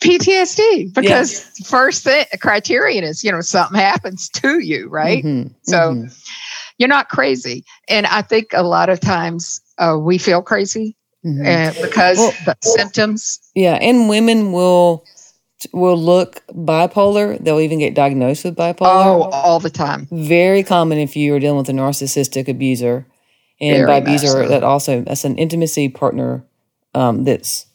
PTSD, 0.00 0.94
because 0.94 1.44
yeah. 1.58 1.66
first 1.66 2.04
thing, 2.04 2.24
criterion 2.40 3.04
is, 3.04 3.24
you 3.24 3.32
know, 3.32 3.40
something 3.40 3.78
happens 3.78 4.28
to 4.30 4.58
you, 4.58 4.88
right? 4.88 5.24
Mm-hmm. 5.24 5.52
So 5.62 5.76
mm-hmm. 5.76 6.08
you're 6.78 6.88
not 6.88 7.08
crazy. 7.08 7.64
And 7.88 8.06
I 8.06 8.22
think 8.22 8.52
a 8.52 8.62
lot 8.62 8.88
of 8.88 9.00
times 9.00 9.60
uh, 9.78 9.96
we 9.98 10.18
feel 10.18 10.42
crazy 10.42 10.96
mm-hmm. 11.24 11.44
and 11.44 11.76
because 11.80 12.18
well, 12.18 12.32
the 12.46 12.56
symptoms. 12.62 13.40
Yeah, 13.54 13.74
and 13.74 14.08
women 14.08 14.52
will 14.52 15.04
will 15.72 15.98
look 15.98 16.42
bipolar. 16.48 17.42
They'll 17.42 17.60
even 17.60 17.78
get 17.78 17.94
diagnosed 17.94 18.44
with 18.44 18.56
bipolar. 18.56 19.04
Oh, 19.04 19.22
all 19.30 19.60
the 19.60 19.70
time. 19.70 20.08
Very 20.10 20.62
common 20.62 20.98
if 20.98 21.16
you 21.16 21.34
are 21.34 21.40
dealing 21.40 21.58
with 21.58 21.68
a 21.68 21.72
narcissistic 21.72 22.48
abuser, 22.48 23.06
and 23.60 23.78
Very 23.78 23.86
by 23.86 23.96
abuser 23.96 24.28
so. 24.28 24.48
that 24.48 24.62
also 24.62 25.02
that's 25.02 25.24
an 25.24 25.36
intimacy 25.36 25.88
partner 25.88 26.44
um, 26.94 27.24
that's 27.24 27.66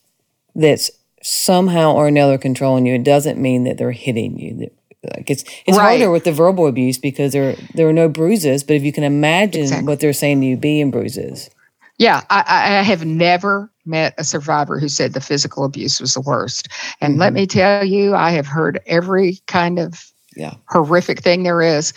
that's 0.55 0.91
somehow 1.25 1.93
or 1.93 2.07
another 2.07 2.37
controlling 2.37 2.85
you. 2.85 2.93
It 2.95 3.03
doesn't 3.03 3.41
mean 3.41 3.63
that 3.63 3.77
they're 3.77 3.91
hitting 3.91 4.37
you. 4.37 4.69
Like 5.03 5.29
it's 5.29 5.43
it's 5.65 5.77
right. 5.77 5.99
harder 5.99 6.11
with 6.11 6.23
the 6.23 6.31
verbal 6.31 6.67
abuse 6.67 6.97
because 6.97 7.33
there 7.33 7.55
there 7.73 7.87
are 7.87 7.93
no 7.93 8.09
bruises, 8.09 8.63
but 8.63 8.75
if 8.75 8.83
you 8.83 8.91
can 8.91 9.03
imagine 9.03 9.61
exactly. 9.61 9.87
what 9.87 9.99
they're 9.99 10.13
saying 10.13 10.41
to 10.41 10.47
you 10.47 10.57
being 10.57 10.91
bruises. 10.91 11.49
Yeah, 11.97 12.23
I, 12.29 12.43
I, 12.47 12.81
have 12.81 13.05
never 13.05 13.71
met 13.85 14.15
a 14.17 14.25
survivor 14.25 14.79
who 14.79 14.89
said 14.89 15.13
the 15.13 15.21
physical 15.21 15.63
abuse 15.63 16.01
was 16.01 16.13
the 16.13 16.19
worst. 16.19 16.67
And 16.99 17.13
mm-hmm. 17.13 17.21
let 17.21 17.31
me 17.31 17.47
tell 17.47 17.85
you, 17.85 18.13
I 18.13 18.31
have 18.31 18.47
heard 18.47 18.81
every 18.85 19.39
kind 19.47 19.79
of 19.79 20.11
yeah. 20.35 20.55
horrific 20.67 21.21
thing 21.21 21.43
there 21.43 21.61
is. 21.61 21.93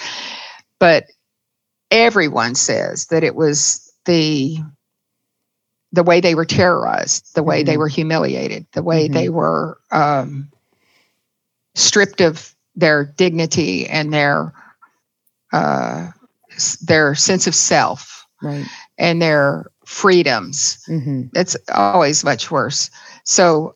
But 0.78 1.06
everyone 1.90 2.54
says 2.54 3.06
that 3.06 3.24
it 3.24 3.34
was 3.34 3.92
the 4.04 4.58
the 5.92 6.02
way 6.02 6.20
they 6.20 6.34
were 6.34 6.44
terrorized, 6.44 7.34
the 7.34 7.42
way 7.42 7.60
mm-hmm. 7.60 7.66
they 7.66 7.76
were 7.76 7.88
humiliated, 7.88 8.66
the 8.72 8.82
way 8.82 9.04
mm-hmm. 9.04 9.14
they 9.14 9.28
were 9.28 9.78
um, 9.90 10.50
stripped 11.74 12.20
of 12.20 12.54
their 12.76 13.04
dignity 13.04 13.86
and 13.86 14.12
their 14.12 14.52
uh, 15.52 16.10
their 16.82 17.14
sense 17.14 17.46
of 17.46 17.54
self, 17.54 18.26
right. 18.42 18.66
and 18.98 19.22
their 19.22 19.70
freedoms. 19.86 20.82
Mm-hmm. 20.88 21.28
It's 21.34 21.56
always 21.72 22.24
much 22.24 22.50
worse. 22.50 22.90
So, 23.24 23.74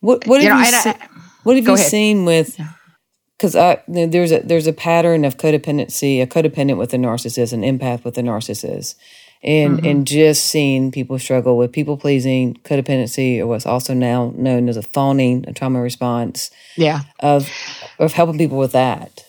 what 0.00 0.26
what 0.26 0.42
have 0.42 0.56
you, 0.56 0.58
know, 0.58 0.66
you 0.66 0.82
se- 0.82 1.08
what 1.42 1.56
have 1.56 1.68
you 1.68 1.76
seen 1.76 2.24
with 2.24 2.58
because 3.38 3.52
there's 3.86 4.32
a 4.32 4.40
there's 4.40 4.66
a 4.66 4.72
pattern 4.72 5.24
of 5.24 5.36
codependency, 5.36 6.22
a 6.22 6.26
codependent 6.26 6.78
with 6.78 6.92
a 6.94 6.96
narcissist, 6.96 7.52
an 7.52 7.62
empath 7.62 8.04
with 8.04 8.18
a 8.18 8.22
narcissist, 8.22 8.96
and 9.42 9.76
mm-hmm. 9.76 9.86
and 9.86 10.06
just 10.06 10.46
seeing 10.46 10.90
people 10.90 11.18
struggle 11.18 11.56
with 11.56 11.72
people 11.72 11.96
pleasing, 11.96 12.54
codependency, 12.64 13.38
or 13.38 13.46
what's 13.46 13.66
also 13.66 13.94
now 13.94 14.32
known 14.36 14.68
as 14.68 14.76
a 14.76 14.82
fawning, 14.82 15.44
a 15.46 15.52
trauma 15.52 15.80
response. 15.80 16.50
Yeah, 16.76 17.00
of 17.20 17.48
of 17.98 18.12
helping 18.12 18.38
people 18.38 18.58
with 18.58 18.72
that. 18.72 19.24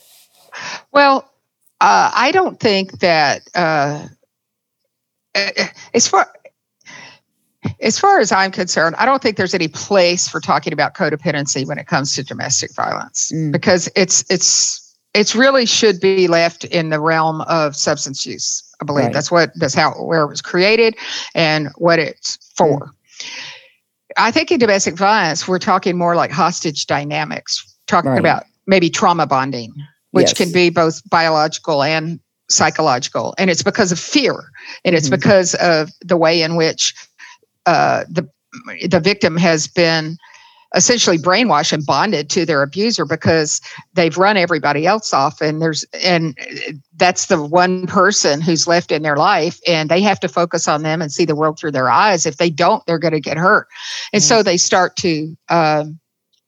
Well, 0.91 1.31
uh, 1.81 2.11
I 2.13 2.31
don't 2.31 2.59
think 2.59 2.99
that 2.99 3.41
uh, 3.55 4.07
as 5.93 6.07
far 6.07 6.31
as 7.81 7.99
far 7.99 8.19
as 8.19 8.31
I'm 8.31 8.51
concerned, 8.51 8.95
I 8.97 9.05
don't 9.05 9.21
think 9.21 9.37
there's 9.37 9.53
any 9.53 9.67
place 9.67 10.27
for 10.27 10.39
talking 10.39 10.73
about 10.73 10.95
codependency 10.95 11.67
when 11.67 11.77
it 11.77 11.87
comes 11.87 12.15
to 12.15 12.23
domestic 12.23 12.73
violence 12.73 13.31
mm. 13.33 13.51
because 13.51 13.89
it's 13.95 14.23
it's 14.29 14.78
it's 15.13 15.35
really 15.35 15.65
should 15.65 15.99
be 15.99 16.27
left 16.27 16.65
in 16.65 16.89
the 16.89 16.99
realm 16.99 17.41
of 17.41 17.75
substance 17.75 18.25
use. 18.25 18.63
I 18.81 18.85
believe 18.85 19.05
right. 19.05 19.13
that's 19.13 19.31
what 19.31 19.51
that's 19.55 19.73
how 19.73 19.91
where 19.93 20.21
it 20.21 20.27
was 20.27 20.41
created 20.41 20.95
and 21.35 21.69
what 21.77 21.99
it's 21.99 22.37
for. 22.55 22.79
Mm. 22.79 22.91
I 24.17 24.31
think 24.31 24.51
in 24.51 24.59
domestic 24.59 24.95
violence, 24.95 25.47
we're 25.47 25.59
talking 25.59 25.97
more 25.97 26.15
like 26.15 26.31
hostage 26.31 26.87
dynamics, 26.87 27.63
talking 27.87 28.11
right. 28.11 28.19
about 28.19 28.43
maybe 28.67 28.89
trauma 28.89 29.25
bonding, 29.27 29.73
which 30.11 30.29
yes. 30.29 30.33
can 30.33 30.51
be 30.51 30.69
both 30.69 31.07
biological 31.09 31.83
and 31.83 32.19
psychological. 32.49 33.35
And 33.37 33.49
it's 33.49 33.63
because 33.63 33.91
of 33.91 33.99
fear. 33.99 34.51
And 34.83 34.95
it's 34.95 35.07
mm-hmm. 35.07 35.15
because 35.15 35.55
of 35.55 35.91
the 36.01 36.17
way 36.17 36.41
in 36.41 36.55
which 36.55 36.93
uh, 37.65 38.05
the 38.09 38.27
the 38.87 38.99
victim 38.99 39.37
has 39.37 39.67
been 39.67 40.17
essentially 40.75 41.17
brainwashed 41.17 41.73
and 41.73 41.85
bonded 41.85 42.29
to 42.29 42.45
their 42.45 42.61
abuser 42.61 43.05
because 43.05 43.59
they've 43.93 44.17
run 44.17 44.37
everybody 44.37 44.85
else 44.85 45.13
off 45.13 45.41
and 45.41 45.61
there's 45.61 45.83
and 46.03 46.37
that's 46.95 47.25
the 47.25 47.43
one 47.43 47.87
person 47.87 48.39
who's 48.39 48.67
left 48.67 48.91
in 48.91 49.01
their 49.01 49.15
life 49.15 49.59
and 49.67 49.89
they 49.89 50.01
have 50.01 50.19
to 50.19 50.27
focus 50.27 50.67
on 50.67 50.83
them 50.83 51.01
and 51.01 51.11
see 51.11 51.25
the 51.25 51.35
world 51.35 51.57
through 51.57 51.71
their 51.71 51.89
eyes 51.89 52.25
if 52.25 52.37
they 52.37 52.49
don't 52.49 52.85
they're 52.85 52.99
going 52.99 53.13
to 53.13 53.19
get 53.19 53.37
hurt 53.37 53.67
and 54.13 54.21
mm-hmm. 54.21 54.27
so 54.27 54.43
they 54.43 54.57
start 54.57 54.95
to 54.95 55.35
um, 55.49 55.99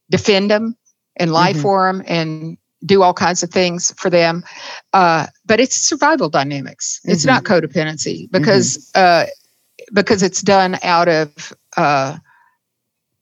defend 0.10 0.52
them 0.52 0.78
and 1.16 1.34
lie 1.34 1.52
mm-hmm. 1.52 1.62
for 1.62 1.92
them 1.92 2.04
and 2.06 2.58
do 2.86 3.02
all 3.02 3.14
kinds 3.14 3.42
of 3.42 3.50
things 3.50 3.92
for 3.98 4.10
them 4.12 4.44
uh, 4.94 5.26
but 5.46 5.60
it's 5.60 5.76
survival 5.76 6.30
dynamics 6.30 7.00
it's 7.06 7.26
mm-hmm. 7.26 7.34
not 7.34 7.44
codependency 7.44 8.30
because 8.30 8.92
mm-hmm. 8.96 9.26
uh, 9.26 9.26
because 9.94 10.22
it's 10.22 10.44
done 10.44 10.78
out 10.84 11.08
of 11.08 11.54
uh, 11.76 12.18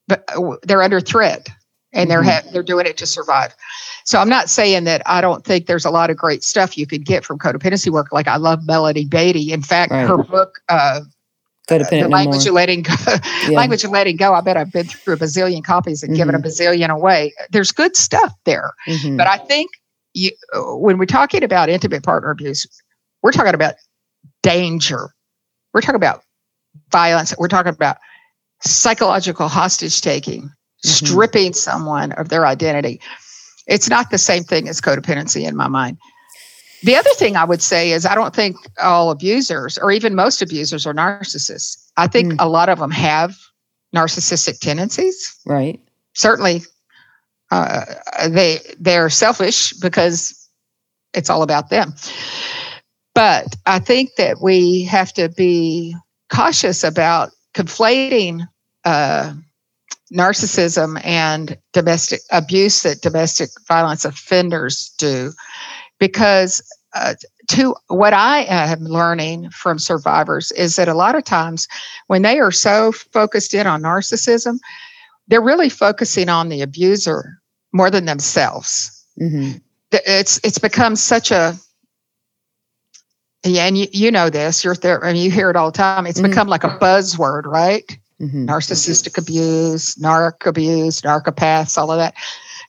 but 0.09 0.27
they're 0.63 0.81
under 0.81 0.99
threat 0.99 1.47
and 1.93 2.09
they're 2.09 2.21
mm-hmm. 2.21 2.47
ha- 2.47 2.51
they're 2.51 2.63
doing 2.63 2.85
it 2.85 2.97
to 2.97 3.05
survive. 3.05 3.55
So 4.03 4.19
I'm 4.19 4.29
not 4.29 4.49
saying 4.49 4.83
that 4.83 5.01
I 5.05 5.21
don't 5.21 5.45
think 5.45 5.67
there's 5.67 5.85
a 5.85 5.91
lot 5.91 6.09
of 6.09 6.17
great 6.17 6.43
stuff 6.43 6.77
you 6.77 6.85
could 6.85 7.05
get 7.05 7.23
from 7.23 7.39
codependency 7.39 7.89
work. 7.89 8.11
Like 8.11 8.27
I 8.27 8.37
love 8.37 8.65
Melody 8.65 9.05
Beattie. 9.05 9.53
In 9.53 9.61
fact, 9.61 9.91
right. 9.91 10.07
her 10.07 10.17
book. 10.17 10.59
Uh, 10.67 11.01
Codependent 11.67 12.01
the 12.01 12.09
language 12.09 12.47
of 12.47 12.53
letting 12.53 12.81
go, 12.81 12.95
yeah. 13.47 13.49
language 13.51 13.83
of 13.83 13.91
letting 13.91 14.15
go. 14.15 14.33
I 14.33 14.41
bet 14.41 14.57
I've 14.57 14.71
been 14.71 14.87
through 14.87 15.13
a 15.13 15.17
bazillion 15.17 15.63
copies 15.63 16.01
and 16.01 16.09
mm-hmm. 16.09 16.17
given 16.17 16.33
a 16.33 16.39
mm-hmm. 16.39 16.47
bazillion 16.47 16.89
away. 16.89 17.31
There's 17.51 17.71
good 17.71 17.95
stuff 17.95 18.33
there, 18.45 18.73
mm-hmm. 18.87 19.17
but 19.17 19.27
I 19.27 19.37
think 19.37 19.69
you, 20.15 20.31
when 20.55 20.97
we're 20.97 21.05
talking 21.05 21.43
about 21.43 21.69
intimate 21.69 22.01
partner 22.01 22.31
abuse, 22.31 22.65
we're 23.21 23.31
talking 23.31 23.53
about 23.53 23.75
danger. 24.41 25.13
We're 25.71 25.81
talking 25.81 25.95
about 25.95 26.23
violence. 26.91 27.35
We're 27.37 27.49
talking 27.49 27.71
about 27.71 27.97
psychological 28.63 29.47
hostage 29.47 30.01
taking, 30.01 30.43
mm-hmm. 30.43 30.89
stripping 30.89 31.53
someone 31.53 32.11
of 32.13 32.29
their 32.29 32.45
identity. 32.45 32.99
It's 33.67 33.89
not 33.89 34.09
the 34.09 34.17
same 34.17 34.43
thing 34.43 34.67
as 34.67 34.81
codependency 34.81 35.47
in 35.47 35.55
my 35.55 35.67
mind. 35.67 35.97
The 36.83 36.95
other 36.95 37.09
thing 37.11 37.35
I 37.35 37.43
would 37.43 37.61
say 37.61 37.91
is 37.91 38.05
I 38.05 38.15
don't 38.15 38.33
think 38.33 38.55
all 38.81 39.11
abusers, 39.11 39.77
or 39.77 39.91
even 39.91 40.15
most 40.15 40.41
abusers, 40.41 40.87
are 40.87 40.93
narcissists. 40.93 41.77
I 41.97 42.07
think 42.07 42.33
mm. 42.33 42.35
a 42.39 42.47
lot 42.47 42.69
of 42.69 42.79
them 42.79 42.91
have 42.91 43.35
narcissistic 43.93 44.59
tendencies. 44.59 45.37
Right. 45.45 45.79
Certainly, 46.13 46.63
uh, 47.51 47.85
they 48.29 48.59
they're 48.79 49.09
selfish 49.09 49.73
because 49.73 50.49
it's 51.13 51.29
all 51.29 51.43
about 51.43 51.69
them. 51.69 51.93
But 53.13 53.57
I 53.65 53.79
think 53.79 54.11
that 54.17 54.41
we 54.41 54.83
have 54.83 55.11
to 55.13 55.29
be 55.29 55.95
cautious 56.31 56.83
about 56.83 57.31
conflating 57.53 58.47
uh, 58.85 59.33
narcissism 60.13 60.99
and 61.03 61.57
domestic 61.73 62.21
abuse 62.31 62.81
that 62.81 63.01
domestic 63.01 63.49
violence 63.67 64.05
offenders 64.05 64.93
do 64.97 65.31
because 65.99 66.61
uh, 66.95 67.13
to 67.49 67.75
what 67.87 68.13
I 68.13 68.41
am 68.43 68.79
learning 68.85 69.49
from 69.51 69.77
survivors 69.77 70.51
is 70.51 70.75
that 70.75 70.87
a 70.87 70.93
lot 70.93 71.15
of 71.15 71.23
times 71.23 71.67
when 72.07 72.21
they 72.21 72.39
are 72.39 72.51
so 72.51 72.91
focused 72.91 73.53
in 73.53 73.67
on 73.67 73.83
narcissism, 73.83 74.59
they're 75.27 75.41
really 75.41 75.69
focusing 75.69 76.29
on 76.29 76.49
the 76.49 76.61
abuser 76.61 77.39
more 77.71 77.91
than 77.91 78.05
themselves. 78.05 79.05
Mm-hmm. 79.19 79.57
It's 79.91 80.39
it's 80.43 80.59
become 80.59 80.95
such 80.95 81.31
a 81.31 81.55
yeah, 83.43 83.65
and 83.65 83.77
you, 83.77 83.87
you 83.91 84.11
know 84.11 84.29
this. 84.29 84.63
You're 84.63 84.75
there, 84.75 85.03
and 85.03 85.17
you 85.17 85.31
hear 85.31 85.49
it 85.49 85.55
all 85.55 85.71
the 85.71 85.77
time. 85.77 86.05
It's 86.05 86.19
mm-hmm. 86.19 86.29
become 86.29 86.47
like 86.47 86.63
a 86.63 86.77
buzzword, 86.77 87.45
right? 87.45 87.85
Mm-hmm. 88.19 88.49
Narcissistic 88.49 89.17
abuse, 89.17 89.95
narc 89.95 90.45
abuse, 90.45 91.01
narcopaths, 91.01 91.77
all 91.77 91.91
of 91.91 91.97
that. 91.99 92.15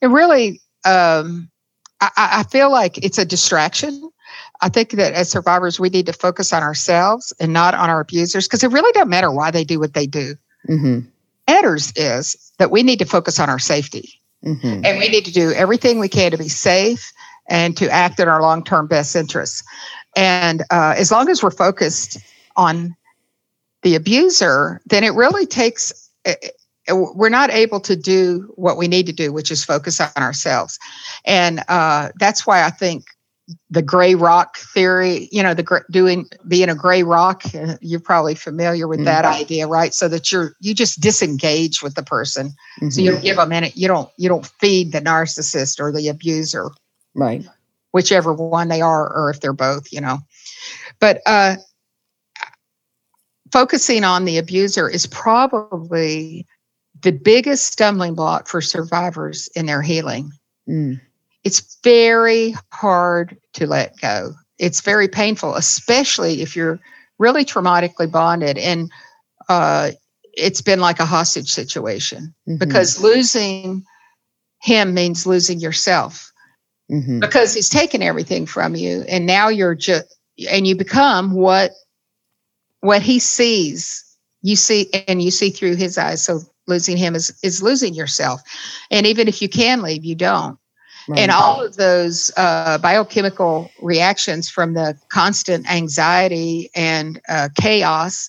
It 0.01 0.07
really, 0.09 0.61
um, 0.85 1.51
I, 2.01 2.11
I 2.17 2.43
feel 2.45 2.71
like 2.71 2.99
it's 2.99 3.19
a 3.19 3.25
distraction. 3.25 4.11
I 4.61 4.69
think 4.69 4.91
that 4.93 5.13
as 5.15 5.29
survivors, 5.29 5.81
we 5.81 5.89
need 5.89 6.07
to 6.07 6.13
focus 6.13 6.53
on 6.53 6.63
ourselves 6.63 7.33
and 7.41 7.53
not 7.53 7.75
on 7.75 7.91
our 7.91 8.01
abusers 8.01 8.47
because 8.47 8.63
it 8.63 8.71
really 8.71 8.93
doesn't 8.93 9.09
matter 9.09 9.33
why 9.33 9.51
they 9.51 9.65
do 9.65 9.81
what 9.81 9.95
they 9.95 10.07
do. 10.07 10.37
Mm-hmm. 10.69 11.01
Matters 11.49 11.93
is 11.97 12.53
that 12.59 12.71
we 12.71 12.85
need 12.85 13.01
to 13.01 13.05
focus 13.05 13.41
on 13.41 13.51
our 13.51 13.59
safety, 13.59 14.21
mm-hmm. 14.45 14.85
and 14.85 14.99
we 14.99 15.09
need 15.09 15.25
to 15.25 15.33
do 15.33 15.51
everything 15.51 15.99
we 15.99 16.09
can 16.09 16.31
to 16.31 16.39
be 16.39 16.49
safe 16.49 17.13
and 17.49 17.77
to 17.77 17.91
act 17.91 18.21
in 18.21 18.29
our 18.29 18.41
long-term 18.41 18.87
best 18.87 19.17
interests. 19.17 19.65
And 20.17 20.63
uh, 20.71 20.95
as 20.97 21.11
long 21.11 21.29
as 21.29 21.43
we're 21.43 21.51
focused 21.51 22.19
on 22.57 22.97
the 23.83 23.95
abuser, 23.95 24.81
then 24.87 25.05
it 25.05 25.15
really 25.15 25.47
takes, 25.47 26.11
eh, 26.25 26.35
eh, 26.89 26.93
we're 26.93 27.29
not 27.29 27.51
able 27.51 27.81
to 27.81 27.97
do 27.97 28.53
what 28.57 28.77
we 28.77 28.89
need 28.89 29.07
to 29.07 29.13
do, 29.13 29.33
which 29.33 29.51
is 29.51 29.65
focus 29.65 30.01
on 30.01 30.11
ourselves. 30.17 30.79
And 31.25 31.63
uh, 31.69 32.11
that's 32.19 32.47
why 32.47 32.65
I 32.65 32.71
think 32.71 33.07
the 33.71 33.83
gray 33.83 34.15
rock 34.15 34.59
theory, 34.59 35.29
you 35.33 35.43
know, 35.43 35.55
the 35.55 35.85
doing 35.91 36.29
being 36.47 36.69
a 36.69 36.75
gray 36.75 37.03
rock, 37.03 37.43
uh, 37.55 37.77
you're 37.81 38.01
probably 38.01 38.35
familiar 38.35 38.87
with 38.87 38.99
mm-hmm. 39.01 39.07
that 39.07 39.25
idea, 39.25 39.67
right? 39.67 39.95
So 39.95 40.09
that 40.09 40.31
you're 40.31 40.55
you 40.61 40.75
just 40.75 41.01
disengage 41.01 41.83
with 41.83 41.95
the 41.95 42.03
person, 42.03 42.49
mm-hmm. 42.49 42.91
so 42.91 43.01
you 43.01 43.13
don't 43.13 43.23
give 43.23 43.37
them 43.37 43.53
any, 43.53 43.73
you 43.75 43.89
don't 43.89 44.11
you 44.17 44.29
don't 44.29 44.47
feed 44.47 44.93
the 44.93 45.01
narcissist 45.01 45.81
or 45.81 45.93
the 45.93 46.09
abuser, 46.09 46.71
right? 47.15 47.45
Whichever 47.93 48.33
one 48.33 48.69
they 48.69 48.81
are, 48.81 49.13
or 49.15 49.31
if 49.31 49.41
they're 49.41 49.53
both, 49.53 49.93
you 49.93 50.01
know. 50.01 50.19
But 51.01 51.21
uh, 51.27 51.57
focusing 53.53 54.05
on 54.05 54.25
the 54.25 54.39
abuser 54.39 54.89
is 54.89 55.07
probably 55.07 56.47
the 57.03 57.13
biggest 57.13 57.67
stumbling 57.67 58.15
block 58.15 58.49
for 58.49 58.61
survivors 58.61 59.49
in 59.55 59.67
their 59.67 59.83
healing. 59.83 60.33
Mm. 60.69 61.01
It's 61.45 61.79
very 61.83 62.55
hard 62.73 63.39
to 63.55 63.67
let 63.67 63.99
go. 64.01 64.35
It's 64.59 64.83
very 64.83 65.09
painful, 65.09 65.55
especially 65.55 66.43
if 66.43 66.55
you're 66.55 66.79
really 67.19 67.45
traumatically 67.45 68.11
bonded 68.11 68.59
and 68.59 68.91
uh, 69.49 69.91
it's 70.35 70.61
been 70.61 70.81
like 70.81 71.01
a 71.01 71.07
hostage 71.07 71.51
situation 71.51 72.35
mm-hmm. 72.49 72.59
because 72.59 73.03
losing 73.03 73.85
him 74.63 74.95
means 74.95 75.27
losing 75.27 75.61
yourself 75.61 76.30
mm-hmm. 76.91 77.21
because 77.21 77.55
he's 77.55 77.69
taken 77.69 78.03
everything 78.03 78.47
from 78.47 78.75
you 78.75 79.05
and 79.09 79.27
now 79.27 79.49
you're 79.49 79.75
just 79.75 80.19
and 80.51 80.67
you 80.67 80.77
become 80.77 81.33
what 81.33 81.73
what 82.81 83.03
he 83.03 83.19
sees. 83.19 84.05
You 84.43 84.57
see 84.57 84.91
and 85.07 85.23
you 85.23 85.31
see 85.31 85.51
through 85.51 85.77
his 85.77 85.99
eyes. 85.99 86.23
So 86.23 86.41
losing 86.67 86.97
him 86.97 87.15
is 87.15 87.39
is 87.43 87.63
losing 87.63 87.95
yourself. 87.95 88.41
And 88.91 89.07
even 89.07 89.29
if 89.29 89.43
you 89.43 89.49
can 89.49 89.83
leave 89.83 90.05
you 90.05 90.15
don't. 90.15 90.59
Right. 91.09 91.21
and 91.21 91.31
all 91.31 91.65
of 91.65 91.77
those 91.77 92.31
uh, 92.37 92.77
biochemical 92.79 93.71
reactions 93.81 94.51
from 94.51 94.75
the 94.75 94.97
constant 95.09 95.69
anxiety 95.69 96.71
and 96.75 97.21
uh, 97.29 97.49
chaos 97.59 98.29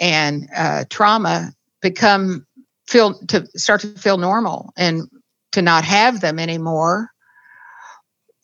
and 0.00 0.48
uh, 0.54 0.84
trauma 0.90 1.52
become 1.80 2.44
feel 2.86 3.14
to 3.28 3.46
start 3.56 3.82
to 3.82 3.88
feel 3.94 4.18
normal 4.18 4.72
and 4.76 5.08
to 5.52 5.62
not 5.62 5.84
have 5.84 6.20
them 6.20 6.38
anymore 6.38 7.10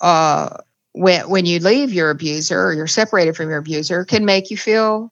uh, 0.05 0.59
when 0.93 1.29
when 1.29 1.47
you 1.47 1.59
leave 1.59 1.93
your 1.93 2.11
abuser 2.11 2.63
or 2.63 2.73
you're 2.75 2.87
separated 2.87 3.35
from 3.35 3.49
your 3.49 3.59
abuser 3.59 4.05
can 4.05 4.25
make 4.25 4.51
you 4.51 4.57
feel 4.57 5.11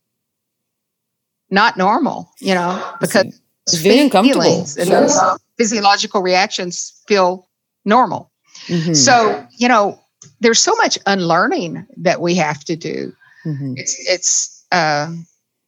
not 1.51 1.77
normal, 1.77 2.31
you 2.41 2.55
know, 2.55 2.95
because 3.01 3.41
it's 3.67 3.77
very 3.77 4.01
uncomfortable. 4.01 4.67
And 4.79 4.91
those 4.91 5.19
physiological 5.57 6.21
reactions 6.21 6.93
feel 7.09 7.49
normal. 7.85 8.31
Mm-hmm. 8.67 8.93
So, 8.93 9.47
you 9.59 9.67
know, 9.67 9.99
there's 10.41 10.61
so 10.61 10.75
much 10.77 10.99
unlearning 11.07 11.87
that 11.97 12.21
we 12.21 12.35
have 12.35 12.63
to 12.65 12.77
do. 12.77 13.13
Mm-hmm. 13.45 13.75
It's, 13.77 13.97
it's, 14.09 14.67
uh, 14.73 15.13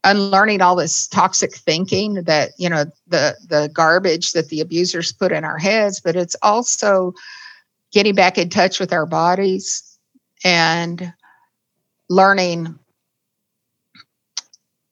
unlearning 0.07 0.61
all 0.61 0.77
this 0.77 1.09
toxic 1.09 1.55
thinking 1.55 2.25
that 2.25 2.51
you 2.59 2.69
know 2.69 2.85
the 3.07 3.35
the 3.49 3.71
garbage 3.73 4.33
that 4.33 4.51
the 4.51 4.61
abusers 4.61 5.13
put 5.13 5.33
in 5.33 5.45
our 5.45 5.57
heads 5.57 5.99
but 5.99 6.15
it's 6.15 6.37
also 6.43 7.15
getting 7.95 8.15
back 8.15 8.37
in 8.37 8.51
touch 8.51 8.81
with 8.81 8.93
our 8.93 9.07
bodies 9.07 9.99
and 10.43 11.13
learning 12.11 12.77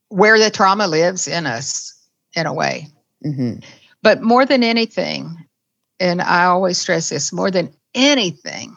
where 0.08 0.38
the 0.38 0.50
trauma 0.50 0.86
lives 0.86 1.26
in 1.26 1.44
us 1.44 1.92
in 2.36 2.46
a 2.46 2.54
way 2.54 2.86
mm-hmm. 3.26 3.54
but 4.02 4.22
more 4.22 4.46
than 4.46 4.62
anything 4.62 5.36
and 5.98 6.22
i 6.22 6.44
always 6.44 6.78
stress 6.78 7.08
this 7.08 7.32
more 7.32 7.50
than 7.50 7.74
anything 7.94 8.74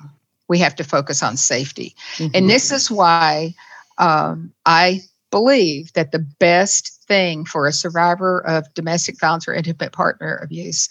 we 0.50 0.58
have 0.58 0.76
to 0.76 0.84
focus 0.84 1.22
on 1.22 1.38
safety 1.38 1.96
mm-hmm. 2.16 2.32
and 2.34 2.50
this 2.50 2.72
is 2.72 2.90
why 2.90 3.54
um, 4.00 4.52
i 4.66 5.00
believe 5.30 5.94
that 5.94 6.12
the 6.12 6.26
best 6.40 7.04
thing 7.08 7.46
for 7.46 7.68
a 7.68 7.74
survivor 7.74 8.46
of 8.48 8.74
domestic 8.74 9.20
violence 9.20 9.48
or 9.48 9.54
intimate 9.54 9.92
partner 9.92 10.40
abuse 10.44 10.90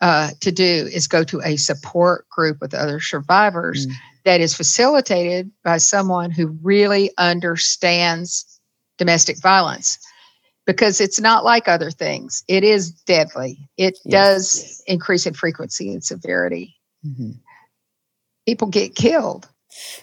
uh, 0.00 0.30
to 0.40 0.52
do 0.52 0.88
is 0.92 1.06
go 1.06 1.24
to 1.24 1.40
a 1.42 1.56
support 1.56 2.28
group 2.28 2.60
with 2.60 2.74
other 2.74 3.00
survivors 3.00 3.86
mm. 3.86 3.92
that 4.24 4.40
is 4.40 4.54
facilitated 4.54 5.50
by 5.62 5.76
someone 5.76 6.30
who 6.30 6.58
really 6.62 7.10
understands 7.18 8.60
domestic 8.98 9.38
violence 9.40 9.98
because 10.66 11.00
it's 11.00 11.20
not 11.20 11.44
like 11.44 11.68
other 11.68 11.90
things. 11.90 12.44
It 12.48 12.64
is 12.64 12.92
deadly. 12.92 13.68
It 13.76 13.98
yes. 14.04 14.10
does 14.10 14.84
increase 14.86 15.26
in 15.26 15.34
frequency 15.34 15.92
and 15.92 16.04
severity. 16.04 16.76
Mm-hmm. 17.04 17.32
People 18.46 18.68
get 18.68 18.94
killed. 18.94 19.48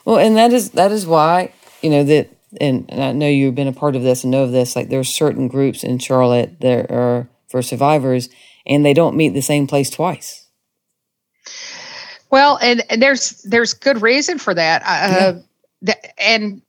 Well, 0.06 0.18
and 0.18 0.38
that 0.38 0.54
is 0.54 0.72
that 0.72 0.92
is 0.92 1.06
why 1.06 1.54
you 1.82 1.90
know 1.90 2.04
that 2.04 2.30
and, 2.62 2.86
and 2.90 3.04
I 3.04 3.12
know 3.12 3.28
you've 3.28 3.56
been 3.56 3.68
a 3.68 3.74
part 3.74 3.96
of 3.96 4.04
this 4.04 4.24
and 4.24 4.32
know 4.32 4.44
of 4.44 4.52
this, 4.52 4.76
like 4.76 4.90
there's 4.90 5.10
certain 5.10 5.48
groups 5.48 5.84
in 5.84 6.00
Charlotte 6.00 6.60
that 6.62 6.92
are 6.92 7.28
for 7.50 7.62
survivors 7.62 8.30
and 8.68 8.86
they 8.86 8.94
don't 8.94 9.16
meet 9.16 9.30
the 9.30 9.42
same 9.42 9.68
place 9.68 9.90
twice. 9.90 10.48
Well, 12.30 12.60
and, 12.62 12.84
and 12.90 13.02
there's 13.02 13.42
there's 13.44 13.74
good 13.74 14.02
reason 14.02 14.38
for 14.38 14.54
that. 14.54 14.84
Uh, 14.86 15.40
yeah. 15.82 15.94
and 16.18 16.62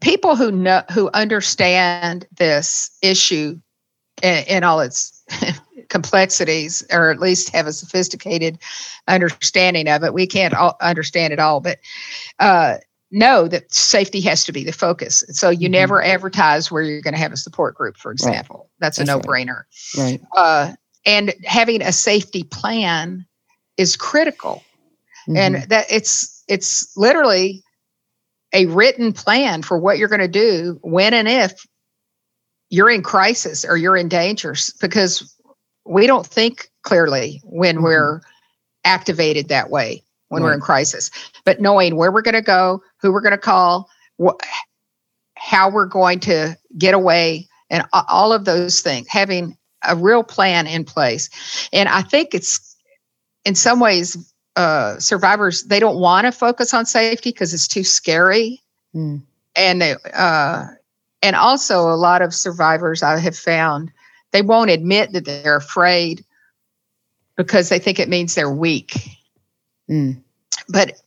people 0.00 0.36
who 0.36 0.50
know 0.50 0.82
who 0.92 1.08
understand 1.14 2.26
this 2.36 2.96
issue 3.02 3.58
in, 4.22 4.44
in 4.44 4.64
all 4.64 4.80
its 4.80 5.22
complexities, 5.88 6.84
or 6.90 7.10
at 7.10 7.20
least 7.20 7.54
have 7.54 7.66
a 7.66 7.72
sophisticated 7.72 8.58
understanding 9.06 9.88
of 9.88 10.02
it. 10.02 10.12
We 10.12 10.26
can't 10.26 10.54
all 10.54 10.76
understand 10.80 11.32
it 11.32 11.38
all, 11.38 11.60
but 11.60 11.78
uh, 12.40 12.78
know 13.10 13.48
that 13.48 13.72
safety 13.72 14.20
has 14.22 14.44
to 14.44 14.52
be 14.52 14.64
the 14.64 14.72
focus. 14.72 15.24
So 15.28 15.50
you 15.50 15.66
mm-hmm. 15.66 15.72
never 15.72 16.02
advertise 16.02 16.70
where 16.70 16.82
you're 16.82 17.02
going 17.02 17.14
to 17.14 17.20
have 17.20 17.32
a 17.32 17.36
support 17.36 17.74
group, 17.74 17.96
for 17.96 18.10
example. 18.10 18.56
Right. 18.56 18.80
That's 18.80 18.98
a 18.98 19.04
no 19.04 19.20
brainer. 19.20 19.62
Right. 19.96 20.20
Uh, 20.36 20.72
and 21.06 21.32
having 21.44 21.80
a 21.80 21.92
safety 21.92 22.42
plan 22.42 23.24
is 23.76 23.96
critical. 23.96 24.62
Mm-hmm. 25.28 25.36
And 25.36 25.70
that 25.70 25.86
it's 25.88 26.44
it's 26.48 26.94
literally 26.96 27.62
a 28.52 28.66
written 28.66 29.12
plan 29.12 29.62
for 29.62 29.78
what 29.78 29.98
you're 29.98 30.08
going 30.08 30.20
to 30.20 30.28
do 30.28 30.78
when 30.82 31.14
and 31.14 31.28
if 31.28 31.66
you're 32.70 32.90
in 32.90 33.02
crisis 33.02 33.64
or 33.64 33.76
you're 33.76 33.96
in 33.96 34.08
danger 34.08 34.54
because 34.80 35.34
we 35.84 36.06
don't 36.06 36.26
think 36.26 36.68
clearly 36.82 37.40
when 37.44 37.76
mm-hmm. 37.76 37.84
we're 37.84 38.20
activated 38.84 39.48
that 39.48 39.70
way 39.70 40.02
when 40.28 40.42
right. 40.42 40.48
we're 40.48 40.54
in 40.54 40.60
crisis. 40.60 41.10
But 41.44 41.60
knowing 41.60 41.96
where 41.96 42.10
we're 42.10 42.22
going 42.22 42.34
to 42.34 42.42
go, 42.42 42.82
who 43.00 43.12
we're 43.12 43.20
going 43.20 43.32
to 43.32 43.38
call, 43.38 43.88
wh- 44.24 44.38
how 45.36 45.70
we're 45.70 45.86
going 45.86 46.20
to 46.20 46.56
get 46.78 46.94
away, 46.94 47.46
and 47.68 47.84
all 47.92 48.32
of 48.32 48.44
those 48.44 48.80
things, 48.80 49.08
having 49.08 49.56
a 49.86 49.96
real 49.96 50.22
plan 50.22 50.66
in 50.66 50.84
place. 50.84 51.30
And 51.72 51.88
I 51.88 52.02
think 52.02 52.34
it's 52.34 52.76
in 53.44 53.54
some 53.54 53.80
ways, 53.80 54.16
uh, 54.56 54.98
survivors 54.98 55.64
they 55.64 55.80
don't 55.80 55.98
want 55.98 56.26
to 56.26 56.32
focus 56.32 56.72
on 56.72 56.86
safety 56.86 57.30
because 57.30 57.52
it's 57.52 57.68
too 57.68 57.84
scary, 57.84 58.60
mm. 58.94 59.20
and 59.54 59.82
they, 59.82 59.94
uh, 60.14 60.66
and 61.22 61.36
also 61.36 61.90
a 61.90 61.96
lot 61.96 62.22
of 62.22 62.34
survivors 62.34 63.02
I 63.02 63.18
have 63.18 63.36
found 63.36 63.92
they 64.32 64.42
won't 64.42 64.70
admit 64.70 65.12
that 65.12 65.24
they're 65.24 65.56
afraid 65.56 66.24
because 67.36 67.68
they 67.68 67.78
think 67.78 67.98
it 67.98 68.08
means 68.08 68.34
they're 68.34 68.50
weak 68.50 69.16
Mm. 69.90 70.22
But 70.68 71.00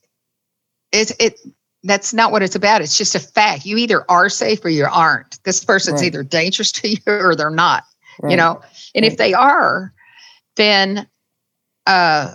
it's 0.92 1.12
it 1.20 1.40
that's 1.82 2.12
not 2.12 2.32
what 2.32 2.42
it's 2.42 2.54
about. 2.54 2.82
It's 2.82 2.96
just 2.96 3.14
a 3.14 3.20
fact. 3.20 3.64
You 3.64 3.76
either 3.78 4.04
are 4.10 4.28
safe 4.28 4.64
or 4.64 4.68
you 4.68 4.86
aren't. 4.90 5.42
This 5.44 5.64
person's 5.64 6.00
right. 6.00 6.08
either 6.08 6.22
dangerous 6.22 6.72
to 6.72 6.88
you 6.88 6.98
or 7.06 7.34
they're 7.34 7.50
not. 7.50 7.84
Right. 8.22 8.30
You 8.30 8.36
know, 8.36 8.60
and 8.94 9.02
right. 9.04 9.12
if 9.12 9.18
they 9.18 9.34
are, 9.34 9.92
then 10.56 11.08
uh, 11.86 12.34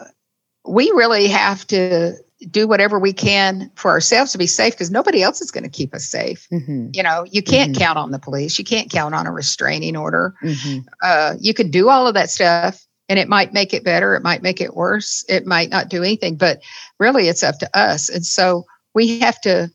we 0.68 0.92
really 0.92 1.28
have 1.28 1.66
to 1.68 2.14
do 2.50 2.68
whatever 2.68 3.00
we 3.00 3.14
can 3.14 3.72
for 3.76 3.92
ourselves 3.92 4.32
to 4.32 4.38
be 4.38 4.48
safe 4.48 4.74
because 4.74 4.92
nobody 4.92 5.24
else 5.24 5.42
is 5.42 5.52
going 5.52 5.64
to 5.64 5.70
keep 5.70 5.94
us 5.94 6.06
safe. 6.06 6.48
Mm-hmm. 6.52 6.90
You 6.94 7.04
know, 7.04 7.26
you 7.32 7.42
can't 7.42 7.72
mm-hmm. 7.72 7.82
count 7.82 7.98
on 7.98 8.12
the 8.12 8.20
police. 8.20 8.60
You 8.60 8.66
can't 8.66 8.92
count 8.92 9.16
on 9.16 9.26
a 9.26 9.32
restraining 9.32 9.96
order. 9.96 10.36
Mm-hmm. 10.44 10.80
Uh, 11.02 11.36
you 11.40 11.54
could 11.54 11.72
do 11.72 11.90
all 11.90 12.08
of 12.08 12.14
that 12.14 12.30
stuff 12.30 12.86
and 13.10 13.20
it 13.20 13.30
might 13.30 13.54
make 13.54 13.74
it 13.74 13.84
better 13.84 14.16
it 14.16 14.24
might 14.24 14.42
make 14.42 14.62
it 14.62 14.76
worse 14.76 15.24
it 15.30 15.46
might 15.46 15.70
not 15.70 15.90
do 15.90 16.04
anything 16.04 16.36
but 16.36 16.62
really 17.00 17.28
it's 17.28 17.44
up 17.44 17.58
to 17.60 17.78
us 17.78 18.10
and 18.10 18.26
so 18.26 18.66
we 18.94 19.20
have 19.20 19.40
to 19.42 19.70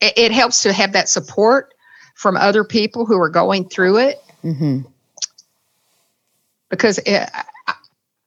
it, 0.00 0.12
it 0.16 0.32
helps 0.32 0.62
to 0.62 0.72
have 0.72 0.92
that 0.92 1.08
support 1.08 1.74
from 2.14 2.36
other 2.36 2.64
people 2.64 3.04
who 3.04 3.20
are 3.20 3.28
going 3.28 3.68
through 3.68 3.98
it 3.98 4.22
mm-hmm. 4.42 4.80
Because 6.70 6.98
it, 6.98 7.30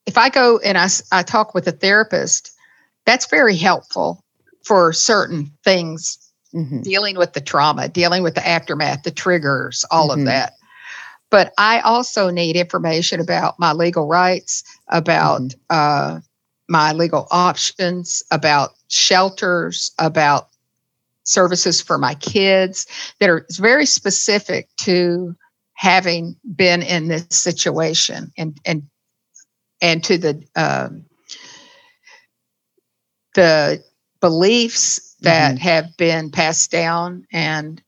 if 0.05 0.17
i 0.17 0.29
go 0.29 0.59
and 0.59 0.77
I, 0.77 0.87
I 1.11 1.23
talk 1.23 1.53
with 1.53 1.67
a 1.67 1.71
therapist 1.71 2.51
that's 3.05 3.27
very 3.27 3.55
helpful 3.55 4.23
for 4.63 4.93
certain 4.93 5.51
things 5.63 6.17
mm-hmm. 6.53 6.81
dealing 6.81 7.17
with 7.17 7.33
the 7.33 7.41
trauma 7.41 7.87
dealing 7.87 8.23
with 8.23 8.35
the 8.35 8.47
aftermath 8.47 9.03
the 9.03 9.11
triggers 9.11 9.85
all 9.91 10.09
mm-hmm. 10.09 10.21
of 10.21 10.25
that 10.25 10.53
but 11.29 11.53
I 11.57 11.81
also 11.81 12.29
need 12.29 12.55
information 12.55 13.19
about 13.19 13.59
my 13.59 13.73
legal 13.73 14.07
rights, 14.07 14.63
about 14.87 15.41
mm-hmm. 15.41 15.59
uh, 15.69 16.19
my 16.67 16.93
legal 16.93 17.27
options, 17.31 18.23
about 18.31 18.71
shelters, 18.87 19.91
about 19.99 20.49
services 21.23 21.81
for 21.81 21.97
my 21.97 22.15
kids 22.15 22.87
that 23.19 23.29
are 23.29 23.45
very 23.51 23.85
specific 23.85 24.67
to 24.77 25.35
having 25.79 26.35
been 26.57 26.81
in 26.81 27.07
this 27.07 27.25
situation 27.29 28.33
and 28.37 28.59
and 28.65 28.83
and 29.81 30.03
to 30.03 30.17
the 30.17 30.43
um, 30.57 31.05
the 33.33 33.81
beliefs 34.19 35.15
that 35.21 35.55
mm-hmm. 35.55 35.63
have 35.63 35.95
been 35.95 36.31
passed 36.31 36.69
down 36.69 37.25
and 37.31 37.81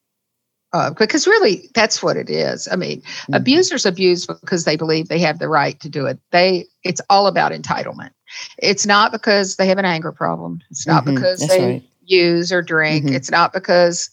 uh, 0.72 0.92
because 0.92 1.28
really 1.28 1.70
that's 1.74 2.02
what 2.02 2.16
it 2.16 2.30
is. 2.30 2.66
I 2.72 2.78
mean, 2.78 3.02
mm-hmm. 3.02 3.34
abusers 3.34 3.86
abuse 3.86 4.26
because 4.26 4.64
they 4.64 4.78
believe 4.78 5.10
they 5.10 5.20
have 5.20 5.40
the 5.40 5.50
right 5.50 5.78
to 5.82 5.90
do 5.90 6.06
it. 6.06 6.18
They 6.32 6.68
it's 6.86 7.02
all 7.10 7.28
about 7.28 7.52
entitlement. 7.52 8.12
It's 8.60 8.86
not 8.86 9.12
because 9.12 9.58
they 9.58 9.68
have 9.68 9.80
an 9.80 9.84
anger 9.84 10.14
problem. 10.14 10.62
It's 10.70 10.88
not 10.88 11.04
mm-hmm. 11.04 11.16
because 11.16 11.42
that's 11.42 11.52
they 11.52 11.66
right. 11.66 11.84
use 12.06 12.54
or 12.54 12.62
drink. 12.62 13.04
Mm-hmm. 13.04 13.16
It's 13.16 13.30
not 13.30 13.52
because 13.52 14.10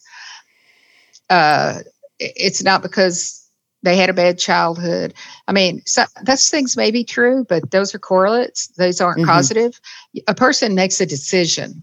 uh, 1.30 1.78
it's 2.18 2.64
not 2.64 2.82
because 2.82 3.37
they 3.82 3.96
had 3.96 4.10
a 4.10 4.14
bad 4.14 4.38
childhood. 4.38 5.14
I 5.46 5.52
mean, 5.52 5.82
so, 5.86 6.04
those 6.24 6.48
things 6.50 6.76
may 6.76 6.90
be 6.90 7.04
true, 7.04 7.46
but 7.48 7.70
those 7.70 7.94
are 7.94 7.98
correlates. 7.98 8.68
Those 8.76 9.00
aren't 9.00 9.18
mm-hmm. 9.18 9.30
causative. 9.30 9.80
A 10.26 10.34
person 10.34 10.74
makes 10.74 11.00
a 11.00 11.06
decision 11.06 11.82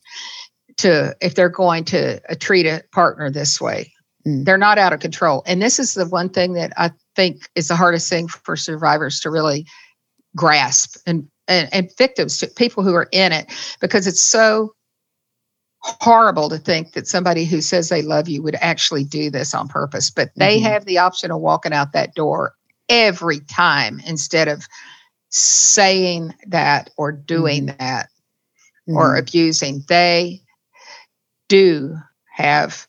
to 0.77 1.15
if 1.21 1.35
they're 1.35 1.49
going 1.49 1.85
to 1.85 2.21
uh, 2.29 2.35
treat 2.37 2.65
a 2.65 2.83
partner 2.91 3.31
this 3.31 3.61
way 3.61 3.91
Mm. 4.27 4.45
They're 4.45 4.57
not 4.57 4.77
out 4.77 4.93
of 4.93 4.99
control. 4.99 5.43
And 5.45 5.61
this 5.61 5.79
is 5.79 5.93
the 5.93 6.07
one 6.07 6.29
thing 6.29 6.53
that 6.53 6.73
I 6.77 6.91
think 7.15 7.49
is 7.55 7.67
the 7.67 7.75
hardest 7.75 8.09
thing 8.09 8.27
for 8.27 8.55
survivors 8.55 9.19
to 9.21 9.29
really 9.29 9.65
grasp 10.35 10.97
and, 11.05 11.27
and, 11.47 11.69
and 11.71 11.91
victims, 11.97 12.39
to 12.39 12.47
people 12.47 12.83
who 12.83 12.95
are 12.95 13.07
in 13.11 13.31
it, 13.31 13.51
because 13.79 14.07
it's 14.07 14.21
so 14.21 14.73
horrible 15.85 16.49
to 16.49 16.57
think 16.57 16.93
that 16.93 17.07
somebody 17.07 17.45
who 17.45 17.61
says 17.61 17.89
they 17.89 18.01
love 18.01 18.27
you 18.27 18.41
would 18.41 18.55
actually 18.55 19.03
do 19.03 19.29
this 19.29 19.53
on 19.53 19.67
purpose. 19.67 20.09
But 20.09 20.31
they 20.35 20.57
mm-hmm. 20.57 20.65
have 20.65 20.85
the 20.85 20.97
option 20.97 21.31
of 21.31 21.39
walking 21.39 21.73
out 21.73 21.93
that 21.93 22.15
door 22.15 22.55
every 22.89 23.39
time 23.41 24.01
instead 24.05 24.47
of 24.47 24.65
saying 25.29 26.33
that 26.47 26.89
or 26.97 27.11
doing 27.11 27.67
mm-hmm. 27.67 27.77
that 27.77 28.09
mm-hmm. 28.87 28.97
or 28.97 29.15
abusing. 29.15 29.83
They 29.87 30.41
do 31.47 31.97
have 32.33 32.87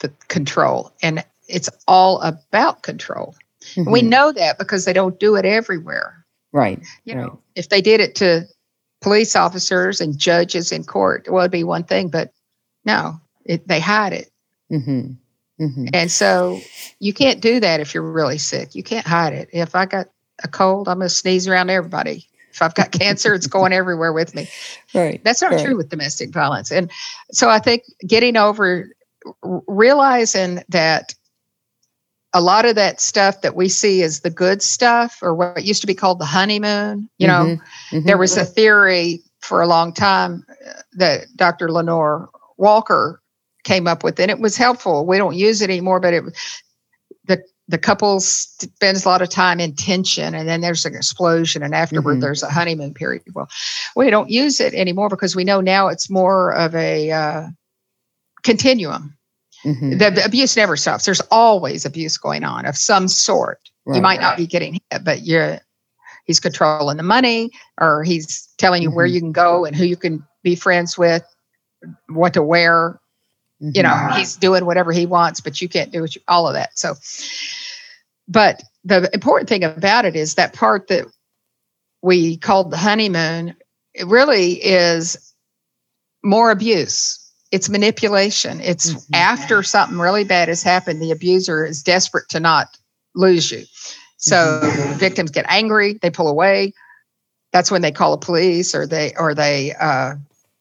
the 0.00 0.08
control. 0.28 0.92
And 1.02 1.24
it's 1.48 1.70
all 1.88 2.20
about 2.20 2.82
control. 2.82 3.34
Mm-hmm. 3.74 3.90
We 3.90 4.02
know 4.02 4.30
that 4.32 4.58
because 4.58 4.84
they 4.84 4.92
don't 4.92 5.18
do 5.18 5.34
it 5.34 5.44
everywhere. 5.44 6.24
Right. 6.52 6.80
You 7.04 7.16
know, 7.16 7.40
if 7.54 7.68
they 7.68 7.80
did 7.80 8.00
it 8.00 8.14
to 8.16 8.46
police 9.06 9.36
officers 9.36 10.00
and 10.00 10.18
judges 10.18 10.72
in 10.72 10.82
court, 10.82 11.28
well, 11.30 11.42
it'd 11.42 11.52
be 11.52 11.62
one 11.62 11.84
thing, 11.84 12.08
but 12.08 12.32
no, 12.84 13.20
it, 13.44 13.68
they 13.68 13.78
hide 13.78 14.12
it. 14.12 14.32
Mm-hmm. 14.72 15.12
Mm-hmm. 15.64 15.86
And 15.92 16.10
so 16.10 16.58
you 16.98 17.14
can't 17.14 17.40
do 17.40 17.60
that 17.60 17.78
if 17.78 17.94
you're 17.94 18.02
really 18.02 18.38
sick. 18.38 18.74
You 18.74 18.82
can't 18.82 19.06
hide 19.06 19.32
it. 19.32 19.48
If 19.52 19.76
I 19.76 19.86
got 19.86 20.08
a 20.42 20.48
cold, 20.48 20.88
I'm 20.88 20.98
going 20.98 21.08
to 21.08 21.14
sneeze 21.14 21.46
around 21.46 21.70
everybody. 21.70 22.26
If 22.50 22.60
I've 22.60 22.74
got 22.74 22.90
cancer, 22.90 23.32
it's 23.32 23.46
going 23.46 23.72
everywhere 23.72 24.12
with 24.12 24.34
me. 24.34 24.48
Right. 24.92 25.22
That's 25.22 25.40
not 25.40 25.52
right. 25.52 25.64
true 25.64 25.76
with 25.76 25.88
domestic 25.88 26.30
violence. 26.30 26.72
And 26.72 26.90
so 27.30 27.48
I 27.48 27.60
think 27.60 27.84
getting 28.08 28.36
over 28.36 28.90
realizing 29.68 30.64
that 30.68 31.14
a 32.36 32.40
lot 32.40 32.66
of 32.66 32.74
that 32.74 33.00
stuff 33.00 33.40
that 33.40 33.56
we 33.56 33.66
see 33.66 34.02
is 34.02 34.20
the 34.20 34.28
good 34.30 34.60
stuff 34.60 35.18
or 35.22 35.34
what 35.34 35.64
used 35.64 35.80
to 35.80 35.86
be 35.86 35.94
called 35.94 36.18
the 36.18 36.26
honeymoon, 36.26 37.08
you 37.16 37.26
know, 37.26 37.56
Mm-hmm. 37.90 38.06
there 38.06 38.18
was 38.18 38.36
a 38.36 38.44
theory 38.44 39.22
for 39.40 39.62
a 39.62 39.66
long 39.66 39.90
time 39.94 40.44
uh, 40.68 40.82
that 40.98 41.28
Dr. 41.34 41.72
Lenore 41.72 42.28
Walker 42.58 43.22
came 43.64 43.86
up 43.86 44.04
with, 44.04 44.20
and 44.20 44.30
it 44.30 44.38
was 44.38 44.56
helpful. 44.56 45.06
We 45.06 45.16
don't 45.16 45.34
use 45.34 45.62
it 45.62 45.70
anymore, 45.70 45.98
but 45.98 46.12
it 46.12 46.24
the 47.24 47.42
the 47.68 47.78
couple 47.78 48.20
spends 48.20 49.04
a 49.04 49.08
lot 49.08 49.22
of 49.22 49.30
time 49.30 49.58
in 49.58 49.74
tension, 49.74 50.34
and 50.34 50.46
then 50.46 50.60
there's 50.60 50.84
an 50.84 50.94
explosion, 50.94 51.62
and 51.62 51.74
afterward 51.74 52.18
Mhm. 52.18 52.20
there's 52.20 52.42
a 52.42 52.50
honeymoon 52.50 52.92
period. 52.92 53.22
Well, 53.34 53.48
we 53.96 54.10
don't 54.10 54.28
use 54.30 54.60
it 54.60 54.74
anymore 54.74 55.08
because 55.08 55.34
we 55.34 55.44
know 55.44 55.60
now 55.62 55.88
it's 55.88 56.10
more 56.10 56.52
of 56.52 56.74
a 56.74 57.10
uh, 57.10 57.46
continuum. 58.42 59.15
Mhm. 59.66 59.98
The 59.98 60.24
abuse 60.24 60.56
never 60.56 60.76
stops. 60.76 61.04
There's 61.04 61.20
always 61.30 61.84
abuse 61.84 62.16
going 62.16 62.44
on 62.44 62.66
of 62.66 62.76
some 62.76 63.08
sort. 63.08 63.58
You 63.86 64.00
might 64.00 64.20
not 64.20 64.36
be 64.36 64.46
getting 64.46 64.80
hit, 64.90 65.04
but 65.04 65.22
you're 65.26 65.60
he's 66.24 66.40
controlling 66.40 66.96
the 66.96 67.02
money 67.04 67.50
or 67.80 68.02
he's 68.02 68.48
telling 68.58 68.82
you 68.82 68.90
where 68.90 69.06
Mhm. 69.06 69.12
you 69.12 69.20
can 69.20 69.32
go 69.32 69.64
and 69.64 69.76
who 69.76 69.84
you 69.84 69.96
can 69.96 70.24
be 70.42 70.56
friends 70.56 70.98
with, 70.98 71.22
what 72.08 72.34
to 72.34 72.42
wear. 72.42 73.00
You 73.60 73.82
know, 73.82 73.90
Mhm. 73.90 74.16
he's 74.18 74.36
doing 74.36 74.66
whatever 74.66 74.92
he 74.92 75.06
wants, 75.06 75.40
but 75.40 75.60
you 75.60 75.68
can't 75.68 75.90
do 75.92 76.00
what 76.02 76.14
you, 76.14 76.20
all 76.28 76.46
of 76.46 76.54
that. 76.54 76.76
So, 76.78 76.94
but 78.28 78.62
the 78.84 79.08
important 79.14 79.48
thing 79.48 79.64
about 79.64 80.04
it 80.04 80.14
is 80.16 80.34
that 80.34 80.52
part 80.52 80.88
that 80.88 81.06
we 82.02 82.36
called 82.36 82.70
the 82.70 82.76
honeymoon, 82.76 83.54
it 83.94 84.06
really 84.06 84.54
is 84.64 85.16
more 86.22 86.50
abuse. 86.50 87.25
It's 87.56 87.70
manipulation. 87.70 88.60
It's 88.60 88.92
Mhm. 88.92 89.04
after 89.14 89.62
something 89.62 89.98
really 89.98 90.24
bad 90.24 90.48
has 90.48 90.62
happened, 90.62 91.00
the 91.00 91.10
abuser 91.10 91.64
is 91.64 91.82
desperate 91.82 92.28
to 92.28 92.38
not 92.38 92.76
lose 93.14 93.50
you. 93.50 93.64
So 94.18 94.60
victims 94.98 95.30
get 95.30 95.46
angry, 95.48 95.98
they 96.02 96.10
pull 96.10 96.28
away. 96.28 96.74
That's 97.52 97.70
when 97.70 97.80
they 97.80 97.92
call 97.92 98.10
the 98.10 98.24
police 98.26 98.74
or 98.74 98.86
they 98.86 99.14
or 99.18 99.34
they 99.34 99.72
uh, 99.80 100.16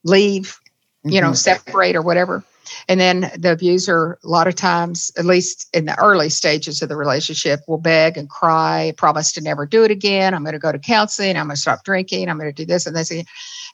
leave, 0.06 0.58
you 1.04 1.20
know, 1.20 1.32
Mhm. 1.32 1.38
separate 1.38 1.96
or 1.98 2.02
whatever. 2.02 2.44
And 2.88 3.00
then 3.00 3.30
the 3.38 3.52
abuser, 3.52 4.18
a 4.24 4.28
lot 4.28 4.48
of 4.48 4.56
times, 4.56 5.12
at 5.18 5.26
least 5.26 5.68
in 5.74 5.86
the 5.86 5.98
early 6.00 6.30
stages 6.30 6.82
of 6.82 6.90
the 6.90 6.96
relationship, 6.96 7.60
will 7.68 7.78
beg 7.78 8.18
and 8.18 8.30
cry, 8.30 8.94
promise 8.98 9.32
to 9.34 9.42
never 9.42 9.66
do 9.66 9.84
it 9.84 9.92
again. 9.92 10.34
I'm 10.34 10.44
going 10.44 10.54
to 10.54 10.60
go 10.60 10.72
to 10.72 10.80
counseling. 10.80 11.36
I'm 11.38 11.48
going 11.48 11.56
to 11.56 11.62
stop 11.62 11.84
drinking. 11.84 12.30
I'm 12.30 12.40
going 12.40 12.54
to 12.54 12.64
do 12.64 12.66
this 12.66 12.86
and 12.88 12.96
this. 12.96 13.12
again. 13.12 13.26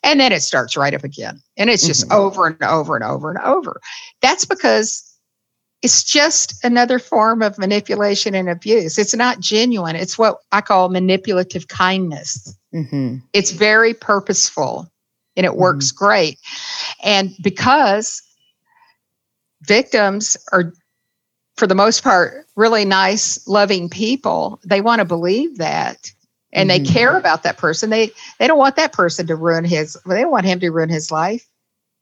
And 0.02 0.18
then 0.18 0.32
it 0.32 0.42
starts 0.42 0.76
right 0.76 0.94
up 0.94 1.04
again. 1.04 1.40
And 1.56 1.70
it's 1.70 1.86
just 1.86 2.08
Mhm. 2.08 2.14
over 2.16 2.46
and 2.46 2.62
over 2.62 2.96
and 2.96 3.04
over 3.04 3.30
and 3.30 3.38
over. 3.38 3.80
That's 4.20 4.44
because 4.44 5.02
it's 5.82 6.04
just 6.04 6.54
another 6.64 6.98
form 6.98 7.42
of 7.42 7.58
manipulation 7.58 8.34
and 8.34 8.48
abuse. 8.48 8.98
It's 8.98 9.14
not 9.14 9.40
genuine. 9.40 9.96
It's 9.96 10.16
what 10.16 10.38
I 10.52 10.60
call 10.60 10.88
manipulative 10.88 11.68
kindness. 11.68 12.54
Mhm. 12.74 13.22
It's 13.32 13.50
very 13.50 13.92
purposeful 13.94 14.88
and 15.36 15.46
it 15.46 15.56
works 15.56 15.90
great. 15.90 16.38
And 17.02 17.34
because 17.42 18.22
victims 19.62 20.36
are, 20.52 20.72
for 21.56 21.66
the 21.66 21.74
most 21.74 22.02
part, 22.02 22.46
really 22.56 22.84
nice, 22.84 23.46
loving 23.46 23.88
people, 23.88 24.60
they 24.64 24.80
want 24.80 25.00
to 25.00 25.04
believe 25.04 25.58
that. 25.58 26.12
And 26.52 26.68
Mhm. 26.68 26.72
they 26.72 26.92
care 26.92 27.16
about 27.16 27.42
that 27.44 27.56
person. 27.56 27.90
They 27.90 28.10
they 28.38 28.46
don't 28.46 28.58
want 28.58 28.76
that 28.76 28.92
person 28.92 29.26
to 29.28 29.36
ruin 29.36 29.64
his. 29.64 29.96
They 30.06 30.20
don't 30.20 30.30
want 30.30 30.46
him 30.46 30.60
to 30.60 30.70
ruin 30.70 30.88
his 30.88 31.10
life. 31.10 31.46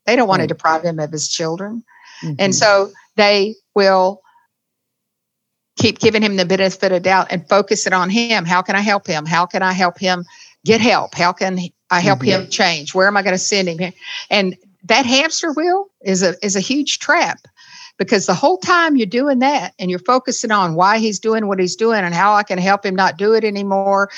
They 0.07 0.16
don't 0.16 0.28
want 0.28 0.40
to 0.40 0.46
deprive 0.46 0.84
him 0.84 0.98
of 0.98 1.12
his 1.12 1.28
children. 1.28 1.84
Mhm. 2.22 2.36
And 2.38 2.55
so 2.55 2.90
they 3.16 3.55
will 3.74 4.22
keep 5.76 5.98
giving 5.98 6.22
him 6.22 6.36
the 6.36 6.44
benefit 6.44 6.92
of 6.92 7.03
doubt 7.03 7.28
and 7.30 7.48
focus 7.48 7.86
it 7.86 7.92
on 7.92 8.11
him. 8.11 8.44
How 8.44 8.61
can 8.62 8.76
I 8.76 8.80
help 8.80 9.07
him? 9.07 9.24
How 9.24 9.46
can 9.46 9.62
I 9.62 9.72
help 9.72 9.98
him 9.98 10.24
get 10.64 10.80
help? 10.80 11.14
How 11.14 11.32
can 11.32 11.59
I 11.90 12.01
help 12.01 12.20
Mhm. 12.20 12.24
him 12.26 12.48
change? 12.48 12.94
Where 12.94 13.07
am 13.07 13.16
I 13.16 13.22
going 13.22 13.34
to 13.34 13.38
send 13.38 13.68
him? 13.68 13.92
And 14.30 14.57
that 14.84 15.07
hamster 15.07 15.53
wheel 15.53 15.86
is 16.03 16.22
a 16.22 16.34
is 16.44 16.57
a 16.57 16.61
huge 16.61 16.98
trap 16.98 17.46
because 18.01 18.24
the 18.24 18.34
whole 18.34 18.57
time 18.57 18.96
you're 18.96 19.07
doing 19.07 19.40
that 19.40 19.74
and 19.78 19.90
you're 19.90 20.01
focusing 20.01 20.51
on 20.51 20.74
why 20.74 20.98
he's 20.98 21.18
doing 21.18 21.46
what 21.46 21.61
he's 21.61 21.76
doing 21.76 22.01
and 22.01 22.14
how 22.14 22.32
I 22.32 22.42
can 22.42 22.57
help 22.57 22.86
him 22.86 22.94
not 22.96 23.18
do 23.18 23.34
it 23.34 23.44
anymore, 23.44 24.09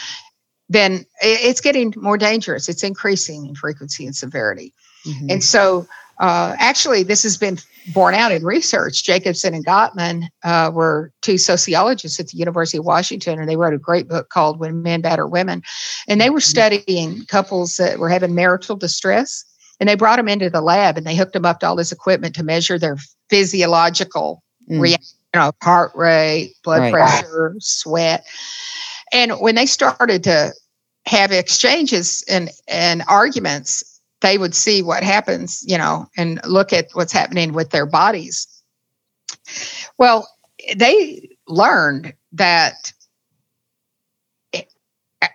then 0.68 1.04
it's 1.20 1.60
getting 1.60 1.92
more 1.96 2.16
dangerous. 2.16 2.68
It's 2.68 2.84
increasing 2.84 3.44
in 3.44 3.56
frequency 3.56 4.06
and 4.06 4.14
severity. 4.14 4.72
Mhm. 5.04 5.32
And 5.32 5.44
so, 5.44 5.88
uh, 6.20 6.54
actually, 6.60 7.02
this 7.02 7.24
has 7.24 7.36
been 7.36 7.58
borne 7.92 8.14
out 8.14 8.30
in 8.30 8.44
research. 8.44 9.02
Jacobson 9.02 9.52
and 9.52 9.66
Gottman 9.66 10.28
uh, 10.44 10.70
were 10.72 11.10
two 11.20 11.36
sociologists 11.36 12.20
at 12.20 12.28
the 12.28 12.38
University 12.38 12.78
of 12.78 12.84
Washington, 12.84 13.40
and 13.40 13.48
they 13.48 13.56
wrote 13.56 13.74
a 13.74 13.78
great 13.78 14.06
book 14.06 14.28
called 14.28 14.60
When 14.60 14.80
Men 14.82 15.00
Batter 15.00 15.26
Women. 15.26 15.60
And 16.06 16.20
they 16.20 16.30
were 16.30 16.40
studying 16.40 17.24
couples 17.26 17.78
that 17.78 17.98
were 17.98 18.08
having 18.08 18.36
marital 18.36 18.76
distress. 18.76 19.44
And 19.82 19.88
they 19.88 19.96
brought 19.96 20.14
them 20.14 20.28
into 20.28 20.48
the 20.48 20.60
lab 20.60 20.96
and 20.96 21.04
they 21.04 21.16
hooked 21.16 21.32
them 21.32 21.44
up 21.44 21.58
to 21.58 21.66
all 21.66 21.74
this 21.74 21.90
equipment 21.90 22.36
to 22.36 22.44
measure 22.44 22.78
their 22.78 22.98
physiological 23.28 24.40
Mm. 24.70 24.80
reaction, 24.80 25.18
you 25.34 25.40
know, 25.40 25.50
heart 25.60 25.90
rate, 25.96 26.54
blood 26.62 26.82
Right. 26.82 26.92
pressure, 26.92 27.56
sweat. 27.58 28.24
And 29.12 29.32
when 29.40 29.56
they 29.56 29.66
started 29.66 30.22
to 30.22 30.52
have 31.06 31.32
exchanges 31.32 32.24
and, 32.28 32.48
and 32.68 33.02
arguments, 33.08 34.00
they 34.20 34.38
would 34.38 34.54
see 34.54 34.82
what 34.82 35.02
happens, 35.02 35.64
you 35.66 35.76
know, 35.76 36.06
and 36.16 36.40
look 36.46 36.72
at 36.72 36.86
what's 36.92 37.12
happening 37.12 37.52
with 37.52 37.70
their 37.70 37.84
bodies. 37.84 38.46
Well, 39.98 40.28
they 40.76 41.28
learned 41.48 42.14
that 42.30 42.92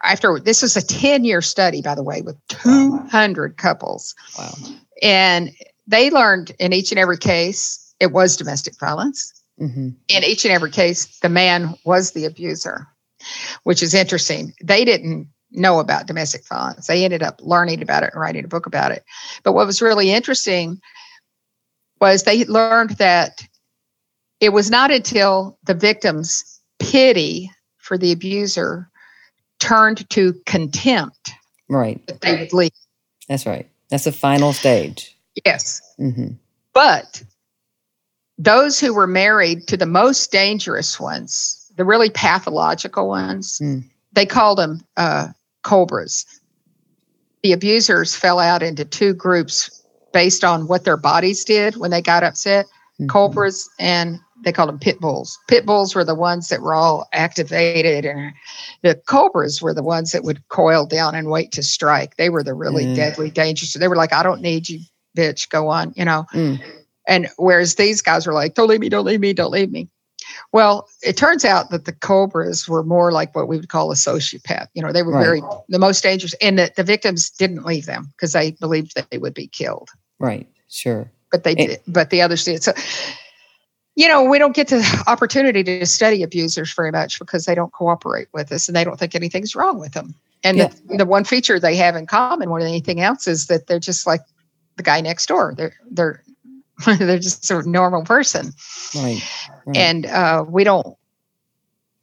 after 0.04 0.40
this 0.40 0.64
is 0.64 0.76
a 0.76 0.86
10 0.86 1.24
year 1.24 1.42
study, 1.42 1.82
by 1.82 1.96
the 1.96 2.04
way, 2.04 2.22
with 2.22 2.38
200 2.50 3.58
couples. 3.58 4.16
Wow. 4.38 4.54
And 5.02 5.52
they 5.88 6.10
learned 6.10 6.52
in 6.60 6.74
each 6.74 6.92
and 6.92 7.00
every 7.00 7.18
case 7.18 7.94
it 8.00 8.12
was 8.12 8.38
domestic 8.38 8.78
violence. 8.80 9.34
Mhm. 9.60 9.96
In 10.08 10.24
each 10.24 10.46
and 10.46 10.54
every 10.54 10.72
case, 10.72 11.06
the 11.20 11.30
man 11.30 11.76
was 11.84 12.12
the 12.12 12.26
abuser, 12.26 12.88
which 13.64 13.82
is 13.82 13.94
interesting. 13.94 14.54
They 14.64 14.86
didn't 14.86 15.28
know 15.52 15.80
about 15.80 16.06
domestic 16.06 16.46
violence. 16.46 16.88
They 16.88 17.04
ended 17.04 17.24
up 17.24 17.40
learning 17.42 17.82
about 17.82 18.04
it 18.04 18.12
and 18.14 18.22
writing 18.22 18.46
a 18.46 18.50
book 18.50 18.66
about 18.66 18.92
it. 18.92 19.04
But 19.44 19.54
what 19.54 19.66
was 19.66 19.82
really 19.82 20.12
interesting 20.12 20.80
was 22.00 22.24
they 22.24 22.46
learned 22.46 22.92
that 22.92 23.48
it 24.40 24.50
was 24.50 24.70
not 24.70 24.92
until 24.92 25.58
the 25.64 25.74
victim's 25.74 26.62
pity 26.80 27.50
for 27.78 27.98
the 27.98 28.12
abuser 28.12 28.92
turned 29.60 30.10
to 30.12 30.34
contempt 30.46 31.32
Right. 31.70 32.06
that 32.08 32.22
they 32.22 32.38
would 32.40 32.54
leave. 32.54 32.72
That's 33.28 33.46
right. 33.46 33.68
That's 33.90 34.06
the 34.06 34.12
final 34.12 34.54
stage. 34.54 35.16
Yes. 35.46 35.82
hmm 35.98 36.30
But 36.74 37.24
those 38.38 38.80
who 38.80 38.94
were 38.94 39.08
married 39.08 39.68
to 39.68 39.78
the 39.78 39.86
most 39.86 40.32
dangerous 40.32 41.00
ones, 41.00 41.72
the 41.76 41.86
really 41.86 42.10
pathological 42.10 43.08
ones, 43.08 43.60
Mm. 43.60 43.84
they 44.14 44.26
called 44.26 44.60
them 44.60 44.82
uh, 44.96 45.28
cobras. 45.64 46.26
The 47.44 47.52
abusers 47.54 48.16
fell 48.16 48.40
out 48.40 48.64
into 48.64 48.86
two 48.86 49.14
groups 49.14 49.84
based 50.14 50.44
on 50.44 50.68
what 50.68 50.86
their 50.86 50.98
bodies 50.98 51.44
did 51.44 51.78
when 51.78 51.92
they 51.92 52.02
got 52.02 52.24
upset 52.24 52.66
Mhm. 53.00 53.10
cobras 53.10 53.70
and 53.80 54.20
they 54.44 54.52
called 54.52 54.70
them 54.70 54.80
pit 54.80 55.00
bulls. 55.00 55.38
Pit 55.48 55.66
bulls 55.66 55.96
were 55.96 56.04
the 56.04 56.16
ones 56.16 56.50
that 56.50 56.62
were 56.62 56.74
all 56.74 57.08
activated, 57.14 58.06
and 58.06 58.34
the 58.84 58.96
cobras 59.08 59.62
were 59.62 59.74
the 59.74 59.84
ones 59.84 60.12
that 60.12 60.24
would 60.24 60.48
coil 60.50 60.86
down 60.86 61.16
and 61.16 61.30
wait 61.30 61.52
to 61.54 61.64
strike. 61.64 62.16
They 62.18 62.30
were 62.30 62.44
the 62.44 62.54
really 62.54 62.86
Mm. 62.86 62.96
deadly, 62.96 63.30
dangerous. 63.32 63.74
They 63.74 63.88
were 63.88 63.96
like, 63.96 64.14
I 64.14 64.24
don't 64.24 64.42
need 64.42 64.70
you, 64.70 64.80
bitch, 65.18 65.50
go 65.50 65.70
on, 65.70 65.94
you 65.96 66.06
know. 66.06 66.26
Mm. 66.34 66.60
And 67.08 67.30
whereas 67.38 67.76
these 67.76 68.02
guys 68.02 68.28
were 68.28 68.34
like, 68.34 68.54
don't 68.54 68.68
leave 68.68 68.80
me, 68.82 68.90
don't 68.90 69.06
leave 69.06 69.20
me, 69.22 69.34
don't 69.34 69.52
leave 69.52 69.72
me. 69.72 69.88
Well, 70.52 70.88
it 71.02 71.16
turns 71.16 71.46
out 71.46 71.70
that 71.72 71.86
the 71.86 71.94
cobras 71.94 72.68
were 72.68 72.84
more 72.84 73.12
like 73.14 73.34
what 73.34 73.48
we 73.48 73.56
would 73.56 73.70
call 73.70 73.92
a 73.92 73.96
sociopath. 73.96 74.68
You 74.74 74.82
know, 74.82 74.92
they 74.92 75.02
were 75.04 75.14
Right. 75.14 75.24
very, 75.24 75.42
the 75.70 75.80
most 75.80 76.04
dangerous, 76.04 76.36
and 76.42 76.60
the, 76.60 76.72
the 76.76 76.84
victims 76.84 77.30
didn't 77.30 77.66
leave 77.66 77.86
them 77.86 78.10
because 78.12 78.34
they 78.34 78.52
believed 78.52 78.94
that 78.96 79.10
they 79.10 79.18
would 79.18 79.34
be 79.34 79.48
killed 79.48 79.90
Right. 80.20 80.48
Sure. 80.70 81.10
but 81.32 81.44
they 81.44 81.54
It- 81.54 81.68
did, 81.68 81.80
but 81.88 82.10
the 82.10 82.22
others 82.22 82.44
did. 82.44 82.62
So, 82.62 82.74
you 83.98 84.08
know, 84.08 84.24
we 84.24 84.38
don't 84.38 84.56
get 84.56 84.68
the 84.68 85.04
opportunity 85.08 85.64
to 85.64 85.86
study 85.88 86.22
abusers 86.22 86.72
very 86.72 86.92
much 86.92 87.18
because 87.20 87.46
they 87.46 87.56
don't 87.56 87.74
cooperate 87.74 88.28
with 88.32 88.52
us 88.52 88.70
and 88.70 88.76
they 88.76 88.84
don't 88.84 88.98
think 89.00 89.16
anything's 89.16 89.56
wrong 89.56 89.80
with 89.80 89.94
them. 89.94 90.14
And 90.44 90.58
Yeah. 90.58 90.68
the, 90.88 90.98
the 91.00 91.06
one 91.06 91.24
feature 91.24 91.60
they 91.60 91.76
have 91.78 91.96
in 91.96 92.06
common 92.06 92.48
more 92.48 92.60
than 92.60 92.70
anything 92.70 93.02
else 93.02 93.28
is 93.28 93.48
that 93.48 93.66
they're 93.66 93.80
just 93.80 94.06
like 94.06 94.22
the 94.76 94.84
guy 94.84 95.02
next 95.02 95.26
door. 95.26 95.54
They're 95.58 95.74
they're 95.90 96.24
they're 96.86 97.18
just 97.18 97.50
a 97.50 97.68
normal 97.68 98.04
person, 98.06 98.54
Right. 98.96 99.20
right. 99.66 99.76
and 99.78 100.06
uh, 100.06 100.46
we 100.48 100.64
don't. 100.64 100.96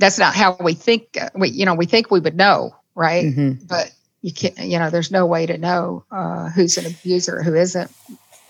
That's 0.01 0.19
not 0.19 0.35
how 0.35 0.57
we 0.59 0.75
think. 0.75 1.17
uh, 1.21 1.29
We 1.37 1.51
you 1.51 1.65
know 1.65 1.75
we 1.75 1.87
think 1.87 2.11
we 2.11 2.19
would 2.19 2.37
know, 2.37 2.75
right? 2.97 3.25
Mhm. 3.25 3.69
But 3.69 3.93
you 4.23 4.33
can't. 4.33 4.59
You 4.59 4.81
know, 4.81 4.91
there's 4.91 5.13
no 5.13 5.27
way 5.27 5.47
to 5.47 5.57
know 5.57 6.05
uh, 6.11 6.49
who's 6.51 6.77
an 6.77 6.87
abuser, 6.87 7.41
who 7.45 7.55
isn't. 7.55 7.89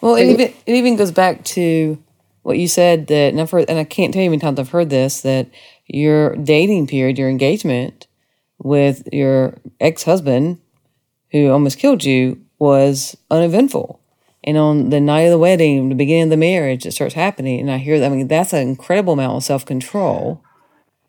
Well, 0.01 0.15
it 0.15 0.25
even, 0.31 0.41
it 0.65 0.75
even 0.75 0.97
goes 0.97 1.11
back 1.13 1.45
to 1.45 1.99
what 2.45 2.59
you 2.59 2.69
said 2.69 3.09
that, 3.09 3.33
and 3.33 3.41
I've 3.41 3.51
heard, 3.51 3.69
and 3.69 3.79
I 3.79 3.85
can't 3.85 4.13
tell 4.15 4.23
you 4.23 4.29
how 4.29 4.33
many 4.33 4.41
times 4.41 4.61
I've 4.61 4.69
heard 4.71 4.91
this 4.91 5.23
that 5.23 5.49
your 5.87 6.37
dating 6.37 6.87
period, 6.87 7.19
your 7.19 7.29
engagement 7.31 8.07
with 8.59 9.09
your 9.13 9.59
ex 9.81 10.05
husband 10.05 10.59
who 11.33 11.51
almost 11.51 11.79
killed 11.79 12.05
you 12.05 12.41
was 12.59 13.17
uneventful. 13.31 14.01
And 14.45 14.59
on 14.59 14.91
the 14.91 15.01
night 15.01 15.23
of 15.23 15.31
the 15.31 15.39
wedding, 15.39 15.89
the 15.89 15.95
beginning 15.95 16.25
of 16.25 16.31
the 16.31 16.37
marriage, 16.37 16.85
it 16.87 16.93
starts 16.93 17.15
happening. 17.15 17.61
And 17.61 17.71
I 17.71 17.79
hear 17.79 17.99
that. 17.99 18.13
I 18.13 18.15
mean, 18.15 18.29
that's 18.29 18.53
an 18.53 18.69
incredible 18.69 19.15
amount 19.15 19.37
of 19.39 19.43
self 19.45 19.65
control. 19.65 20.43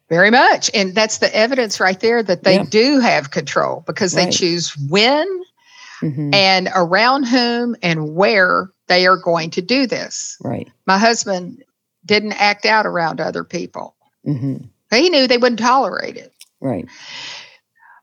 Very 0.09 0.31
much. 0.31 0.71
And 0.73 0.95
that's 0.95 1.17
the 1.17 1.35
evidence 1.35 1.79
right 1.81 1.99
there 1.99 2.23
that 2.23 2.43
they 2.43 2.55
Yeah. 2.55 2.63
do 2.63 2.99
have 2.99 3.31
control 3.31 3.83
because 3.85 4.13
they 4.13 4.25
Right. 4.25 4.33
choose 4.33 4.75
when 4.89 5.27
hmm 5.99 6.29
and 6.33 6.69
around 6.75 7.23
whom 7.23 7.75
and 7.81 8.15
where 8.15 8.69
they 8.87 9.07
are 9.07 9.17
going 9.17 9.49
to 9.51 9.61
do 9.61 9.87
this. 9.87 10.37
Right. 10.41 10.69
My 10.85 10.97
husband 10.97 11.63
didn't 12.05 12.33
act 12.33 12.65
out 12.65 12.85
around 12.85 13.19
other 13.19 13.43
people. 13.43 13.95
Mm-hmm. 14.25 14.65
He 14.91 15.09
knew 15.09 15.27
they 15.27 15.37
wouldn't 15.37 15.59
tolerate 15.59 16.17
it. 16.17 16.33
Right. 16.61 16.87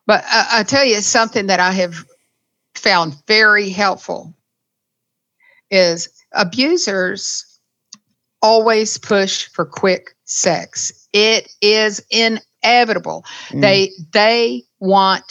But 0.06 0.24
I, 0.26 0.60
I 0.60 0.62
tell 0.64 0.84
you 0.84 1.00
something 1.00 1.46
that 1.46 1.60
I 1.60 1.72
have 1.72 2.04
found 2.74 3.14
very 3.26 3.70
helpful 3.70 4.34
is 5.70 6.08
abusers 6.32 7.46
always 8.42 8.98
push 8.98 9.48
for 9.48 9.64
quick 9.64 10.14
sex. 10.24 11.08
It 11.12 11.48
is 11.60 12.04
inevitable. 12.10 13.24
Mm. 13.48 13.60
They 13.60 13.90
they 14.12 14.62
want 14.80 15.24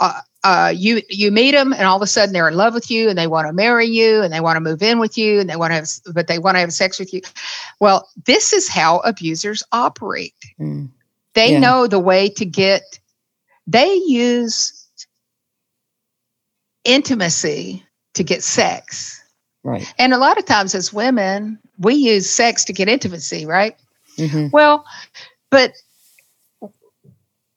uh, 0.00 0.20
uh, 0.44 0.72
you 0.76 1.00
you 1.08 1.30
meet 1.32 1.52
them 1.52 1.72
and 1.72 1.82
all 1.84 1.96
of 1.96 2.02
a 2.02 2.06
sudden 2.06 2.32
they're 2.32 2.48
in 2.48 2.54
love 2.54 2.74
with 2.74 2.90
you 2.90 3.08
and 3.08 3.18
they 3.18 3.26
want 3.26 3.46
to 3.46 3.52
marry 3.52 3.86
you 3.86 4.22
and 4.22 4.32
they 4.32 4.40
want 4.40 4.56
to 4.56 4.60
move 4.60 4.82
in 4.82 4.98
with 4.98 5.16
you 5.16 5.40
and 5.40 5.48
they 5.48 5.56
want 5.56 5.70
to 5.70 5.76
have 5.76 5.88
but 6.14 6.26
they 6.26 6.38
want 6.38 6.54
to 6.54 6.60
have 6.60 6.72
sex 6.72 6.98
with 6.98 7.12
you. 7.14 7.22
Well, 7.80 8.08
this 8.26 8.52
is 8.52 8.68
how 8.68 8.98
abusers 9.00 9.62
operate. 9.72 10.34
Mm. 10.60 10.90
They 11.34 11.52
Yeah. 11.52 11.60
know 11.60 11.86
the 11.86 11.98
way 11.98 12.28
to 12.28 12.44
get. 12.44 12.82
They 13.66 13.94
use 14.06 14.86
intimacy 16.84 17.84
to 18.12 18.22
get 18.22 18.42
sex. 18.42 19.20
Right. 19.62 19.90
And 19.98 20.12
a 20.12 20.18
lot 20.18 20.36
of 20.38 20.44
times 20.44 20.74
as 20.74 20.92
women, 20.92 21.58
we 21.78 21.94
use 21.94 22.28
sex 22.28 22.64
to 22.66 22.72
get 22.74 22.88
intimacy, 22.88 23.46
right? 23.46 23.74
hmm 24.18 24.48
Well, 24.52 24.84
but 25.50 25.72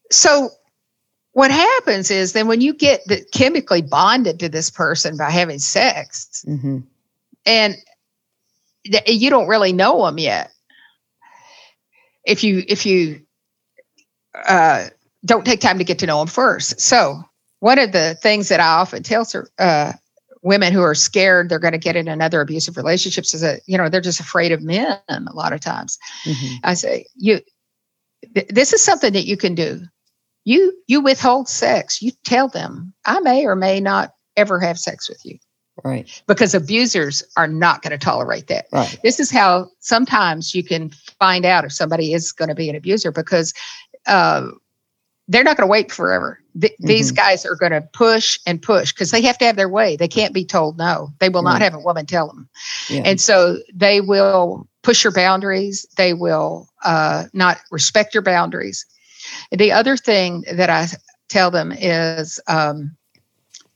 so 0.09 0.49
what 1.37 1.51
happens 1.51 2.09
is 2.09 2.33
then 2.33 2.47
when 2.47 2.61
you 2.61 2.73
get 2.73 3.01
the, 3.05 3.23
chemically 3.31 3.83
bonded 3.83 4.39
to 4.39 4.49
this 4.49 4.71
person 4.71 5.15
by 5.17 5.29
having 5.29 5.59
sex 5.59 6.43
hmm 6.47 6.79
and 7.45 7.77
th- 8.83 9.03
you 9.07 9.29
don't 9.29 9.47
really 9.47 9.71
know 9.71 10.03
them 10.05 10.17
yet. 10.17 10.51
If 12.25 12.43
you 12.43 12.63
if 12.67 12.85
you 12.85 13.21
uh, 14.33 14.87
don't 15.25 15.45
take 15.45 15.61
time 15.61 15.77
to 15.77 15.83
get 15.83 15.99
to 15.99 16.07
know 16.07 16.19
them 16.19 16.27
first. 16.27 16.81
So 16.81 17.21
one 17.59 17.79
of 17.79 17.91
the 17.91 18.15
things 18.21 18.49
that 18.49 18.59
i 18.59 18.67
often 18.67 19.03
tell 19.03 19.25
uh, 19.59 19.93
women 20.41 20.73
who 20.73 20.81
are 20.81 20.95
scared 20.95 21.49
they're 21.49 21.59
going 21.59 21.71
to 21.71 21.77
get 21.77 21.95
in 21.95 22.07
another 22.07 22.41
abusive 22.41 22.77
relationship 22.77 23.25
is 23.25 23.41
that 23.41 23.61
you 23.67 23.77
know 23.77 23.89
they're 23.89 24.01
just 24.01 24.19
afraid 24.19 24.51
of 24.51 24.63
men 24.63 24.97
a 25.09 25.33
lot 25.33 25.53
of 25.53 25.59
times. 25.59 25.99
Hmm 26.23 26.55
I 26.63 26.73
say, 26.73 27.05
you 27.15 27.41
th- 28.33 28.47
this 28.49 28.73
is 28.73 28.83
something 28.83 29.13
that 29.13 29.27
you 29.27 29.37
can 29.37 29.53
do. 29.53 29.81
You 30.47 30.71
you 30.87 31.01
withhold 31.01 31.49
sex. 31.49 32.01
You 32.01 32.11
tell 32.23 32.47
them, 32.47 32.93
I 33.05 33.19
may 33.19 33.45
or 33.45 33.53
may 33.57 33.81
not 33.81 34.13
ever 34.37 34.61
have 34.61 34.79
sex 34.79 35.09
with 35.09 35.19
you 35.25 35.37
Right. 35.83 36.09
because 36.25 36.55
abusers 36.55 37.21
are 37.35 37.49
not 37.49 37.81
going 37.81 37.91
to 37.91 37.97
tolerate 37.97 38.47
that. 38.47 38.67
Right. 38.71 38.97
This 39.03 39.19
is 39.19 39.29
how 39.29 39.67
sometimes 39.81 40.55
you 40.55 40.63
can 40.63 40.91
find 41.19 41.45
out 41.45 41.65
if 41.65 41.73
somebody 41.73 42.13
is 42.13 42.31
going 42.31 42.47
to 42.47 42.55
be 42.55 42.69
an 42.69 42.77
abuser 42.77 43.11
because 43.11 43.53
uh, 44.05 44.47
they're 45.27 45.43
not 45.43 45.57
going 45.57 45.67
to 45.67 45.71
wait 45.71 45.91
forever. 45.91 46.39
Th- 46.61 46.73
These 46.79 47.11
guys 47.11 47.45
are 47.45 47.55
going 47.55 47.73
to 47.73 47.81
push 47.81 48.39
and 48.47 48.61
push 48.61 48.93
because 48.93 49.11
they 49.11 49.21
have 49.23 49.37
to 49.39 49.45
have 49.45 49.57
their 49.57 49.67
way. 49.67 49.97
They 49.97 50.07
can't 50.07 50.33
be 50.33 50.45
told 50.45 50.77
no. 50.77 51.09
They 51.19 51.27
will 51.27 51.43
not 51.43 51.61
have 51.61 51.73
a 51.73 51.79
woman 51.79 52.05
tell 52.05 52.27
them. 52.27 52.47
Yeah. 52.89 53.01
And 53.03 53.19
so 53.19 53.57
they 53.73 53.99
will 53.99 54.65
push 54.81 55.03
your 55.03 55.11
boundaries. 55.11 55.85
They 55.97 56.13
will 56.13 56.69
uh, 56.85 57.25
not 57.33 57.57
respect 57.69 58.13
your 58.13 58.23
boundaries. 58.23 58.85
The 59.51 59.71
other 59.71 59.97
thing 59.97 60.43
that 60.51 60.69
I 60.69 60.87
tell 61.29 61.51
them 61.51 61.71
is 61.71 62.39
um, 62.47 62.95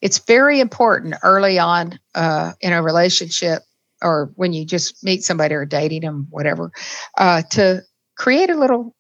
it's 0.02 0.20
very 0.20 0.60
important 0.60 1.16
early 1.24 1.60
on 1.60 2.00
uh, 2.16 2.54
in 2.62 2.74
a 2.74 2.82
relationship 2.82 3.64
or 4.02 4.32
when 4.36 4.52
you 4.54 4.66
just 4.66 5.04
meet 5.04 5.24
somebody 5.24 5.54
or 5.54 5.66
dating 5.66 6.02
them, 6.02 6.28
whatever, 6.32 6.72
uh, 7.18 7.44
to 7.52 7.84
create 8.18 8.50
a 8.50 8.58
little 8.58 8.96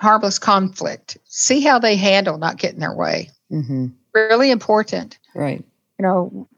harmless 0.00 0.38
conflict. 0.38 1.18
See 1.24 1.60
how 1.60 1.78
they 1.78 1.96
handle 1.96 2.38
not 2.38 2.58
getting 2.58 2.80
their 2.80 2.94
way. 2.94 3.30
hmm 3.50 3.88
Really 4.14 4.50
important 4.52 5.18
Right. 5.34 5.64
you 5.98 6.02
know, 6.04 6.48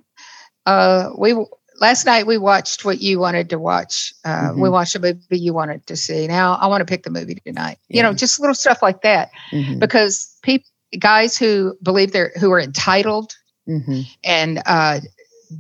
uh, 0.67 1.11
we 1.17 1.33
last 1.81 2.07
night 2.07 2.27
we 2.27 2.39
watched 2.39 2.85
what 2.85 3.01
you 3.01 3.19
wanted 3.19 3.51
to 3.51 3.59
watch. 3.59 4.13
Uh, 4.25 4.53
We 4.55 4.69
Mhm. 4.69 4.73
watched 4.73 4.95
a 4.97 5.01
movie 5.01 5.21
you 5.31 5.41
wanted 5.41 5.71
to 5.73 5.81
see. 5.97 6.27
Now 6.27 6.43
I 6.45 6.53
want 6.53 6.71
to 6.71 6.73
pick 6.75 6.91
the 6.91 6.99
movie 6.99 7.35
tonight. 7.35 7.79
You 7.89 8.03
know, 8.03 8.13
just 8.13 8.39
little 8.41 8.55
stuff 8.55 8.83
like 8.83 9.03
that 9.03 9.31
hmm 9.51 9.79
because 9.79 10.37
people, 10.43 10.69
guys 10.99 11.37
who 11.37 11.77
believe 11.83 12.13
they're 12.13 12.33
who 12.39 12.51
are 12.53 12.61
entitled 12.61 13.35
hmm 13.67 14.01
and 14.25 14.63
uh, 14.67 15.01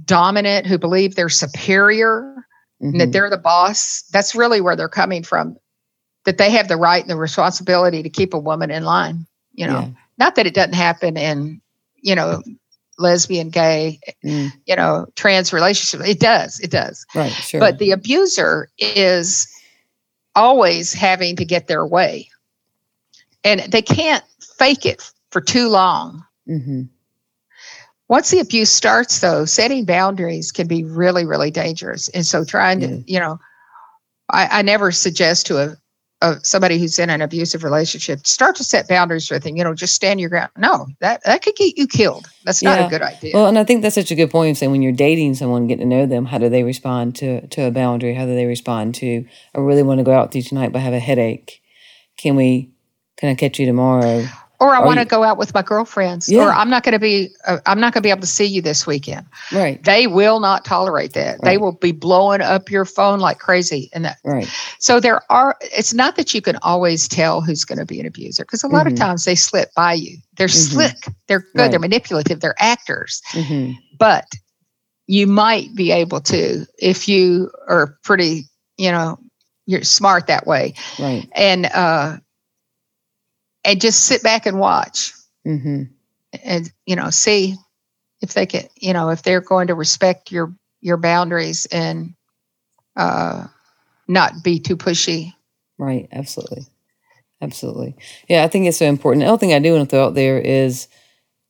dominant, 0.04 0.66
who 0.66 0.78
believe 0.78 1.14
they're 1.14 1.28
superior 1.28 2.34
and 2.80 3.00
that 3.00 3.12
they're 3.12 3.30
the 3.30 3.36
boss. 3.38 4.04
That's 4.12 4.34
really 4.34 4.60
where 4.60 4.76
they're 4.76 4.88
coming 4.88 5.22
from. 5.22 5.56
That 6.24 6.38
they 6.38 6.50
have 6.50 6.68
the 6.68 6.76
right 6.76 7.00
and 7.00 7.10
the 7.10 7.16
responsibility 7.16 8.02
to 8.02 8.08
keep 8.10 8.34
a 8.34 8.38
woman 8.38 8.70
in 8.70 8.84
line. 8.84 9.26
You 9.54 9.66
know, 9.66 9.80
Yeah. 9.82 9.88
not 10.18 10.34
that 10.36 10.46
it 10.46 10.54
doesn't 10.54 10.74
happen 10.74 11.16
in 11.16 11.60
you 12.02 12.14
know 12.14 12.42
lesbian, 12.98 13.50
gay, 13.50 13.98
Mm. 14.24 14.52
you 14.66 14.76
know, 14.76 15.06
trans 15.16 15.52
relationship. 15.52 16.06
It 16.06 16.20
does, 16.20 16.60
it 16.60 16.70
does. 16.70 17.06
Right. 17.14 17.32
Sure. 17.32 17.60
But 17.60 17.78
the 17.78 17.90
abuser 17.90 18.68
is 18.78 19.46
always 20.34 20.92
having 20.92 21.36
to 21.36 21.44
get 21.44 21.66
their 21.66 21.86
way. 21.86 22.28
And 23.44 23.60
they 23.60 23.82
can't 23.82 24.24
fake 24.58 24.86
it 24.86 25.02
for 25.30 25.40
too 25.40 25.68
long. 25.68 26.24
hmm 26.46 26.82
Once 28.08 28.30
the 28.30 28.38
abuse 28.40 28.70
starts, 28.70 29.20
though, 29.20 29.44
setting 29.44 29.84
boundaries 29.84 30.52
can 30.52 30.66
be 30.66 30.84
really, 30.84 31.24
really 31.26 31.50
dangerous. 31.50 32.08
And 32.10 32.24
so, 32.24 32.44
trying 32.44 32.80
to, 32.80 32.88
Yeah. 32.88 33.02
you 33.06 33.20
know, 33.20 33.38
I, 34.30 34.58
I 34.58 34.62
never 34.62 34.90
suggest 34.92 35.46
to 35.46 35.58
a, 35.58 35.76
a 36.22 36.36
somebody 36.42 36.78
who's 36.78 36.98
in 36.98 37.10
an 37.10 37.20
abusive 37.20 37.62
relationship 37.62 38.26
start 38.26 38.56
to 38.56 38.64
set 38.64 38.88
boundaries 38.88 39.30
with 39.30 39.44
them. 39.44 39.56
You 39.56 39.64
know, 39.64 39.74
just 39.74 39.94
stand 39.94 40.18
your 40.20 40.30
ground. 40.30 40.50
No, 40.56 40.86
that 41.00 41.22
that 41.24 41.42
could 41.42 41.54
get 41.56 41.76
you 41.76 41.86
killed. 41.86 42.26
That's 42.44 42.62
not 42.62 42.78
Yeah. 42.78 42.86
a 42.86 42.90
good 42.90 43.02
idea. 43.02 43.32
Well, 43.34 43.46
and 43.46 43.58
I 43.58 43.64
think 43.64 43.82
that's 43.82 43.94
such 43.94 44.10
a 44.10 44.14
good 44.14 44.30
point 44.30 44.52
of 44.52 44.56
saying 44.58 44.72
when 44.72 44.82
you're 44.82 44.92
dating 44.92 45.34
someone, 45.34 45.66
getting 45.66 45.88
to 45.90 45.96
know 45.96 46.06
them, 46.06 46.26
how 46.26 46.38
do 46.38 46.48
they 46.48 46.62
respond 46.62 47.16
to 47.16 47.46
to 47.48 47.62
a 47.66 47.70
boundary? 47.70 48.14
How 48.14 48.24
do 48.24 48.34
they 48.34 48.46
respond 48.46 48.94
to 48.96 49.24
I 49.54 49.58
really 49.58 49.82
want 49.82 49.98
to 49.98 50.04
go 50.04 50.12
out 50.12 50.28
with 50.28 50.36
you 50.36 50.42
tonight, 50.42 50.72
but 50.72 50.78
I 50.78 50.82
have 50.82 50.94
a 50.94 50.98
headache. 51.00 51.60
Can 52.16 52.36
we? 52.36 52.70
Can 53.18 53.28
I 53.30 53.34
catch 53.34 53.58
you 53.58 53.66
tomorrow? 53.66 54.26
Or 54.60 54.74
I 54.74 54.80
want 54.80 54.98
to 54.98 55.04
go 55.04 55.22
out 55.22 55.36
with 55.38 55.52
my 55.54 55.62
girlfriends, 55.62 56.28
Yeah. 56.28 56.44
or 56.44 56.52
I'm 56.52 56.70
not 56.70 56.82
going 56.82 56.92
to 56.94 56.98
be, 56.98 57.30
uh, 57.46 57.58
I'm 57.66 57.78
not 57.80 57.92
going 57.92 58.02
to 58.02 58.06
be 58.06 58.10
able 58.10 58.22
to 58.22 58.26
see 58.26 58.44
you 58.46 58.62
this 58.62 58.86
weekend. 58.86 59.26
Right. 59.52 59.82
They 59.84 60.06
will 60.06 60.40
not 60.40 60.64
tolerate 60.64 61.12
that. 61.12 61.42
They 61.42 61.58
will 61.58 61.72
be 61.72 61.92
blowing 61.92 62.40
up 62.40 62.70
your 62.70 62.84
phone 62.84 63.20
like 63.20 63.38
crazy, 63.38 63.90
and 63.92 64.04
that. 64.04 64.18
Right. 64.24 64.48
So 64.78 65.00
there 65.00 65.20
are. 65.30 65.56
It's 65.60 65.92
not 65.94 66.16
that 66.16 66.32
you 66.34 66.40
can 66.40 66.56
always 66.62 67.08
tell 67.08 67.40
who's 67.40 67.64
going 67.64 67.78
to 67.78 67.86
be 67.86 68.00
an 68.00 68.06
abuser 68.06 68.44
because 68.44 68.62
a 68.64 68.68
lot 68.68 68.86
Mhm. 68.86 68.92
of 68.92 68.98
times 68.98 69.24
they 69.24 69.34
slip 69.34 69.74
by 69.74 69.92
you. 69.94 70.16
They're 70.36 70.48
Mhm. 70.48 70.70
slick. 70.70 71.06
They're 71.28 71.40
good. 71.40 71.58
Right. 71.62 71.70
They're 71.70 71.80
manipulative. 71.80 72.40
They're 72.40 72.54
actors. 72.58 73.20
hmm 73.32 73.72
But 73.98 74.26
you 75.06 75.26
might 75.26 75.74
be 75.74 75.92
able 75.92 76.20
to 76.20 76.66
if 76.78 77.08
you 77.08 77.50
are 77.68 77.96
pretty, 78.02 78.48
you 78.76 78.90
know, 78.90 79.18
you're 79.66 79.82
smart 79.84 80.26
that 80.28 80.46
way, 80.46 80.74
Right. 80.98 81.28
and 81.34 81.66
uh, 81.66 82.16
and 83.66 83.80
just 83.80 84.04
sit 84.06 84.22
back 84.22 84.46
and 84.46 84.58
watch. 84.58 85.12
hmm 85.44 85.82
and 86.44 86.70
you 86.86 86.96
know 86.96 87.08
see 87.10 87.54
if 88.22 88.34
they 88.34 88.46
can 88.46 88.64
you 88.76 88.92
know 88.92 89.10
if 89.10 89.22
they're 89.22 89.40
going 89.40 89.68
to 89.68 89.74
respect 89.74 90.30
your 90.32 90.54
your 90.82 90.96
boundaries 90.98 91.66
and 91.66 92.14
uh 92.96 93.46
not 94.08 94.32
be 94.42 94.58
too 94.60 94.76
pushy 94.76 95.32
Right. 95.78 96.08
Absolutely. 96.10 96.66
Absolutely. 97.42 97.96
Yeah, 98.30 98.44
I 98.44 98.48
think 98.48 98.66
it's 98.66 98.78
so 98.78 98.86
important. 98.86 99.24
The 99.24 99.28
other 99.28 99.38
thing 99.38 99.52
I 99.52 99.58
do 99.58 99.74
want 99.74 99.90
to 99.90 99.94
throw 99.94 100.06
out 100.06 100.14
there 100.14 100.38
is 100.38 100.88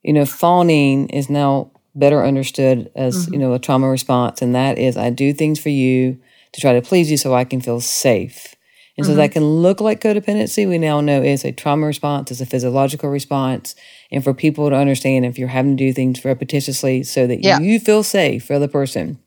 you 0.03 0.13
know, 0.13 0.27
fawning 0.27 1.09
is 1.11 1.31
now 1.31 1.71
better 1.95 2.25
understood 2.25 2.91
as, 2.97 3.27
Mm-hmm. 3.27 3.35
you 3.35 3.39
know, 3.41 3.53
a 3.55 3.61
trauma 3.61 3.89
response. 3.89 4.43
And 4.43 4.55
that 4.57 4.79
is, 4.79 4.97
I 4.97 5.11
do 5.11 5.33
things 5.33 5.61
for 5.61 5.69
you 5.69 6.19
to 6.53 6.61
try 6.61 6.73
to 6.75 6.83
please 6.83 7.09
you 7.11 7.17
so 7.17 7.35
I 7.35 7.45
can 7.45 7.61
feel 7.61 7.81
safe. 7.81 8.56
And 8.97 9.05
so 9.05 9.13
Mm-hmm. 9.13 9.19
that 9.21 9.33
can 9.33 9.45
look 9.45 9.81
like 9.81 10.01
codependency. 10.01 10.67
We 10.69 10.79
now 10.79 11.01
know 11.03 11.23
is 11.23 11.45
a 11.45 11.53
trauma 11.53 11.87
response, 11.87 12.31
is 12.31 12.41
a 12.41 12.47
physiological 12.47 13.11
response. 13.11 13.75
And 14.11 14.25
for 14.25 14.33
people 14.33 14.71
to 14.71 14.77
understand 14.77 15.27
if 15.27 15.39
you're 15.39 15.49
having 15.49 15.77
to 15.77 15.85
do 15.85 15.93
things 15.93 16.21
repetitiously 16.21 17.05
so 17.05 17.27
that 17.27 17.43
Yeah. 17.45 17.59
you 17.59 17.79
feel 17.79 18.03
safe 18.03 18.45
for 18.47 18.59
the 18.59 18.69
person, 18.69 19.19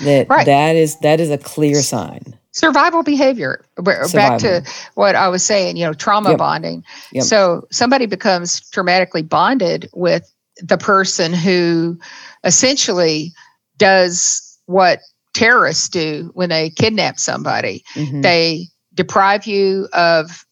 that 0.00 0.28
Right. 0.30 0.46
that 0.46 0.76
is 0.76 0.98
that 1.00 1.20
is 1.20 1.30
a 1.30 1.38
clear 1.38 1.82
sign. 1.82 2.38
survival 2.52 3.02
behavior 3.02 3.64
We're 3.76 4.08
back 4.08 4.38
to 4.40 4.62
what 4.94 5.14
i 5.14 5.28
was 5.28 5.42
saying 5.44 5.76
you 5.76 5.84
know 5.84 5.92
trauma 5.92 6.30
Yep. 6.30 6.38
bonding 6.38 6.84
Yep. 7.12 7.24
so 7.24 7.66
somebody 7.70 8.06
becomes 8.06 8.60
traumatically 8.72 9.28
bonded 9.28 9.88
with 9.94 10.28
the 10.62 10.78
person 10.78 11.32
who 11.32 11.98
essentially 12.44 13.32
does 13.76 14.58
what 14.66 15.00
terrorists 15.38 15.88
do 15.88 16.30
when 16.34 16.50
they 16.50 16.70
kidnap 16.70 17.18
somebody. 17.18 17.84
Mhm. 17.96 18.22
they 18.22 18.66
deprive 18.94 19.46
you 19.46 19.88
of 19.92 20.44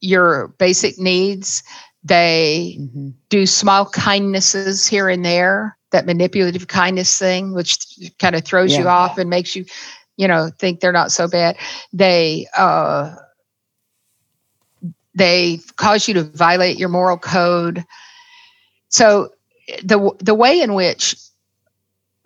your 0.00 0.48
basic 0.58 0.98
needs. 0.98 1.62
They 2.04 2.78
Mhm. 2.80 3.14
do 3.30 3.46
small 3.46 3.86
kindnesses 3.86 4.86
here 4.86 5.08
and 5.08 5.24
there 5.24 5.76
that 5.92 6.06
manipulative 6.06 6.68
kindness 6.68 7.18
thing 7.18 7.54
which 7.54 7.76
kind 8.18 8.36
of 8.36 8.44
throws 8.44 8.76
you 8.76 8.88
off 8.88 9.18
and 9.18 9.30
makes 9.30 9.56
you 9.56 9.64
you 10.16 10.28
know 10.28 10.50
think 10.58 10.80
they're 10.80 10.92
not 10.92 11.12
so 11.12 11.26
bad. 11.28 11.56
They 11.92 12.46
uh 12.56 13.14
they 15.14 15.60
cause 15.76 16.08
you 16.08 16.14
to 16.14 16.22
violate 16.24 16.78
your 16.78 16.88
moral 16.88 17.18
code. 17.18 17.84
So 18.88 19.30
the 19.82 20.10
the 20.20 20.34
way 20.34 20.60
in 20.60 20.74
which 20.74 21.16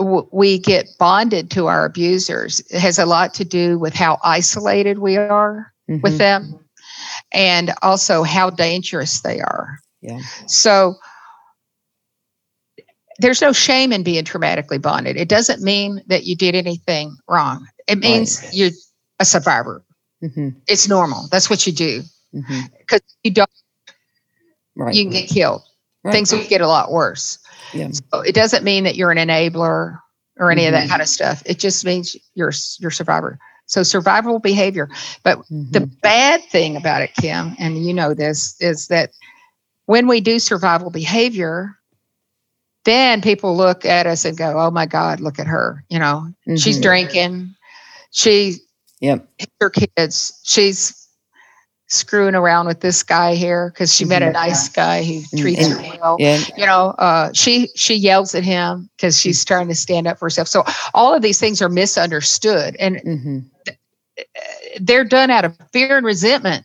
w- 0.03 0.29
we 0.33 0.59
get 0.59 0.89
bonded 0.99 1.51
to 1.51 1.67
our 1.67 1.85
abusers 1.85 2.61
it 2.71 2.79
has 2.81 2.99
a 2.99 3.07
lot 3.07 3.33
to 3.35 3.45
do 3.45 3.79
with 3.79 3.95
how 3.95 4.19
isolated 4.25 4.99
we 4.99 5.17
are 5.17 5.73
with 5.89 6.15
Mhm. 6.15 6.19
them 6.19 6.61
and 7.33 7.73
also 7.83 8.23
how 8.23 8.51
dangerous 8.51 9.21
they 9.21 9.41
are 9.41 9.79
Yeah. 10.01 10.21
so 10.47 10.97
there's 13.19 13.41
no 13.43 13.53
shame 13.53 13.93
in 13.93 14.03
being 14.03 14.25
traumatically 14.25 14.81
bonded. 14.81 15.17
It 15.17 15.29
doesn't 15.29 15.63
mean 15.63 16.03
that 16.09 16.25
you 16.25 16.35
did 16.35 16.55
anything 16.57 17.17
wrong. 17.29 17.69
It 17.87 17.99
means 17.99 18.43
you're 18.53 18.71
a 19.21 19.25
survivor. 19.25 19.85
Mhm. 20.23 20.57
It's 20.67 20.89
normal. 20.89 21.29
That's 21.31 21.49
what 21.49 21.65
you 21.67 21.73
do. 21.73 22.03
Because 22.79 23.01
you 23.23 23.31
don't, 23.31 23.51
Right. 24.75 24.95
you 24.95 25.05
can 25.05 25.13
get 25.13 25.29
killed. 25.29 25.63
Right. 26.03 26.13
Things 26.13 26.33
will 26.33 26.43
get 26.49 26.63
a 26.63 26.67
lot 26.67 26.91
worse. 26.91 27.39
Yeah. 27.73 27.89
So 27.93 28.21
it 28.21 28.35
doesn't 28.35 28.65
mean 28.65 28.85
that 28.85 28.97
you're 28.97 29.11
an 29.11 29.19
enabler 29.19 29.99
or 30.39 30.51
any 30.51 30.67
of 30.67 30.73
Mhm. 30.73 30.73
that 30.73 30.89
kind 30.89 31.03
of 31.03 31.09
stuff. 31.09 31.43
It 31.47 31.59
just 31.59 31.85
means 31.85 32.17
you're 32.35 32.53
you're 32.79 32.91
survivor. 32.91 33.39
So 33.67 33.83
survival 33.83 34.39
behavior. 34.39 34.89
But 35.23 35.39
the 35.51 35.81
Mhm. 35.81 36.01
bad 36.03 36.43
thing 36.51 36.77
about 36.77 37.03
it, 37.03 37.15
Kim, 37.15 37.55
and 37.59 37.85
you 37.85 37.95
know 37.95 38.15
this, 38.15 38.57
is 38.61 38.89
that 38.89 39.11
when 39.87 40.07
we 40.07 40.21
do 40.21 40.39
survival 40.39 40.91
behavior, 40.91 41.79
then 42.85 43.23
people 43.23 43.57
look 43.57 43.85
at 43.85 44.07
us 44.07 44.25
and 44.25 44.37
go, 44.37 44.59
"Oh 44.59 44.71
my 44.71 44.87
God, 44.87 45.21
look 45.21 45.39
at 45.39 45.47
her! 45.47 45.85
You 45.89 45.99
know, 45.99 46.33
she's 46.57 46.79
Mhm. 46.79 46.83
drinking, 46.83 47.55
she 48.11 48.59
Yep. 49.01 49.29
hits 49.39 49.53
her 49.61 49.71
kids, 49.71 50.41
she's 50.45 51.02
screwing 51.93 52.35
around 52.35 52.67
with 52.67 52.81
this 52.81 53.03
guy 53.03 53.35
here 53.35 53.71
because 53.71 53.95
she 53.95 54.05
met 54.05 54.23
a 54.23 54.31
nice 54.33 54.69
guy 54.69 55.03
who 55.05 55.23
treats 55.39 55.67
her 55.67 55.77
well." 55.99 56.17
Yeah. 56.19 56.39
You 56.57 56.67
know, 56.67 56.95
uh, 56.99 57.33
she 57.33 57.69
she 57.75 57.95
yells 57.95 58.35
at 58.35 58.45
him 58.45 58.89
because 58.97 59.19
she's 59.19 59.45
trying 59.45 59.69
to 59.69 59.75
stand 59.75 60.07
up 60.07 60.19
for 60.19 60.27
herself. 60.27 60.49
So 60.49 60.65
all 60.95 61.15
of 61.15 61.23
these 61.23 61.39
things 61.39 61.61
are 61.63 61.69
misunderstood, 61.69 62.77
and 62.79 63.01
hmm 63.01 63.39
they're 64.81 65.05
done 65.05 65.31
out 65.31 65.45
of 65.45 65.57
fear 65.73 65.97
and 65.97 66.07
resentment. 66.07 66.65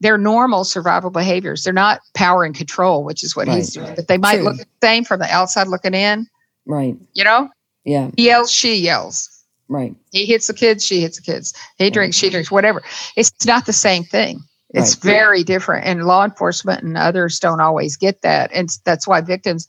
They're 0.00 0.18
normal 0.18 0.64
survival 0.64 1.10
behaviors. 1.10 1.62
They're 1.64 1.72
not 1.72 2.00
power 2.14 2.44
and 2.44 2.54
control, 2.54 3.04
which 3.04 3.22
is 3.22 3.36
what 3.36 3.48
he's 3.48 3.76
Right. 3.76 3.84
doing. 3.84 3.94
But 3.96 4.08
they 4.08 4.18
might 4.18 4.36
True. 4.36 4.44
look 4.44 4.56
the 4.58 4.66
same 4.82 5.04
from 5.04 5.20
the 5.20 5.30
outside 5.32 5.68
looking 5.68 5.94
in. 5.94 6.26
Right. 6.66 6.96
You 7.14 7.24
know, 7.24 7.48
Yeah. 7.84 8.10
he 8.16 8.24
yells, 8.26 8.50
she 8.50 8.76
yells. 8.76 9.28
Right. 9.68 9.94
He 10.10 10.26
hits 10.26 10.48
the 10.48 10.54
kids, 10.54 10.84
she 10.84 11.00
hits 11.00 11.16
the 11.18 11.22
kids. 11.22 11.54
He 11.78 11.88
drinks, 11.90 12.16
she 12.16 12.30
drinks, 12.30 12.50
whatever. 12.50 12.82
It's 13.16 13.32
not 13.46 13.64
the 13.66 13.72
same 13.72 14.04
thing. 14.04 14.40
It's 14.72 14.94
Right. 14.96 15.12
very 15.12 15.44
different. 15.44 15.86
And 15.86 16.04
law 16.04 16.24
enforcement 16.24 16.82
and 16.82 16.96
others 16.96 17.38
don't 17.38 17.60
always 17.60 17.96
get 17.96 18.22
that. 18.22 18.50
And 18.52 18.70
that's 18.84 19.06
why 19.06 19.20
victims 19.20 19.66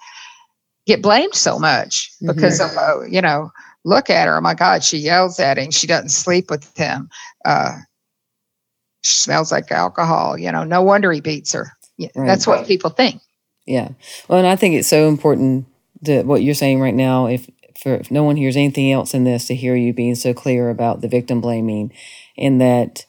get 0.85 1.01
blamed 1.01 1.35
so 1.35 1.59
much 1.59 2.11
because 2.25 2.59
of, 2.59 2.75
uh, 2.77 3.01
you 3.09 3.21
know, 3.21 3.51
look 3.85 4.09
at 4.09 4.27
her. 4.27 4.37
Oh 4.37 4.41
my 4.41 4.53
God, 4.53 4.83
she 4.83 4.97
yells 4.97 5.39
at 5.39 5.57
him. 5.57 5.71
She 5.71 5.87
doesn't 5.87 6.09
sleep 6.09 6.49
with 6.49 6.75
him. 6.77 7.09
Uh, 7.45 7.77
she 9.03 9.15
smells 9.15 9.51
like 9.51 9.71
alcohol. 9.71 10.37
You 10.37 10.51
know, 10.51 10.63
no 10.63 10.81
wonder 10.81 11.11
he 11.11 11.21
beats 11.21 11.51
her. 11.53 11.71
Yeah, 11.97 12.09
Right. 12.15 12.25
That's 12.27 12.47
what 12.47 12.65
people 12.67 12.89
think. 12.89 13.21
Yeah. 13.65 13.89
Well, 14.27 14.39
and 14.39 14.47
I 14.47 14.55
think 14.55 14.75
it's 14.75 14.87
so 14.87 15.07
important 15.07 15.65
that 16.01 16.25
what 16.25 16.43
you're 16.43 16.53
saying 16.55 16.79
right 16.81 16.93
now, 16.93 17.27
if 17.27 17.49
for 17.81 17.95
if 17.95 18.11
no 18.11 18.23
one 18.23 18.35
hears 18.35 18.55
anything 18.55 18.91
else 18.91 19.13
in 19.13 19.23
this, 19.23 19.47
to 19.47 19.55
hear 19.55 19.75
you 19.75 19.93
being 19.93 20.15
so 20.15 20.33
clear 20.33 20.69
about 20.69 21.01
the 21.01 21.07
victim 21.07 21.41
blaming, 21.41 21.91
and 22.37 22.59
that 22.61 23.05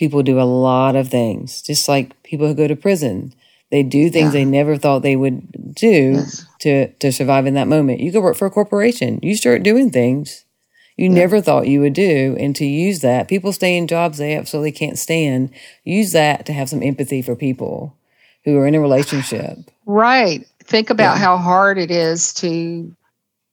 people 0.00 0.22
do 0.24 0.40
a 0.40 0.48
lot 0.66 0.96
of 0.96 1.08
things, 1.08 1.62
just 1.62 1.88
like 1.88 2.20
people 2.24 2.48
who 2.48 2.54
go 2.54 2.66
to 2.66 2.74
prison. 2.74 3.32
They 3.70 3.84
do 3.84 4.10
things 4.10 4.34
Yeah. 4.34 4.40
they 4.40 4.44
never 4.46 4.76
thought 4.76 5.02
they 5.02 5.14
would 5.14 5.74
do 5.76 6.24
to 6.60 6.88
to 6.88 7.12
survive 7.12 7.46
in 7.46 7.54
that 7.54 7.68
moment. 7.68 8.00
You 8.00 8.10
go 8.10 8.20
work 8.20 8.36
for 8.36 8.46
a 8.46 8.50
corporation. 8.50 9.20
You 9.22 9.36
start 9.36 9.62
doing 9.62 9.90
things 9.90 10.44
you 10.96 11.08
never 11.08 11.40
thought 11.40 11.66
you 11.68 11.80
would 11.80 11.94
do, 11.94 12.36
and 12.38 12.54
to 12.56 12.66
use 12.66 13.00
that, 13.00 13.26
people 13.28 13.52
stay 13.54 13.76
in 13.78 13.86
jobs 13.86 14.18
they 14.18 14.34
absolutely 14.36 14.72
can't 14.72 14.98
stand. 14.98 15.48
Use 15.84 16.12
that 16.12 16.44
to 16.46 16.52
have 16.52 16.68
some 16.68 16.82
empathy 16.82 17.22
for 17.22 17.34
people 17.36 17.94
who 18.44 18.58
are 18.58 18.66
in 18.66 18.74
a 18.74 18.80
relationship. 18.80 19.56
Right. 19.86 20.44
Think 20.64 20.90
about 20.90 21.16
Yeah. 21.16 21.22
how 21.24 21.36
hard 21.38 21.78
it 21.78 21.90
is 21.90 22.34
to 22.34 22.94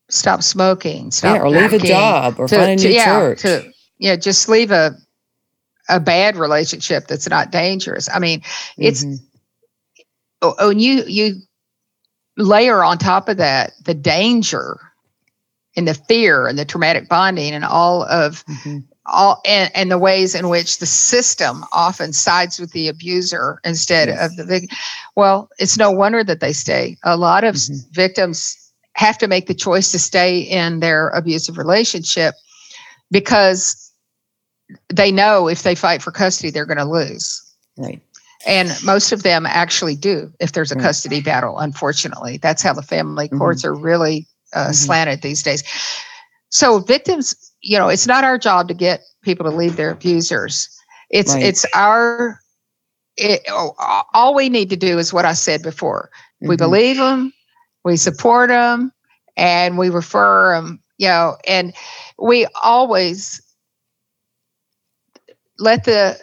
stop 0.10 0.44
smoking, 0.44 1.12
stop 1.12 1.36
yeah, 1.38 1.42
or 1.42 1.50
leave 1.50 1.72
a 1.74 1.80
job 1.80 2.36
or 2.38 2.48
to- 2.50 2.56
find 2.58 2.80
a 2.80 2.84
to- 2.84 2.90
new 2.90 2.96
yeah, 2.96 3.06
church. 3.06 3.42
to- 3.44 3.66
yeah, 4.00 4.16
just 4.18 4.50
leave 4.50 4.72
a 4.72 4.98
a 5.90 6.00
bad 6.00 6.36
relationship 6.38 7.08
that's 7.08 7.30
not 7.30 7.52
dangerous. 7.52 8.10
I 8.14 8.20
mean, 8.20 8.42
it's 8.80 9.06
Mhm. 9.06 9.20
oh, 10.42 10.56
oh, 10.60 10.70
and 10.72 10.82
you 10.82 11.04
you 11.08 11.42
layer 12.38 12.84
on 12.84 12.98
top 12.98 13.30
of 13.30 13.38
that 13.38 13.74
the 13.84 13.94
danger 13.96 14.80
and 15.76 15.88
the 15.88 15.94
fear 15.94 16.48
and 16.48 16.58
the 16.58 16.66
traumatic 16.66 17.08
bonding 17.10 17.54
and 17.54 17.66
all 17.66 18.04
of 18.04 18.44
Mhm. 18.46 18.84
all 19.06 19.42
and, 19.46 19.72
and 19.76 19.92
the 19.92 19.98
ways 19.98 20.36
in 20.36 20.50
which 20.50 20.80
the 20.80 20.86
system 20.86 21.64
often 21.72 22.14
sides 22.14 22.60
with 22.60 22.72
the 22.72 22.88
abuser 22.90 23.60
instead 23.64 24.10
Yes. 24.10 24.20
of 24.32 24.36
the 24.38 24.44
victim. 24.46 24.76
Well, 25.16 25.50
it's 25.60 25.78
no 25.78 25.92
wonder 25.92 26.24
that 26.24 26.40
they 26.42 26.54
stay. 26.54 26.98
A 27.04 27.18
lot 27.18 27.44
of 27.44 27.56
Mhm. 27.56 27.90
victims 27.92 28.56
have 28.94 29.18
to 29.20 29.28
make 29.28 29.48
the 29.48 29.54
choice 29.54 29.92
to 29.92 30.00
stay 30.00 30.40
in 30.40 30.80
their 30.80 31.10
abusive 31.10 31.58
relationship 31.58 32.36
because 33.12 33.87
they 34.90 35.12
know 35.12 35.48
if 35.48 35.64
they 35.64 35.76
fight 35.76 36.02
for 36.02 36.12
custody, 36.12 36.50
they're 36.50 36.66
going 36.66 36.78
to 36.78 36.86
lose. 36.86 37.42
Right. 37.78 38.02
And 38.46 38.72
most 38.84 39.12
of 39.12 39.24
them 39.24 39.46
actually 39.46 39.96
do 39.96 40.32
if 40.40 40.52
there's 40.54 40.72
a 40.72 40.76
Right. 40.76 40.84
custody 40.84 41.22
battle, 41.22 41.60
unfortunately. 41.60 42.38
That's 42.38 42.64
how 42.64 42.74
the 42.74 42.82
family 42.84 43.30
Mhm. 43.32 43.38
courts 43.38 43.66
are 43.66 43.74
really 43.74 44.28
uh, 44.54 44.72
Mhm. 44.72 44.74
slanted 44.74 45.22
these 45.22 45.44
days. 45.44 45.64
So 46.50 46.80
victims, 46.80 47.36
you 47.62 47.78
know, 47.78 47.90
it's 47.90 48.08
not 48.08 48.24
our 48.24 48.38
job 48.38 48.68
to 48.70 48.74
get 48.74 49.02
people 49.24 49.46
to 49.46 49.52
leave 49.56 49.76
their 49.76 49.92
abusers. 49.92 50.70
It's 51.10 51.36
Right. 51.36 51.44
it's 51.44 51.66
our 51.74 52.28
it, 53.18 53.28
oh, 53.50 53.74
all 54.14 54.34
we 54.34 54.50
need 54.50 54.70
to 54.70 54.76
do 54.78 54.98
is 54.98 55.14
what 55.14 55.26
I 55.26 55.34
said 55.34 55.62
before. 55.62 56.10
We 56.46 56.56
Mhm. 56.56 56.58
believe 56.58 56.98
them, 56.98 57.34
we 57.84 57.98
support 57.98 58.50
them, 58.50 58.92
and 59.36 59.78
we 59.78 59.90
refer 59.90 60.56
them. 60.56 60.80
You 60.98 61.08
know, 61.08 61.38
and 61.48 61.74
we 62.20 62.48
always 62.64 63.42
let 65.60 65.84
the 65.86 66.20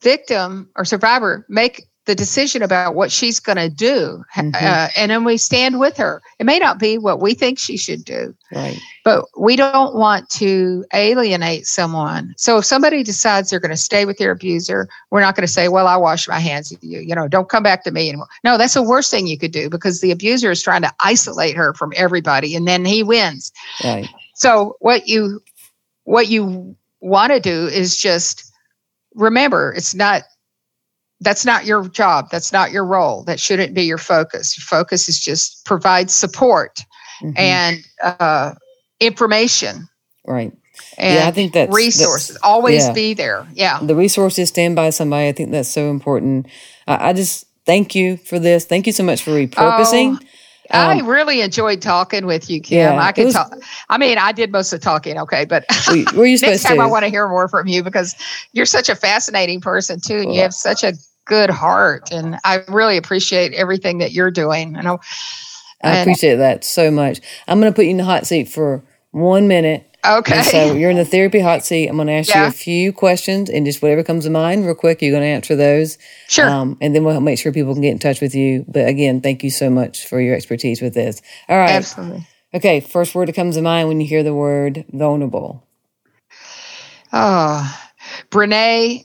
victim 0.00 0.68
or 0.76 0.84
survivor 0.84 1.46
make 1.48 1.84
the 2.06 2.14
decision 2.14 2.60
about 2.62 2.94
what 2.94 3.10
she's 3.10 3.40
going 3.40 3.56
to 3.56 3.70
do, 3.70 4.22
Mhm. 4.36 4.54
uh, 4.54 4.88
and 4.94 5.10
then 5.10 5.24
we 5.24 5.38
stand 5.38 5.80
with 5.80 5.96
her. 5.96 6.20
It 6.38 6.44
may 6.44 6.58
not 6.58 6.78
be 6.78 6.98
what 6.98 7.22
we 7.22 7.32
think 7.32 7.58
she 7.58 7.78
should 7.78 8.04
do, 8.04 8.34
Right. 8.52 8.78
but 9.06 9.24
we 9.38 9.56
don't 9.56 9.94
want 9.94 10.28
to 10.30 10.84
alienate 10.92 11.66
someone. 11.66 12.34
So 12.36 12.58
if 12.58 12.66
somebody 12.66 13.02
decides 13.02 13.48
they're 13.48 13.58
going 13.58 13.70
to 13.70 13.76
stay 13.78 14.04
with 14.04 14.18
their 14.18 14.32
abuser, 14.32 14.86
we're 15.10 15.22
not 15.22 15.34
going 15.34 15.46
to 15.46 15.52
say, 15.52 15.68
"Well, 15.68 15.86
I 15.86 15.96
wash 15.96 16.28
my 16.28 16.40
hands 16.40 16.70
of 16.72 16.84
you." 16.84 17.00
You 17.00 17.14
know, 17.14 17.26
don't 17.26 17.48
come 17.48 17.62
back 17.62 17.84
to 17.84 17.90
me 17.90 18.10
anymore. 18.10 18.28
No, 18.44 18.58
that's 18.58 18.74
the 18.74 18.82
worst 18.82 19.10
thing 19.10 19.26
you 19.26 19.38
could 19.38 19.52
do 19.52 19.70
because 19.70 20.02
the 20.02 20.10
abuser 20.10 20.50
is 20.50 20.62
trying 20.62 20.82
to 20.82 20.92
isolate 21.00 21.56
her 21.56 21.72
from 21.72 21.94
everybody, 21.96 22.54
and 22.54 22.68
then 22.68 22.84
he 22.84 23.02
wins. 23.02 23.50
Right. 23.82 24.06
So 24.34 24.76
what 24.80 25.08
you 25.08 25.40
what 26.02 26.28
you 26.28 26.76
want 27.00 27.32
to 27.32 27.40
do 27.40 27.66
is 27.66 27.96
just 27.96 28.50
remember 29.14 29.72
it's 29.76 29.94
not 29.94 30.22
that's 31.20 31.44
not 31.44 31.64
your 31.64 31.88
job. 31.88 32.28
That's 32.30 32.52
not 32.52 32.70
your 32.70 32.84
role. 32.84 33.24
That 33.24 33.40
shouldn't 33.40 33.74
be 33.74 33.82
your 33.82 33.98
focus. 33.98 34.56
Your 34.58 34.64
focus 34.64 35.08
is 35.08 35.18
just 35.18 35.64
provide 35.64 36.10
support 36.10 36.80
mm-hmm. 37.22 37.32
and 37.36 37.78
uh, 38.02 38.54
information. 39.00 39.88
Right. 40.26 40.52
And 40.98 41.14
yeah, 41.14 41.28
I 41.28 41.30
think 41.30 41.52
that's 41.52 41.72
resources. 41.72 42.28
That's, 42.28 42.42
Always 42.42 42.86
yeah. 42.86 42.92
be 42.92 43.14
there. 43.14 43.46
Yeah. 43.54 43.78
The 43.80 43.94
resources 43.94 44.48
stand 44.48 44.76
by 44.76 44.90
somebody. 44.90 45.28
I 45.28 45.32
think 45.32 45.50
that's 45.50 45.68
so 45.68 45.90
important. 45.90 46.46
I, 46.86 47.10
I 47.10 47.12
just 47.12 47.44
thank 47.64 47.94
you 47.94 48.16
for 48.16 48.38
this. 48.38 48.64
Thank 48.64 48.86
you 48.86 48.92
so 48.92 49.02
much 49.04 49.22
for 49.22 49.30
repurposing. 49.30 50.18
Oh. 50.20 50.26
Um, 50.70 50.98
I 50.98 51.00
really 51.00 51.42
enjoyed 51.42 51.82
talking 51.82 52.24
with 52.24 52.48
you, 52.48 52.60
Kim. 52.60 52.78
Yeah, 52.78 53.02
I 53.02 53.12
could 53.12 53.26
was, 53.26 53.34
talk. 53.34 53.52
I 53.90 53.98
mean, 53.98 54.16
I 54.16 54.32
did 54.32 54.50
most 54.50 54.72
of 54.72 54.80
the 54.80 54.84
talking, 54.84 55.18
okay, 55.18 55.44
but 55.44 55.64
were 56.14 56.24
you 56.24 56.38
next 56.38 56.62
time 56.62 56.76
to? 56.76 56.82
I 56.82 56.86
want 56.86 57.04
to 57.04 57.10
hear 57.10 57.28
more 57.28 57.48
from 57.48 57.66
you 57.66 57.82
because 57.82 58.16
you're 58.52 58.64
such 58.64 58.88
a 58.88 58.96
fascinating 58.96 59.60
person 59.60 60.00
too, 60.00 60.16
and 60.16 60.26
well, 60.26 60.34
you 60.34 60.40
have 60.42 60.54
such 60.54 60.82
a 60.82 60.94
good 61.26 61.50
heart, 61.50 62.10
and 62.10 62.38
I 62.44 62.62
really 62.68 62.96
appreciate 62.96 63.52
everything 63.52 63.98
that 63.98 64.12
you're 64.12 64.30
doing. 64.30 64.74
You 64.74 64.82
know, 64.82 65.00
I 65.82 65.98
appreciate 65.98 66.36
that 66.36 66.64
so 66.64 66.90
much. 66.90 67.20
I'm 67.46 67.60
going 67.60 67.70
to 67.70 67.76
put 67.76 67.84
you 67.84 67.92
in 67.92 67.98
the 67.98 68.04
hot 68.04 68.26
seat 68.26 68.48
for 68.48 68.82
one 69.10 69.46
minute. 69.46 69.86
Okay. 70.04 70.36
And 70.36 70.46
so 70.46 70.74
you're 70.74 70.90
in 70.90 70.96
the 70.96 71.04
therapy 71.04 71.40
hot 71.40 71.64
seat. 71.64 71.88
I'm 71.88 71.96
going 71.96 72.08
to 72.08 72.12
ask 72.14 72.28
yeah. 72.28 72.42
you 72.42 72.48
a 72.48 72.52
few 72.52 72.92
questions 72.92 73.48
and 73.48 73.64
just 73.64 73.80
whatever 73.80 74.02
comes 74.02 74.24
to 74.24 74.30
mind 74.30 74.66
real 74.66 74.74
quick, 74.74 75.00
you're 75.00 75.12
going 75.12 75.22
to 75.22 75.28
answer 75.28 75.56
those. 75.56 75.98
Sure. 76.28 76.48
Um, 76.48 76.76
and 76.80 76.94
then 76.94 77.04
we'll 77.04 77.20
make 77.20 77.38
sure 77.38 77.52
people 77.52 77.72
can 77.72 77.82
get 77.82 77.92
in 77.92 77.98
touch 77.98 78.20
with 78.20 78.34
you. 78.34 78.64
But 78.68 78.86
again, 78.86 79.20
thank 79.20 79.42
you 79.42 79.50
so 79.50 79.70
much 79.70 80.06
for 80.06 80.20
your 80.20 80.34
expertise 80.34 80.82
with 80.82 80.94
this. 80.94 81.22
All 81.48 81.56
right. 81.56 81.70
Absolutely. 81.70 82.26
Okay. 82.52 82.80
First 82.80 83.14
word 83.14 83.28
that 83.28 83.34
comes 83.34 83.56
to 83.56 83.62
mind 83.62 83.88
when 83.88 84.00
you 84.00 84.06
hear 84.06 84.22
the 84.22 84.34
word 84.34 84.84
vulnerable. 84.92 85.66
Oh, 87.12 87.80
Brene. 88.30 89.04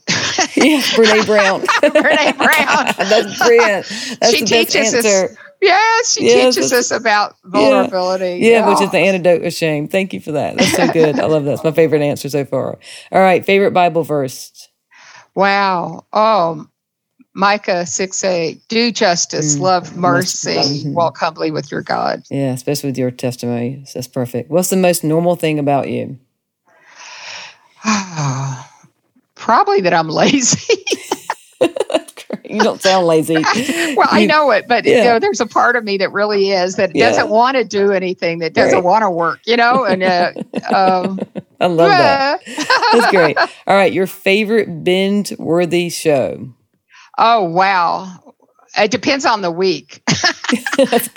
yeah, 0.56 0.80
Brene 0.80 1.26
Brown. 1.26 1.60
Brene 1.82 2.36
Brown. 2.36 2.94
That's 3.08 3.38
brilliant. 3.38 3.86
That's 4.20 4.34
she 4.34 4.44
teaches 4.44 4.94
us 4.94 5.36
Yes, 5.60 6.12
she 6.14 6.24
yes, 6.24 6.54
teaches 6.54 6.72
us 6.72 6.90
about 6.90 7.36
vulnerability. 7.44 8.38
Yeah, 8.42 8.50
yeah, 8.50 8.68
which 8.68 8.80
is 8.80 8.90
the 8.90 8.98
antidote 8.98 9.44
of 9.44 9.52
shame. 9.52 9.88
Thank 9.88 10.14
you 10.14 10.20
for 10.20 10.32
that. 10.32 10.56
That's 10.56 10.72
so 10.72 10.88
good. 10.90 11.20
I 11.20 11.26
love 11.26 11.44
that. 11.44 11.52
It's 11.52 11.64
my 11.64 11.72
favorite 11.72 12.02
answer 12.02 12.30
so 12.30 12.44
far. 12.46 12.78
All 13.12 13.20
right, 13.20 13.44
favorite 13.44 13.72
Bible 13.72 14.02
verse. 14.02 14.68
Wow. 15.34 16.06
Oh, 16.12 16.66
Micah 17.34 17.86
6 17.86 18.24
8. 18.24 18.68
Do 18.68 18.90
justice, 18.90 19.56
mm, 19.56 19.60
love 19.60 19.96
mercy, 19.96 20.56
mm-hmm. 20.56 20.94
walk 20.94 21.18
humbly 21.18 21.50
with 21.50 21.70
your 21.70 21.82
God. 21.82 22.22
Yeah, 22.30 22.52
especially 22.52 22.90
with 22.90 22.98
your 22.98 23.10
testimony. 23.10 23.84
That's 23.94 24.08
perfect. 24.08 24.50
What's 24.50 24.70
the 24.70 24.76
most 24.76 25.04
normal 25.04 25.36
thing 25.36 25.58
about 25.58 25.88
you? 25.88 26.18
Probably 29.34 29.80
that 29.82 29.94
I'm 29.94 30.08
lazy. 30.08 30.84
you 32.50 32.60
don't 32.60 32.80
sound 32.80 33.06
lazy. 33.06 33.34
well, 33.34 34.08
I 34.10 34.26
know 34.26 34.50
it, 34.50 34.66
but 34.66 34.84
yeah. 34.84 34.98
you 34.98 35.04
know, 35.04 35.18
there's 35.18 35.40
a 35.40 35.46
part 35.46 35.76
of 35.76 35.84
me 35.84 35.98
that 35.98 36.12
really 36.12 36.50
is 36.50 36.76
that 36.76 36.94
yeah. 36.94 37.08
doesn't 37.08 37.28
want 37.28 37.56
to 37.56 37.64
do 37.64 37.92
anything, 37.92 38.40
that 38.40 38.54
doesn't 38.54 38.76
right. 38.76 38.84
want 38.84 39.02
to 39.02 39.10
work, 39.10 39.40
you 39.46 39.56
know? 39.56 39.84
And 39.84 40.02
uh, 40.02 40.32
um, 40.74 41.20
I 41.60 41.66
love 41.66 41.90
that. 41.90 42.40
That's 42.92 43.10
great. 43.10 43.38
All 43.38 43.76
right, 43.76 43.92
your 43.92 44.06
favorite 44.06 44.84
binge 44.84 45.32
worthy 45.38 45.90
show? 45.90 46.52
Oh, 47.18 47.44
wow. 47.44 48.34
It 48.78 48.90
depends 48.90 49.26
on 49.26 49.42
the 49.42 49.50
week. 49.50 50.02
I, 50.08 51.08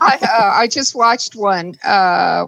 uh, 0.00 0.50
I 0.54 0.68
just 0.70 0.94
watched 0.94 1.34
one. 1.34 1.74
Uh, 1.84 2.46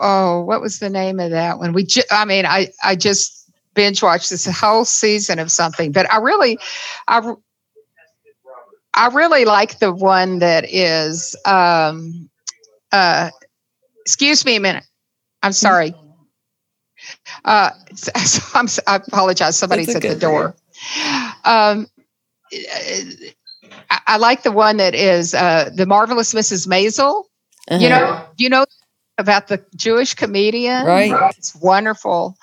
oh, 0.00 0.42
what 0.42 0.60
was 0.60 0.78
the 0.78 0.88
name 0.88 1.20
of 1.20 1.32
that 1.32 1.58
one? 1.58 1.72
We, 1.72 1.84
ju- 1.84 2.02
I 2.10 2.24
mean, 2.24 2.46
I, 2.46 2.68
I 2.82 2.94
just 2.94 3.41
binge 3.74 4.02
watch 4.02 4.28
this 4.28 4.46
whole 4.46 4.84
season 4.84 5.38
of 5.38 5.50
something, 5.50 5.92
but 5.92 6.10
I 6.12 6.18
really, 6.18 6.58
I, 7.08 7.34
I 8.94 9.08
really 9.08 9.44
like 9.44 9.78
the 9.78 9.92
one 9.92 10.40
that 10.40 10.64
is. 10.68 11.36
Um, 11.44 12.28
uh, 12.92 13.30
excuse 14.02 14.44
me 14.44 14.56
a 14.56 14.60
minute. 14.60 14.84
I'm 15.42 15.52
sorry. 15.52 15.94
Uh, 17.44 17.70
so 17.94 18.42
I'm, 18.54 18.68
I 18.86 18.96
apologize. 18.96 19.56
Somebody's 19.56 19.94
at 19.94 20.02
the 20.02 20.14
door. 20.14 20.54
Um, 21.44 21.86
I, 22.52 24.00
I, 24.06 24.16
like 24.18 24.42
the 24.42 24.52
one 24.52 24.76
that 24.76 24.94
is 24.94 25.34
uh, 25.34 25.70
the 25.74 25.86
marvelous 25.86 26.34
Mrs. 26.34 26.66
Maisel. 26.66 27.24
Uh-huh. 27.70 27.80
You 27.80 27.88
know, 27.88 28.24
you 28.36 28.48
know 28.48 28.64
about 29.18 29.48
the 29.48 29.64
Jewish 29.74 30.14
comedian, 30.14 30.84
right? 30.84 31.32
It's 31.36 31.54
wonderful 31.54 32.36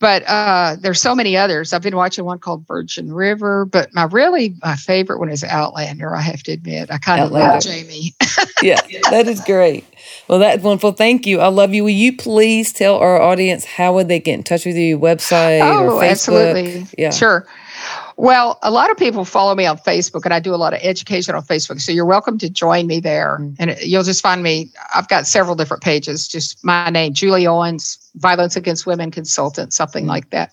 but 0.00 0.22
uh, 0.26 0.76
there's 0.80 1.00
so 1.00 1.14
many 1.14 1.36
others. 1.36 1.72
I've 1.72 1.82
been 1.82 1.94
watching 1.94 2.24
one 2.24 2.38
called 2.38 2.66
Virgin 2.66 3.12
River, 3.12 3.66
but 3.66 3.92
my 3.94 4.04
really 4.04 4.56
my 4.62 4.74
favorite 4.74 5.18
one 5.18 5.30
is 5.30 5.44
Outlander. 5.44 6.16
I 6.16 6.22
have 6.22 6.42
to 6.44 6.52
admit, 6.52 6.90
I 6.90 6.98
kind 6.98 7.20
of 7.22 7.30
love 7.30 7.62
Jamie. 7.62 8.14
yeah, 8.62 8.80
that 9.10 9.28
is 9.28 9.40
great. 9.42 9.84
Well, 10.26 10.38
that's 10.38 10.62
wonderful. 10.62 10.92
Thank 10.92 11.26
you. 11.26 11.40
I 11.40 11.48
love 11.48 11.74
you. 11.74 11.84
Will 11.84 11.90
you 11.90 12.16
please 12.16 12.72
tell 12.72 12.96
our 12.96 13.20
audience 13.20 13.64
how 13.64 13.94
would 13.94 14.08
they 14.08 14.20
get 14.20 14.34
in 14.34 14.42
touch 14.42 14.64
with 14.64 14.76
you? 14.76 14.98
Website 14.98 15.60
oh, 15.60 15.84
or 15.84 16.02
Facebook? 16.02 16.10
absolutely. 16.10 16.86
Yeah, 16.96 17.10
sure. 17.10 17.46
Well, 18.16 18.58
a 18.62 18.70
lot 18.70 18.90
of 18.90 18.96
people 18.96 19.24
follow 19.24 19.54
me 19.54 19.66
on 19.66 19.78
Facebook, 19.78 20.24
and 20.24 20.34
I 20.34 20.40
do 20.40 20.54
a 20.54 20.56
lot 20.56 20.74
of 20.74 20.80
education 20.82 21.34
on 21.34 21.42
Facebook. 21.42 21.80
So 21.80 21.92
you're 21.92 22.04
welcome 22.04 22.38
to 22.38 22.50
join 22.50 22.86
me 22.86 23.00
there, 23.00 23.38
mm-hmm. 23.40 23.54
and 23.58 23.78
you'll 23.80 24.02
just 24.02 24.22
find 24.22 24.42
me. 24.42 24.70
I've 24.94 25.08
got 25.08 25.26
several 25.26 25.56
different 25.56 25.82
pages. 25.82 26.28
Just 26.28 26.62
my 26.64 26.90
name, 26.90 27.12
Julie 27.14 27.46
Owens, 27.46 27.98
Violence 28.16 28.56
Against 28.56 28.86
Women 28.86 29.10
Consultant, 29.10 29.72
something 29.72 30.06
like 30.06 30.28
that. 30.30 30.52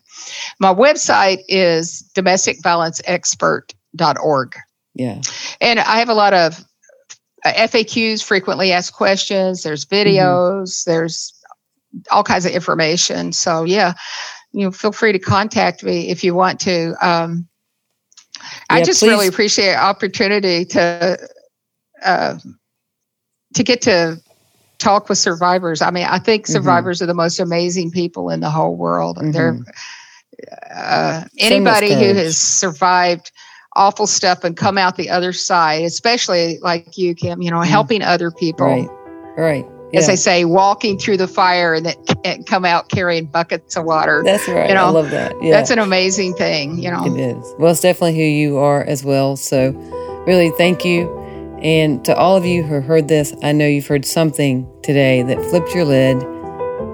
My 0.59 0.73
website 0.73 1.39
is 1.47 2.09
domesticviolenceexpert.org. 2.15 4.55
Yeah, 4.93 5.21
and 5.61 5.79
I 5.79 5.99
have 5.99 6.09
a 6.09 6.13
lot 6.13 6.33
of 6.33 6.63
uh, 7.45 7.53
FAQs, 7.53 8.23
frequently 8.23 8.71
asked 8.71 8.93
questions. 8.93 9.63
There's 9.63 9.85
videos. 9.85 10.69
Mm-hmm. 10.69 10.91
There's 10.91 11.33
all 12.11 12.23
kinds 12.23 12.45
of 12.45 12.51
information. 12.51 13.31
So 13.31 13.63
yeah, 13.63 13.93
you 14.51 14.65
know, 14.65 14.71
feel 14.71 14.91
free 14.91 15.11
to 15.11 15.19
contact 15.19 15.83
me 15.83 16.09
if 16.09 16.23
you 16.23 16.33
want 16.33 16.59
to. 16.61 16.95
Um, 17.01 17.47
I 18.69 18.83
just 18.83 19.01
please. 19.01 19.09
really 19.09 19.27
appreciate 19.27 19.75
opportunity 19.75 20.65
to 20.65 21.17
uh, 22.03 22.37
to 23.53 23.63
get 23.63 23.81
to 23.83 24.21
talk 24.79 25.09
with 25.09 25.17
survivors. 25.17 25.81
I 25.81 25.91
mean, 25.91 26.05
I 26.05 26.19
think 26.19 26.43
mm-hmm. 26.43 26.53
survivors 26.53 26.97
mm-hmm. 26.97 27.05
are 27.05 27.07
the 27.07 27.13
most 27.13 27.39
amazing 27.39 27.91
people 27.91 28.29
in 28.29 28.39
the 28.39 28.49
whole 28.49 28.75
world. 28.75 29.17
Mm-hmm. 29.17 29.31
They're 29.31 29.59
uh, 30.73 31.23
anybody 31.39 31.93
who 31.93 32.13
has 32.13 32.37
survived 32.37 33.31
awful 33.73 34.07
stuff 34.07 34.43
and 34.43 34.55
come 34.55 34.77
out 34.77 34.95
the 34.95 35.09
other 35.09 35.33
side, 35.33 35.83
especially 35.83 36.59
like 36.59 36.97
you, 36.97 37.15
Kim. 37.15 37.41
You 37.41 37.51
know, 37.51 37.57
mm-hmm. 37.57 37.69
helping 37.69 38.01
other 38.01 38.31
people. 38.31 38.67
Right. 38.67 38.89
Right. 39.37 39.65
Yeah. 39.91 39.99
As 39.99 40.07
they 40.07 40.17
say, 40.17 40.43
walking 40.43 40.99
through 40.99 41.15
the 41.17 41.29
fire 41.29 41.73
and, 41.73 41.95
then 42.23 42.43
come 42.43 42.65
out 42.65 42.89
carrying 42.89 43.25
buckets 43.25 43.77
of 43.77 43.85
water. 43.85 44.21
That's 44.25 44.45
right. 44.49 44.67
You 44.67 44.75
know, 44.75 44.87
I 44.87 44.89
love 44.89 45.11
that. 45.11 45.33
Yeah. 45.41 45.51
That's 45.51 45.69
an 45.69 45.79
amazing 45.79 46.33
thing, 46.33 46.77
you 46.77 46.91
know. 46.91 47.05
It 47.05 47.17
is. 47.17 47.55
Well, 47.57 47.71
it's 47.71 47.79
definitely 47.79 48.15
who 48.15 48.23
you 48.23 48.57
are 48.57 48.83
as 48.83 49.05
well. 49.05 49.37
So, 49.37 49.71
really, 50.27 50.49
thank 50.57 50.83
you. 50.83 51.07
And 51.61 52.03
to 52.05 52.15
all 52.15 52.37
of 52.37 52.45
you 52.45 52.63
who 52.63 52.81
heard 52.81 53.07
this, 53.07 53.33
I 53.41 53.51
know 53.51 53.65
you've 53.65 53.87
heard 53.87 54.05
something 54.05 54.67
today 54.83 55.23
that 55.23 55.41
flipped 55.49 55.73
your 55.73 55.85
lid 55.85 56.21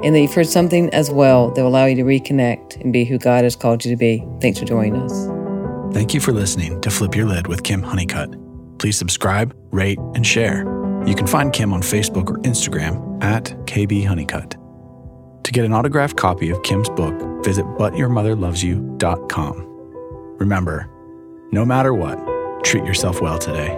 and 0.04 0.16
that 0.16 0.20
you've 0.20 0.34
heard 0.34 0.48
something 0.48 0.90
as 0.92 1.12
well 1.12 1.52
that 1.52 1.62
will 1.62 1.70
allow 1.70 1.86
you 1.86 1.96
to 1.96 2.04
reconnect 2.04 2.80
and 2.82 2.92
be 2.94 3.06
who 3.06 3.18
God 3.18 3.44
has 3.44 3.56
called 3.56 3.84
you 3.86 3.92
to 3.92 3.98
be. 3.98 4.26
Thanks 4.42 4.60
for 4.60 4.66
joining 4.66 4.96
us. 5.02 5.94
Thank 5.94 6.14
you 6.14 6.20
for 6.20 6.32
listening 6.34 6.82
to 6.82 6.90
Flip 6.90 7.16
Your 7.16 7.26
Lid 7.26 7.48
with 7.48 7.64
Kim 7.64 7.82
Honeycutt. 7.84 8.36
Please 8.80 8.98
subscribe, 8.98 9.56
rate, 9.72 10.00
and 10.16 10.26
share. 10.26 10.64
You 11.06 11.16
can 11.16 11.28
find 11.28 11.54
Kim 11.54 11.74
on 11.74 11.82
Facebook 11.82 12.30
or 12.30 12.38
Instagram 12.40 13.24
at 13.24 13.46
KB 13.66 14.06
Honeycutt. 14.06 14.56
To 15.44 15.52
get 15.52 15.66
an 15.66 15.74
autographed 15.74 16.16
copy 16.18 16.50
of 16.50 16.64
Kim's 16.64 16.90
book, 16.90 17.14
visit 17.44 17.66
butyourmotherlovesyou.com. 17.78 19.70
Remember, 20.40 20.90
no 21.52 21.66
matter 21.66 21.94
what, 21.94 22.18
treat 22.64 22.86
yourself 22.86 23.22
well 23.22 23.38
today. 23.38 23.78